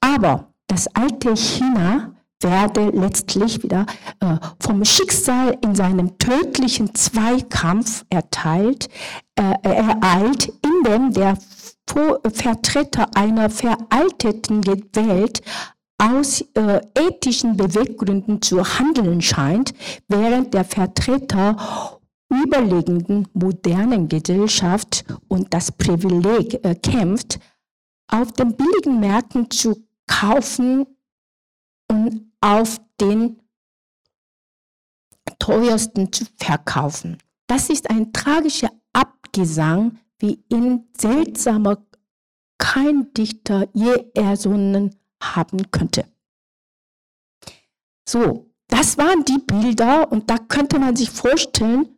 Aber 0.00 0.52
das 0.66 0.86
alte 0.94 1.36
China 1.36 2.12
werde 2.42 2.90
letztlich 2.90 3.62
wieder 3.62 3.86
äh, 4.20 4.36
vom 4.60 4.84
Schicksal 4.84 5.56
in 5.62 5.74
seinem 5.74 6.18
tödlichen 6.18 6.94
Zweikampf 6.94 8.04
erteilt, 8.10 8.88
äh, 9.36 9.54
ereilt, 9.62 10.52
indem 10.62 11.12
der 11.12 11.38
Vertreter 11.88 13.08
einer 13.14 13.48
veralteten 13.48 14.66
Welt 14.66 15.40
aus 15.98 16.42
äh, 16.54 16.80
ethischen 16.94 17.56
Beweggründen 17.56 18.42
zu 18.42 18.62
handeln 18.62 19.22
scheint, 19.22 19.72
während 20.08 20.52
der 20.52 20.64
Vertreter 20.64 21.95
überlegenden 22.28 23.28
modernen 23.32 24.08
Gesellschaft 24.08 25.04
und 25.28 25.52
das 25.54 25.72
Privileg 25.72 26.64
äh, 26.64 26.74
kämpft, 26.74 27.38
auf 28.08 28.32
den 28.32 28.56
billigen 28.56 29.00
Märkten 29.00 29.50
zu 29.50 29.86
kaufen 30.06 30.86
und 31.88 32.32
auf 32.40 32.80
den 33.00 33.40
teuersten 35.38 36.12
zu 36.12 36.24
verkaufen. 36.36 37.18
Das 37.46 37.68
ist 37.68 37.90
ein 37.90 38.12
tragischer 38.12 38.70
Abgesang, 38.92 39.98
wie 40.18 40.42
ihn 40.48 40.88
seltsamer 40.96 41.78
kein 42.58 43.12
Dichter 43.12 43.68
je 43.72 44.06
ersonnen 44.14 44.96
haben 45.22 45.70
könnte. 45.70 46.06
So, 48.08 48.50
das 48.68 48.98
waren 48.98 49.24
die 49.24 49.38
Bilder 49.38 50.10
und 50.10 50.30
da 50.30 50.38
könnte 50.38 50.78
man 50.78 50.96
sich 50.96 51.10
vorstellen, 51.10 51.95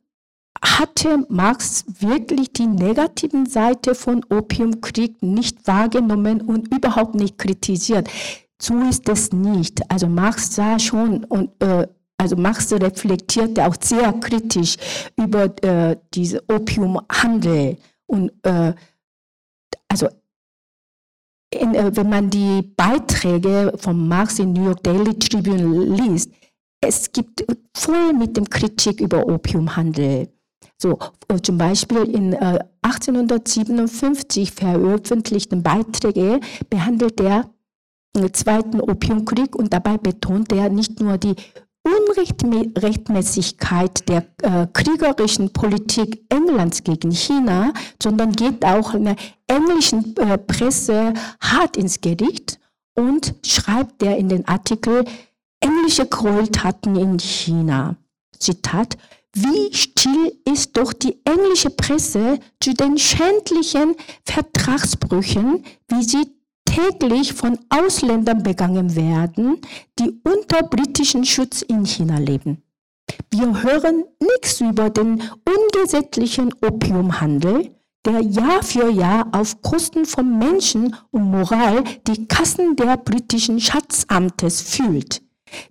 hatte 0.63 1.25
Marx 1.29 1.85
wirklich 2.01 2.53
die 2.53 2.67
negativen 2.67 3.47
Seite 3.47 3.95
von 3.95 4.25
Opiumkrieg 4.29 5.23
nicht 5.23 5.67
wahrgenommen 5.67 6.41
und 6.41 6.75
überhaupt 6.75 7.15
nicht 7.15 7.39
kritisiert. 7.39 8.09
So 8.61 8.81
ist 8.81 9.09
es 9.09 9.33
nicht. 9.33 9.81
Also 9.91 10.09
Marx 10.09 10.55
sah 10.55 10.79
schon 10.79 11.25
und 11.25 11.51
äh, 11.63 11.87
also 12.17 12.35
Marx 12.35 12.73
reflektierte 12.73 13.65
auch 13.65 13.77
sehr 13.81 14.13
kritisch 14.15 14.77
über 15.17 15.45
äh, 15.63 15.97
diese 16.13 16.43
Opiumhandel 16.49 17.77
und 18.07 18.33
äh, 18.43 18.75
also 19.89 20.09
in, 21.51 21.75
äh, 21.75 21.95
wenn 21.95 22.09
man 22.09 22.29
die 22.29 22.63
Beiträge 22.63 23.73
von 23.77 24.09
Marx 24.09 24.41
in 24.41 24.53
New 24.53 24.65
York 24.65 24.83
Daily 24.83 25.17
Tribune 25.19 25.85
liest, 25.97 26.33
es 26.81 27.11
gibt 27.13 27.45
voll 27.75 28.13
mit 28.13 28.37
dem 28.37 28.49
Kritik 28.49 29.01
über 29.01 29.27
Opiumhandel. 29.27 30.29
So, 30.81 30.97
äh, 31.29 31.41
zum 31.43 31.59
Beispiel 31.59 32.05
in 32.05 32.35
äh, 32.35 32.61
1857 32.83 34.53
veröffentlichten 34.53 35.61
Beiträge 35.63 36.41
behandelt 36.71 37.21
er 37.21 37.51
den 38.17 38.33
Zweiten 38.33 38.81
Opiumkrieg 38.81 39.57
und 39.57 39.73
dabei 39.73 39.99
betont 39.99 40.53
er 40.53 40.69
nicht 40.69 41.01
nur 41.01 41.19
die 41.19 41.35
Unrechtmäßigkeit 41.85 44.09
der 44.09 44.27
äh, 44.43 44.69
kriegerischen 44.73 45.53
Politik 45.53 46.25
Englands 46.29 46.85
gegen 46.85 47.11
China, 47.13 47.73
sondern 48.03 48.33
geht 48.33 48.65
auch 48.65 48.95
in 48.95 49.05
der 49.07 49.17
englischen 49.47 50.17
äh, 50.17 50.39
Presse 50.39 51.15
hart 51.41 51.77
ins 51.77 52.01
Gericht 52.01 52.59
und 52.95 53.35
schreibt 53.45 54.03
er 54.03 54.17
in 54.17 54.29
den 54.29 54.47
Artikel 54.47 55.05
englische 55.61 56.07
Gräueltaten 56.07 56.95
in 56.97 57.19
China. 57.19 57.97
Zitat, 58.39 58.97
wie 59.35 59.75
still 59.75 60.33
ist 60.45 60.77
doch 60.77 60.93
die 60.93 61.17
englische 61.25 61.71
Presse 61.71 62.39
zu 62.61 62.75
den 62.75 62.99
schändlichen 62.99 63.95
Vertragsbrüchen, 64.25 65.65
wie 65.89 66.03
sie 66.03 66.27
täglich 66.65 67.33
von 67.33 67.59
Ausländern 67.69 68.43
begangen 68.43 68.95
werden, 68.95 69.61
die 69.99 70.21
unter 70.25 70.63
britischen 70.63 71.25
Schutz 71.25 71.63
in 71.63 71.85
China 71.85 72.19
leben. 72.19 72.63
Wir 73.31 73.63
hören 73.63 74.05
nichts 74.21 74.61
über 74.61 74.91
den 74.91 75.23
ungesetzlichen 75.45 76.53
Opiumhandel, 76.61 77.75
der 78.05 78.21
Jahr 78.21 78.63
für 78.63 78.91
Jahr 78.91 79.29
auf 79.33 79.61
Kosten 79.63 80.05
von 80.05 80.39
Menschen 80.39 80.95
und 81.11 81.31
Moral 81.31 81.85
die 82.07 82.27
Kassen 82.27 82.77
der 82.77 82.97
britischen 82.97 83.61
Schatzamtes 83.61 84.63
fühlt. 84.63 85.23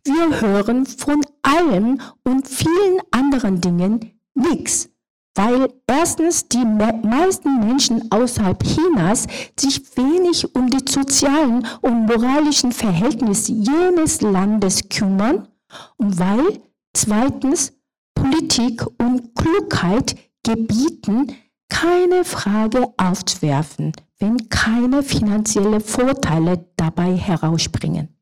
Wir 0.03 0.41
hören 0.41 0.85
von 0.85 1.21
allem 1.41 2.01
und 2.23 2.47
vielen 2.47 2.99
anderen 3.11 3.61
Dingen 3.61 4.19
nichts, 4.33 4.89
weil 5.35 5.73
erstens 5.87 6.47
die 6.47 6.65
meisten 6.65 7.59
Menschen 7.59 8.11
außerhalb 8.11 8.63
Chinas 8.63 9.27
sich 9.59 9.81
wenig 9.97 10.55
um 10.55 10.69
die 10.69 10.89
sozialen 10.89 11.65
und 11.81 12.05
moralischen 12.05 12.71
Verhältnisse 12.71 13.53
jenes 13.53 14.21
Landes 14.21 14.89
kümmern 14.89 15.47
und 15.97 16.17
weil 16.19 16.61
zweitens 16.93 17.73
Politik 18.15 18.85
und 18.97 19.35
Klugheit 19.35 20.15
gebieten, 20.43 21.35
keine 21.69 22.23
Frage 22.23 22.93
aufzuwerfen, 22.97 23.91
wenn 24.19 24.49
keine 24.49 25.03
finanziellen 25.03 25.81
Vorteile 25.81 26.65
dabei 26.77 27.15
herausspringen. 27.15 28.16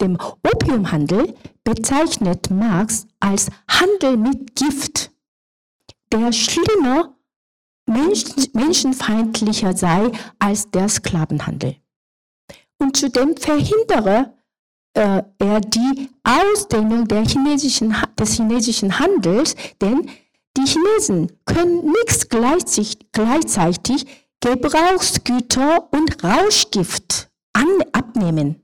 Dem 0.00 0.18
Opiumhandel 0.42 1.34
bezeichnet 1.62 2.50
Marx 2.50 3.06
als 3.20 3.48
Handel 3.68 4.16
mit 4.16 4.54
Gift, 4.56 5.10
der 6.12 6.32
schlimmer, 6.32 7.14
menschenfeindlicher 7.86 9.76
sei 9.76 10.10
als 10.38 10.70
der 10.70 10.88
Sklavenhandel. 10.88 11.76
Und 12.78 12.96
zudem 12.96 13.36
verhindere 13.36 14.34
äh, 14.94 15.22
er 15.38 15.60
die 15.60 16.08
Ausdehnung 16.22 17.06
chinesischen, 17.26 17.94
des 18.18 18.34
chinesischen 18.34 18.98
Handels, 18.98 19.54
denn 19.80 20.10
die 20.56 20.66
Chinesen 20.66 21.32
können 21.46 21.84
nichts 21.84 22.28
gleichzeitig 22.28 24.06
Gebrauchsgüter 24.40 25.88
und 25.92 26.22
Rauschgift 26.22 27.30
an, 27.54 27.66
abnehmen. 27.92 28.63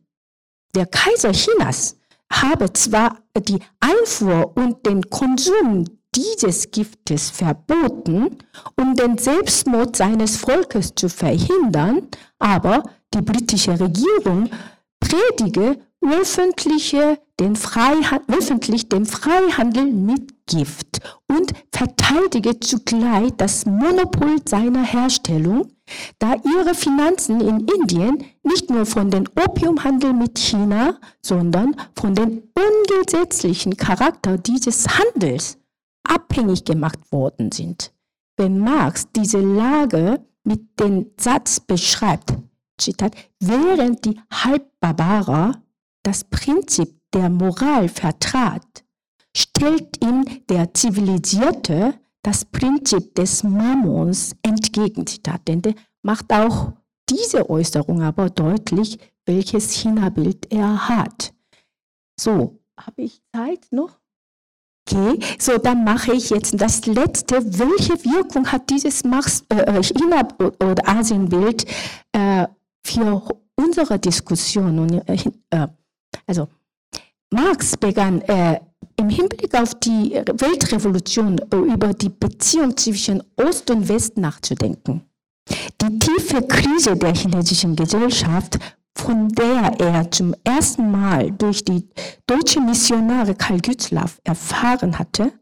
Der 0.75 0.87
Kaiser 0.87 1.33
Chinas 1.33 1.97
habe 2.33 2.73
zwar 2.73 3.18
die 3.37 3.59
Einfuhr 3.81 4.57
und 4.57 4.87
den 4.87 5.03
Konsum 5.11 5.85
dieses 6.14 6.71
Giftes 6.71 7.31
verboten, 7.31 8.39
um 8.77 8.95
den 8.95 9.18
Selbstmord 9.18 9.97
seines 9.97 10.37
Volkes 10.37 10.95
zu 10.95 11.09
verhindern, 11.09 12.09
aber 12.39 12.85
die 13.14 13.23
britische 13.23 13.79
Regierung 13.79 14.51
predige 15.01 15.81
öffentliche, 16.03 17.18
den 17.38 17.57
öffentlich 17.57 18.88
den 18.88 19.07
Freihandel 19.07 19.86
mit 19.86 20.46
Gift 20.46 21.01
und 21.28 21.53
verteidige 21.72 22.59
zugleich 22.61 23.32
das 23.36 23.66
Monopol 23.66 24.36
seiner 24.46 24.82
Herstellung, 24.82 25.70
da 26.18 26.34
ihre 26.34 26.74
Finanzen 26.74 27.40
in 27.40 27.66
Indien 27.68 28.24
nicht 28.42 28.70
nur 28.70 28.86
von 28.86 29.11
dem 29.11 29.24
Opiumhandel 29.36 30.12
mit 30.12 30.38
China, 30.38 30.98
sondern 31.22 31.76
von 31.94 32.14
dem 32.14 32.42
ungesetzlichen 32.55 33.76
Charakter 33.76 34.38
dieses 34.38 34.86
Handels 34.88 35.59
abhängig 36.05 36.64
gemacht 36.64 36.98
worden 37.11 37.53
sind. 37.53 37.92
Wenn 38.36 38.59
Marx 38.59 39.07
diese 39.14 39.40
Lage 39.40 40.24
mit 40.44 40.80
dem 40.80 41.11
Satz 41.18 41.61
beschreibt, 41.61 42.32
Zitat, 42.78 43.14
während 43.38 44.05
die 44.05 44.18
Halbbarbarer 44.32 45.62
das 46.03 46.24
Prinzip 46.24 47.01
der 47.12 47.28
Moral 47.28 47.88
vertrat, 47.88 48.84
stellt 49.36 50.03
ihm 50.03 50.24
der 50.48 50.72
Zivilisierte 50.74 51.94
das 52.22 52.44
Prinzip 52.44 53.14
des 53.14 53.42
Mammons 53.42 54.36
entgegen. 54.42 55.07
Zitat 55.07 55.48
Ende. 55.48 55.74
Macht 56.03 56.32
auch 56.32 56.72
diese 57.09 57.48
Äußerung 57.48 58.03
aber 58.03 58.30
deutlich, 58.30 58.98
welches 59.26 59.72
China-Bild 59.72 60.53
er 60.53 60.88
hat. 60.88 61.32
So, 62.18 62.61
habe 62.78 63.03
ich 63.03 63.22
Zeit 63.34 63.66
noch? 63.70 63.98
Okay, 64.88 65.20
so 65.38 65.59
dann 65.59 65.84
mache 65.84 66.12
ich 66.14 66.30
jetzt 66.30 66.61
das 66.61 66.86
letzte. 66.86 67.36
Welche 67.59 67.94
Wirkung 68.05 68.51
hat 68.51 68.70
dieses 68.70 69.05
Max, 69.05 69.44
äh, 69.48 69.82
China- 69.82 70.26
oder 70.38 70.88
Asienbild 70.88 71.64
äh, 72.12 72.46
für 72.84 73.22
unsere 73.57 73.98
Diskussion? 73.98 74.78
Und, 74.78 75.09
äh, 75.09 75.68
also 76.31 76.47
Marx 77.33 77.76
begann 77.76 78.22
äh, 78.22 78.61
im 78.97 79.09
Hinblick 79.09 79.53
auf 79.55 79.74
die 79.81 80.12
Weltrevolution 80.12 81.39
über 81.51 81.93
die 81.93 82.09
Beziehung 82.09 82.76
zwischen 82.76 83.22
Ost 83.37 83.68
und 83.70 83.89
West 83.89 84.16
nachzudenken. 84.16 85.03
Die 85.81 85.99
tiefe 85.99 86.43
Krise 86.43 86.97
der 86.97 87.14
chinesischen 87.14 87.74
Gesellschaft, 87.74 88.59
von 88.97 89.28
der 89.31 89.74
er 89.81 90.11
zum 90.11 90.35
ersten 90.45 90.91
Mal 90.91 91.33
durch 91.33 91.64
die 91.64 91.89
deutsche 92.26 92.61
Missionare 92.61 93.35
Karl 93.35 93.61
Gützlaff 93.61 94.20
erfahren 94.22 94.99
hatte, 94.99 95.33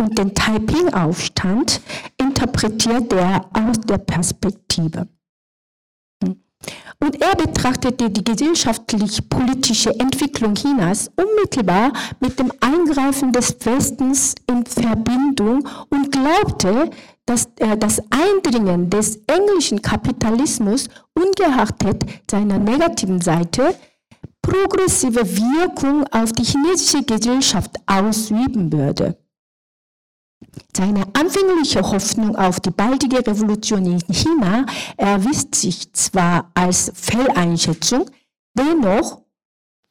und 0.00 0.18
den 0.18 0.34
Taiping-Aufstand 0.34 1.80
interpretiert 2.18 3.12
er 3.12 3.44
aus 3.52 3.78
der 3.86 3.98
Perspektive 3.98 5.06
und 7.02 7.20
er 7.20 7.34
betrachtete 7.34 8.10
die 8.10 8.22
gesellschaftlich-politische 8.22 9.90
Entwicklung 9.98 10.54
Chinas 10.54 11.10
unmittelbar 11.16 11.92
mit 12.20 12.38
dem 12.38 12.52
Eingreifen 12.60 13.32
des 13.32 13.56
Westens 13.64 14.36
in 14.48 14.64
Verbindung 14.64 15.68
und 15.90 16.12
glaubte, 16.12 16.90
dass 17.26 17.46
äh, 17.56 17.76
das 17.76 18.00
Eindringen 18.10 18.88
des 18.88 19.20
englischen 19.26 19.82
Kapitalismus 19.82 20.88
ungeachtet 21.14 22.04
seiner 22.30 22.58
negativen 22.58 23.20
Seite 23.20 23.74
progressive 24.40 25.24
Wirkung 25.24 26.04
auf 26.12 26.32
die 26.32 26.44
chinesische 26.44 27.02
Gesellschaft 27.02 27.70
ausüben 27.86 28.72
würde. 28.72 29.16
Seine 30.76 31.04
anfängliche 31.14 31.82
Hoffnung 31.82 32.36
auf 32.36 32.60
die 32.60 32.70
baldige 32.70 33.26
Revolution 33.26 33.84
in 33.84 34.00
China 34.12 34.66
erwies 34.96 35.48
sich 35.54 35.92
zwar 35.92 36.50
als 36.54 36.92
Fehleinschätzung, 36.94 38.10
dennoch 38.54 39.22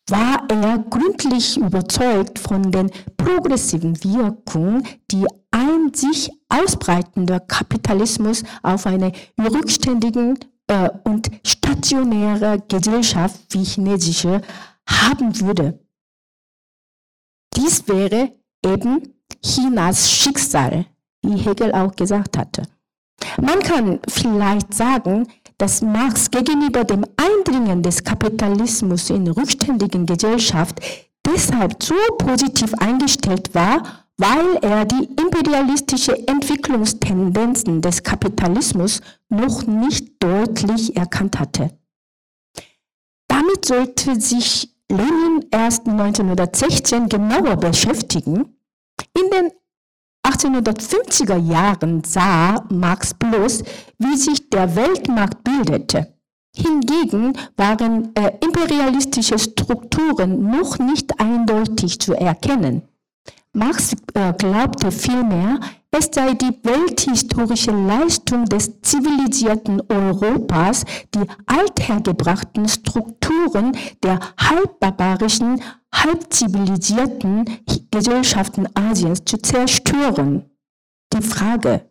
war 0.10 0.44
er 0.50 0.80
gründlich 0.90 1.58
überzeugt 1.58 2.40
von 2.40 2.72
den 2.72 2.90
progressiven 3.18 4.04
Wirkungen, 4.04 4.88
die 5.12 5.26
ein 5.52 5.94
sich 5.94 6.30
ausbreitender 6.50 7.40
Kapitalismus 7.40 8.44
auf 8.64 8.86
eine 8.86 9.12
rückständige 9.40 10.36
äh, 10.68 10.90
und 11.04 11.30
stationäre 11.46 12.64
Gesellschaft 12.68 13.40
wie 13.52 13.64
chinesische 13.64 14.42
haben 14.88 15.40
würde. 15.40 15.80
Dies 17.56 17.88
wäre 17.88 18.34
eben 18.66 19.21
Chinas 19.44 20.12
Schicksal, 20.12 20.86
wie 21.24 21.38
Hegel 21.38 21.72
auch 21.74 21.96
gesagt 21.96 22.38
hatte. 22.38 22.64
Man 23.40 23.60
kann 23.60 24.00
vielleicht 24.08 24.74
sagen, 24.74 25.28
dass 25.58 25.82
Marx 25.82 26.30
gegenüber 26.32 26.84
dem 26.84 27.06
Eindringen 27.18 27.84
des 27.84 28.04
Kapitalismus 28.04 29.10
in 29.10 29.28
rückständigen 29.28 30.06
Gesellschaft 30.06 30.80
deshalb 31.26 31.82
so 31.84 31.96
positiv 32.18 32.74
eingestellt 32.76 33.54
war, 33.54 33.84
weil 34.18 34.58
er 34.62 34.86
die 34.86 35.10
imperialistische 35.20 36.28
Entwicklungstendenzen 36.28 37.82
des 37.82 38.04
Kapitalismus 38.04 39.02
noch 39.30 39.66
nicht 39.66 40.22
deutlich 40.22 40.96
erkannt 40.96 41.40
hatte. 41.40 41.72
Damit 43.28 43.66
sollte 43.66 44.20
sich 44.20 44.76
Lenin 44.90 45.46
erst 45.52 45.88
1916 45.88 47.08
genauer 47.08 47.56
beschäftigen 47.56 48.56
in 49.18 49.30
den 49.32 49.52
1850er 50.26 51.38
Jahren 51.38 52.04
sah 52.04 52.64
Marx 52.70 53.14
bloß, 53.14 53.64
wie 53.98 54.18
sich 54.18 54.50
der 54.50 54.76
Weltmarkt 54.76 55.44
bildete. 55.44 56.14
Hingegen 56.56 57.38
waren 57.56 58.14
äh, 58.16 58.34
imperialistische 58.44 59.40
Strukturen 59.40 60.52
noch 60.52 60.80
nicht 60.80 61.20
eindeutig 61.20 62.00
zu 62.00 62.14
erkennen. 62.14 62.84
Marx 63.54 63.94
äh, 64.14 64.34
glaubte 64.38 64.92
vielmehr, 64.92 65.60
es 65.92 66.10
sei 66.14 66.34
die 66.34 66.58
welthistorische 66.64 67.72
Leistung 67.72 68.46
des 68.46 68.82
zivilisierten 68.82 69.82
Europas, 69.90 70.86
die 71.14 71.26
althergebrachten 71.48 72.70
Strukturen 72.70 73.78
der 74.02 74.20
halbbarbarischen, 74.40 75.62
halbzivilisierten 75.94 77.46
Gesellschaften 77.92 78.68
Asiens 78.76 79.24
zu 79.26 79.38
zerstören. 79.38 80.50
Die 81.14 81.22
Frage, 81.22 81.90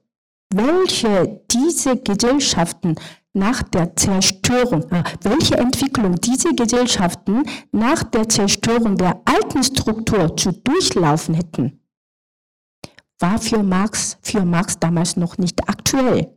welche 0.52 1.42
diese 1.50 1.96
Gesellschaften 1.96 2.96
nach 3.32 3.62
der 3.62 3.94
Zerstörung, 3.96 4.90
äh, 4.90 5.04
welche 5.22 5.56
Entwicklung 5.56 6.16
diese 6.16 6.54
Gesellschaften 6.54 7.44
nach 7.70 8.02
der 8.02 8.28
Zerstörung 8.28 8.96
der 8.96 9.20
alten 9.24 9.62
Struktur 9.62 10.36
zu 10.36 10.52
durchlaufen 10.52 11.34
hätten, 11.34 11.80
war 13.20 13.38
für 13.38 13.62
Marx, 13.62 14.18
für 14.22 14.44
Marx 14.44 14.78
damals 14.78 15.16
noch 15.16 15.38
nicht 15.38 15.68
aktuell. 15.68 16.36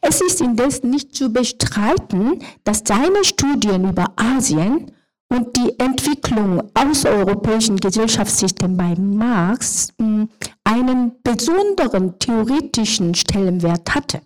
Es 0.00 0.20
ist 0.20 0.40
indes 0.40 0.82
nicht 0.82 1.14
zu 1.14 1.32
bestreiten, 1.32 2.42
dass 2.64 2.82
seine 2.84 3.24
Studien 3.24 3.88
über 3.88 4.12
Asien 4.16 4.92
und 5.32 5.56
die 5.56 5.78
Entwicklung 5.78 6.62
außereuropäischen 6.74 7.78
Gesellschaftssystems 7.78 8.76
bei 8.76 8.94
Marx 8.96 9.88
hm, 9.98 10.28
einen 10.64 11.12
besonderen 11.22 12.18
theoretischen 12.18 13.14
Stellenwert 13.14 13.94
hatte. 13.94 14.20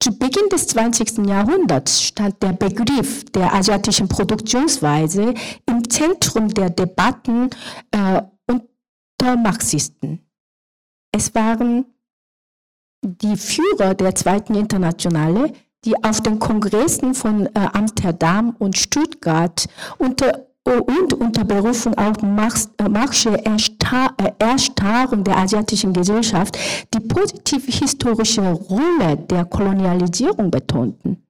Zu 0.00 0.18
Beginn 0.18 0.48
des 0.50 0.66
20. 0.66 1.26
Jahrhunderts 1.26 2.02
stand 2.02 2.42
der 2.42 2.52
Begriff 2.52 3.24
der 3.26 3.54
asiatischen 3.54 4.08
Produktionsweise 4.08 5.34
im 5.66 5.88
Zentrum 5.88 6.48
der 6.48 6.70
Debatten 6.70 7.50
äh, 7.90 8.22
unter 8.46 9.36
Marxisten. 9.36 10.20
Es 11.12 11.34
waren 11.34 11.86
die 13.04 13.36
Führer 13.36 13.94
der 13.94 14.14
Zweiten 14.14 14.54
Internationale, 14.54 15.52
die 15.84 16.02
auf 16.02 16.20
den 16.20 16.38
Kongressen 16.38 17.14
von 17.14 17.46
äh, 17.46 17.50
Amsterdam 17.72 18.56
und 18.58 18.76
Stuttgart 18.76 19.66
unter 19.98 20.46
und 20.64 21.12
unter 21.12 21.44
Berufung 21.44 21.92
auf 21.98 22.22
Marx, 22.22 22.70
äh, 22.78 22.88
Marxische 22.88 23.38
äh, 23.44 24.32
Erstarrung 24.38 25.22
der 25.22 25.36
asiatischen 25.36 25.92
Gesellschaft 25.92 26.58
die 26.92 27.00
positive 27.00 27.70
historische 27.70 28.50
Rolle 28.50 29.16
der 29.28 29.44
Kolonialisierung 29.44 30.50
betonten. 30.50 31.22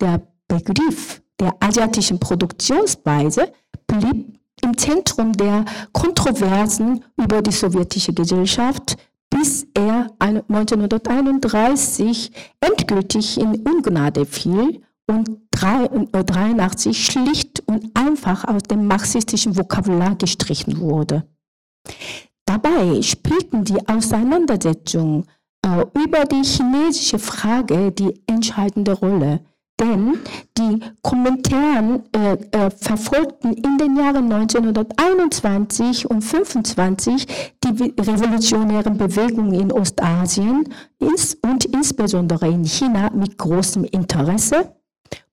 Der 0.00 0.20
Begriff 0.46 1.22
der 1.40 1.54
asiatischen 1.60 2.18
Produktionsweise 2.18 3.52
blieb 3.86 4.38
im 4.62 4.76
Zentrum 4.76 5.32
der 5.32 5.64
Kontroversen 5.92 7.04
über 7.16 7.40
die 7.42 7.52
sowjetische 7.52 8.12
Gesellschaft 8.12 8.96
bis 9.30 9.66
er 9.74 10.10
1931 10.18 12.32
endgültig 12.60 13.38
in 13.38 13.66
Ungnade 13.66 14.26
fiel 14.26 14.82
und 15.06 15.28
1983 15.54 16.90
äh, 16.90 16.94
schlicht 16.94 17.62
und 17.66 17.90
einfach 17.94 18.44
aus 18.44 18.64
dem 18.64 18.86
marxistischen 18.86 19.56
Vokabular 19.56 20.16
gestrichen 20.16 20.80
wurde. 20.80 21.26
Dabei 22.46 23.00
spielten 23.02 23.64
die 23.64 23.88
Auseinandersetzungen 23.88 25.26
äh, 25.64 25.84
über 25.94 26.24
die 26.24 26.42
chinesische 26.42 27.18
Frage 27.18 27.92
die 27.92 28.22
entscheidende 28.26 28.92
Rolle. 28.92 29.40
Denn 29.80 30.18
die 30.56 30.80
Kommentaren 31.02 32.02
äh, 32.12 32.32
äh, 32.50 32.70
verfolgten 32.70 33.52
in 33.52 33.78
den 33.78 33.96
Jahren 33.96 34.30
1921 34.32 36.10
und 36.10 36.16
1925 36.16 37.26
die 37.62 37.94
revolutionären 38.00 38.98
Bewegungen 38.98 39.54
in 39.54 39.72
Ostasien 39.72 40.64
und 40.98 41.64
insbesondere 41.66 42.48
in 42.48 42.64
China 42.64 43.10
mit 43.14 43.38
großem 43.38 43.84
Interesse, 43.84 44.74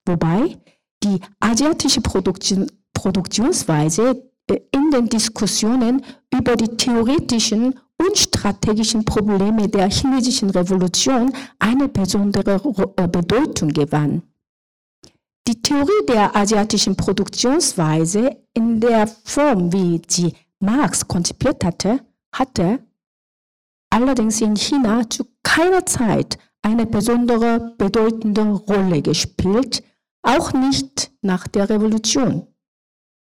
wobei 0.05 0.57
die 1.03 1.19
asiatische 1.39 2.01
Produktion, 2.01 2.67
Produktionsweise 2.93 4.29
äh, 4.47 4.59
in 4.71 4.91
den 4.91 5.07
Diskussionen 5.07 6.03
über 6.31 6.55
die 6.55 6.77
theoretischen 6.77 7.79
und 7.97 8.17
strategischen 8.17 9.05
Probleme 9.05 9.67
der 9.69 9.89
chinesischen 9.89 10.49
Revolution 10.51 11.31
eine 11.59 11.87
besondere 11.87 12.61
äh, 12.97 13.07
Bedeutung 13.07 13.69
gewann. 13.69 14.21
Die 15.47 15.61
Theorie 15.61 16.05
der 16.07 16.35
asiatischen 16.35 16.95
Produktionsweise 16.95 18.35
in 18.55 18.79
der 18.79 19.05
Form, 19.05 19.71
wie 19.71 20.01
sie 20.07 20.33
Marx 20.59 21.07
konzipiert 21.07 21.63
hatte, 21.63 21.99
hatte 22.31 22.79
allerdings 23.91 24.41
in 24.41 24.55
China 24.55 25.07
zu 25.07 25.25
keiner 25.43 25.85
Zeit 25.85 26.39
eine 26.63 26.87
besondere 26.87 27.75
bedeutende 27.77 28.41
Rolle 28.41 29.03
gespielt, 29.03 29.83
auch 30.23 30.51
nicht 30.51 31.11
nach 31.21 31.47
der 31.47 31.69
Revolution. 31.69 32.47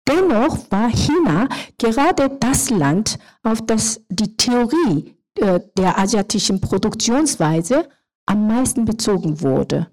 Dennoch 0.08 0.72
war 0.72 0.90
China 0.90 1.50
gerade 1.78 2.30
das 2.40 2.70
Land, 2.70 3.20
auf 3.44 3.66
das 3.66 4.02
die 4.10 4.38
Theorie 4.38 5.16
äh, 5.40 5.60
der 5.78 6.00
asiatischen 6.00 6.62
Produktionsweise 6.62 7.90
am 8.26 8.48
meisten 8.48 8.86
bezogen 8.86 9.42
wurde. 9.42 9.88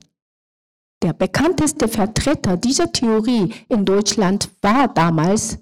Der 1.02 1.12
bekannteste 1.12 1.88
Vertreter 1.88 2.56
dieser 2.56 2.92
Theorie 2.92 3.52
in 3.68 3.84
Deutschland 3.84 4.48
war 4.60 4.86
damals 4.86 5.58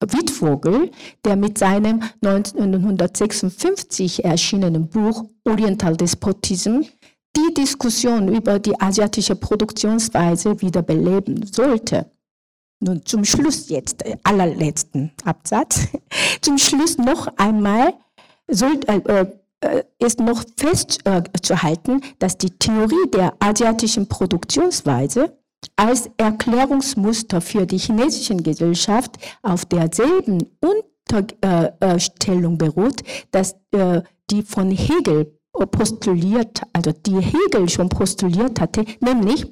Wittvogel, 0.00 0.90
der 1.24 1.36
mit 1.36 1.56
seinem 1.56 2.02
1956 2.22 4.24
erschienenen 4.24 4.88
Buch 4.88 5.24
Oriental 5.44 5.96
Despotism 5.96 6.82
die 7.34 7.54
Diskussion 7.54 8.28
über 8.28 8.58
die 8.58 8.78
asiatische 8.78 9.34
Produktionsweise 9.34 10.60
wiederbeleben 10.60 11.46
sollte. 11.46 12.10
Nun 12.80 13.06
zum 13.06 13.24
Schluss 13.24 13.70
jetzt, 13.70 14.04
äh, 14.04 14.18
allerletzten 14.24 15.12
Absatz. 15.24 15.86
Zum 16.42 16.58
Schluss 16.58 16.98
noch 16.98 17.28
einmal 17.38 17.94
soll, 18.48 18.80
äh, 18.88 18.96
äh 18.96 19.26
ist 19.98 20.20
noch 20.20 20.44
festzuhalten, 20.56 22.00
dass 22.18 22.36
die 22.38 22.50
Theorie 22.50 23.10
der 23.12 23.34
asiatischen 23.40 24.08
Produktionsweise 24.08 25.38
als 25.76 26.10
Erklärungsmuster 26.16 27.40
für 27.40 27.66
die 27.66 27.78
chinesische 27.78 28.36
Gesellschaft 28.36 29.16
auf 29.42 29.64
derselben 29.64 30.44
Unterstellung 30.60 32.58
beruht, 32.58 33.02
dass 33.30 33.54
äh, 33.70 34.02
die 34.30 34.42
von 34.42 34.70
Hegel 34.70 35.38
postuliert, 35.70 36.62
also 36.72 36.92
die 36.92 37.20
Hegel 37.20 37.68
schon 37.68 37.88
postuliert 37.88 38.60
hatte, 38.60 38.84
nämlich 39.00 39.46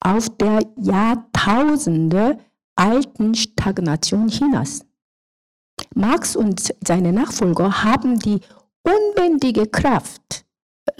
auf 0.00 0.28
der 0.36 0.60
Jahrtausende 0.76 2.38
alten 2.76 3.34
Stagnation 3.34 4.28
Chinas. 4.28 4.84
Marx 5.94 6.36
und 6.36 6.74
seine 6.86 7.12
Nachfolger 7.12 7.84
haben 7.84 8.18
die 8.18 8.40
unbändige 8.82 9.66
Kraft 9.66 10.44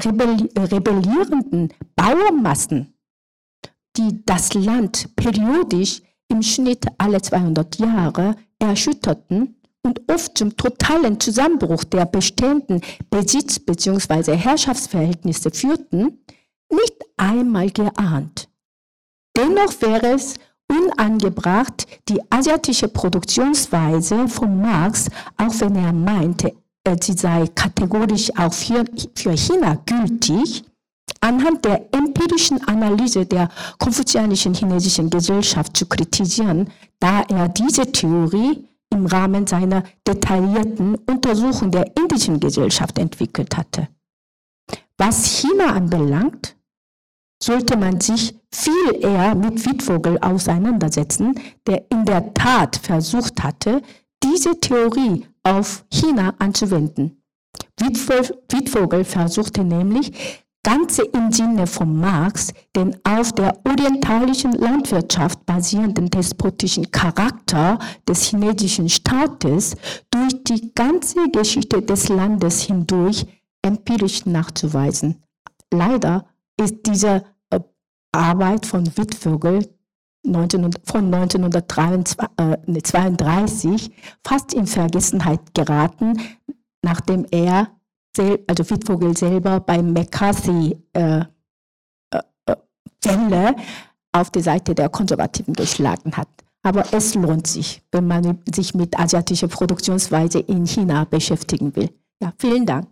rebellierenden 0.00 1.72
Bauernmassen, 1.94 2.94
die 3.96 4.24
das 4.24 4.54
Land 4.54 5.14
periodisch 5.16 6.02
im 6.28 6.42
Schnitt 6.42 6.86
alle 6.98 7.20
200 7.20 7.78
Jahre 7.78 8.36
erschütterten 8.58 9.56
und 9.82 10.00
oft 10.10 10.38
zum 10.38 10.56
totalen 10.56 11.20
Zusammenbruch 11.20 11.84
der 11.84 12.06
bestehenden 12.06 12.80
Besitz- 13.10 13.58
bzw. 13.58 14.36
Herrschaftsverhältnisse 14.36 15.50
führten, 15.50 16.24
nicht 16.70 17.04
einmal 17.16 17.70
geahnt. 17.70 18.48
Dennoch 19.36 19.80
wäre 19.82 20.14
es 20.14 20.34
unangebracht 20.68 21.86
die 22.08 22.20
asiatische 22.30 22.88
Produktionsweise 22.88 24.28
von 24.28 24.60
Marx, 24.60 25.08
auch 25.36 25.60
wenn 25.60 25.76
er 25.76 25.92
meinte, 25.92 26.54
sie 27.00 27.12
sei 27.12 27.46
kategorisch 27.54 28.30
auch 28.36 28.52
für, 28.52 28.84
für 29.14 29.36
China 29.36 29.78
gültig, 29.86 30.64
anhand 31.20 31.64
der 31.64 31.88
empirischen 31.94 32.62
Analyse 32.68 33.24
der 33.24 33.48
konfuzianischen 33.78 34.54
chinesischen 34.54 35.08
Gesellschaft 35.08 35.76
zu 35.76 35.86
kritisieren, 35.86 36.70
da 36.98 37.22
er 37.22 37.48
diese 37.48 37.90
Theorie 37.90 38.68
im 38.90 39.06
Rahmen 39.06 39.46
seiner 39.46 39.82
detaillierten 40.06 40.96
Untersuchung 40.96 41.70
der 41.70 41.90
indischen 41.96 42.38
Gesellschaft 42.38 42.98
entwickelt 42.98 43.56
hatte. 43.56 43.88
Was 44.98 45.24
China 45.24 45.72
anbelangt, 45.72 46.56
sollte 47.44 47.76
man 47.76 48.00
sich 48.00 48.34
viel 48.50 49.00
eher 49.00 49.34
mit 49.34 49.64
Wittvogel 49.66 50.18
auseinandersetzen, 50.18 51.38
der 51.66 51.84
in 51.90 52.04
der 52.06 52.32
Tat 52.32 52.76
versucht 52.76 53.42
hatte, 53.42 53.82
diese 54.22 54.58
Theorie 54.58 55.26
auf 55.42 55.84
China 55.90 56.34
anzuwenden. 56.38 57.22
Wittvogel 57.78 59.04
versuchte 59.04 59.62
nämlich, 59.62 60.42
ganze 60.62 61.02
im 61.02 61.30
Sinne 61.30 61.66
von 61.66 61.94
Marx 62.00 62.54
den 62.74 62.96
auf 63.04 63.32
der 63.32 63.60
orientalischen 63.66 64.52
Landwirtschaft 64.52 65.44
basierenden 65.44 66.08
despotischen 66.08 66.90
Charakter 66.90 67.78
des 68.08 68.22
chinesischen 68.22 68.88
Staates 68.88 69.76
durch 70.10 70.42
die 70.44 70.72
ganze 70.74 71.28
Geschichte 71.30 71.82
des 71.82 72.08
Landes 72.08 72.62
hindurch 72.62 73.26
empirisch 73.60 74.24
nachzuweisen. 74.24 75.22
Leider 75.70 76.24
ist 76.56 76.86
dieser 76.86 77.22
Arbeit 78.14 78.66
von 78.66 78.86
Wittvögel 78.96 79.68
von 80.24 81.12
1932 81.12 83.90
fast 84.24 84.54
in 84.54 84.66
Vergessenheit 84.66 85.54
geraten, 85.54 86.18
nachdem 86.82 87.26
er, 87.30 87.68
also 88.16 88.70
Wittvogel 88.70 89.14
selber 89.16 89.60
beim 89.60 89.92
McCarthy 89.92 90.76
äh, 90.92 91.24
äh, 92.10 92.22
Welle 93.02 93.54
auf 94.12 94.30
die 94.30 94.40
Seite 94.40 94.74
der 94.74 94.88
Konservativen 94.88 95.52
geschlagen 95.52 96.16
hat. 96.16 96.28
Aber 96.62 96.84
es 96.92 97.14
lohnt 97.14 97.46
sich, 97.46 97.82
wenn 97.92 98.06
man 98.06 98.38
sich 98.54 98.74
mit 98.74 98.98
asiatischer 98.98 99.48
Produktionsweise 99.48 100.38
in 100.38 100.66
China 100.66 101.04
beschäftigen 101.04 101.76
will. 101.76 101.90
Ja, 102.22 102.32
vielen 102.38 102.64
Dank. 102.64 102.86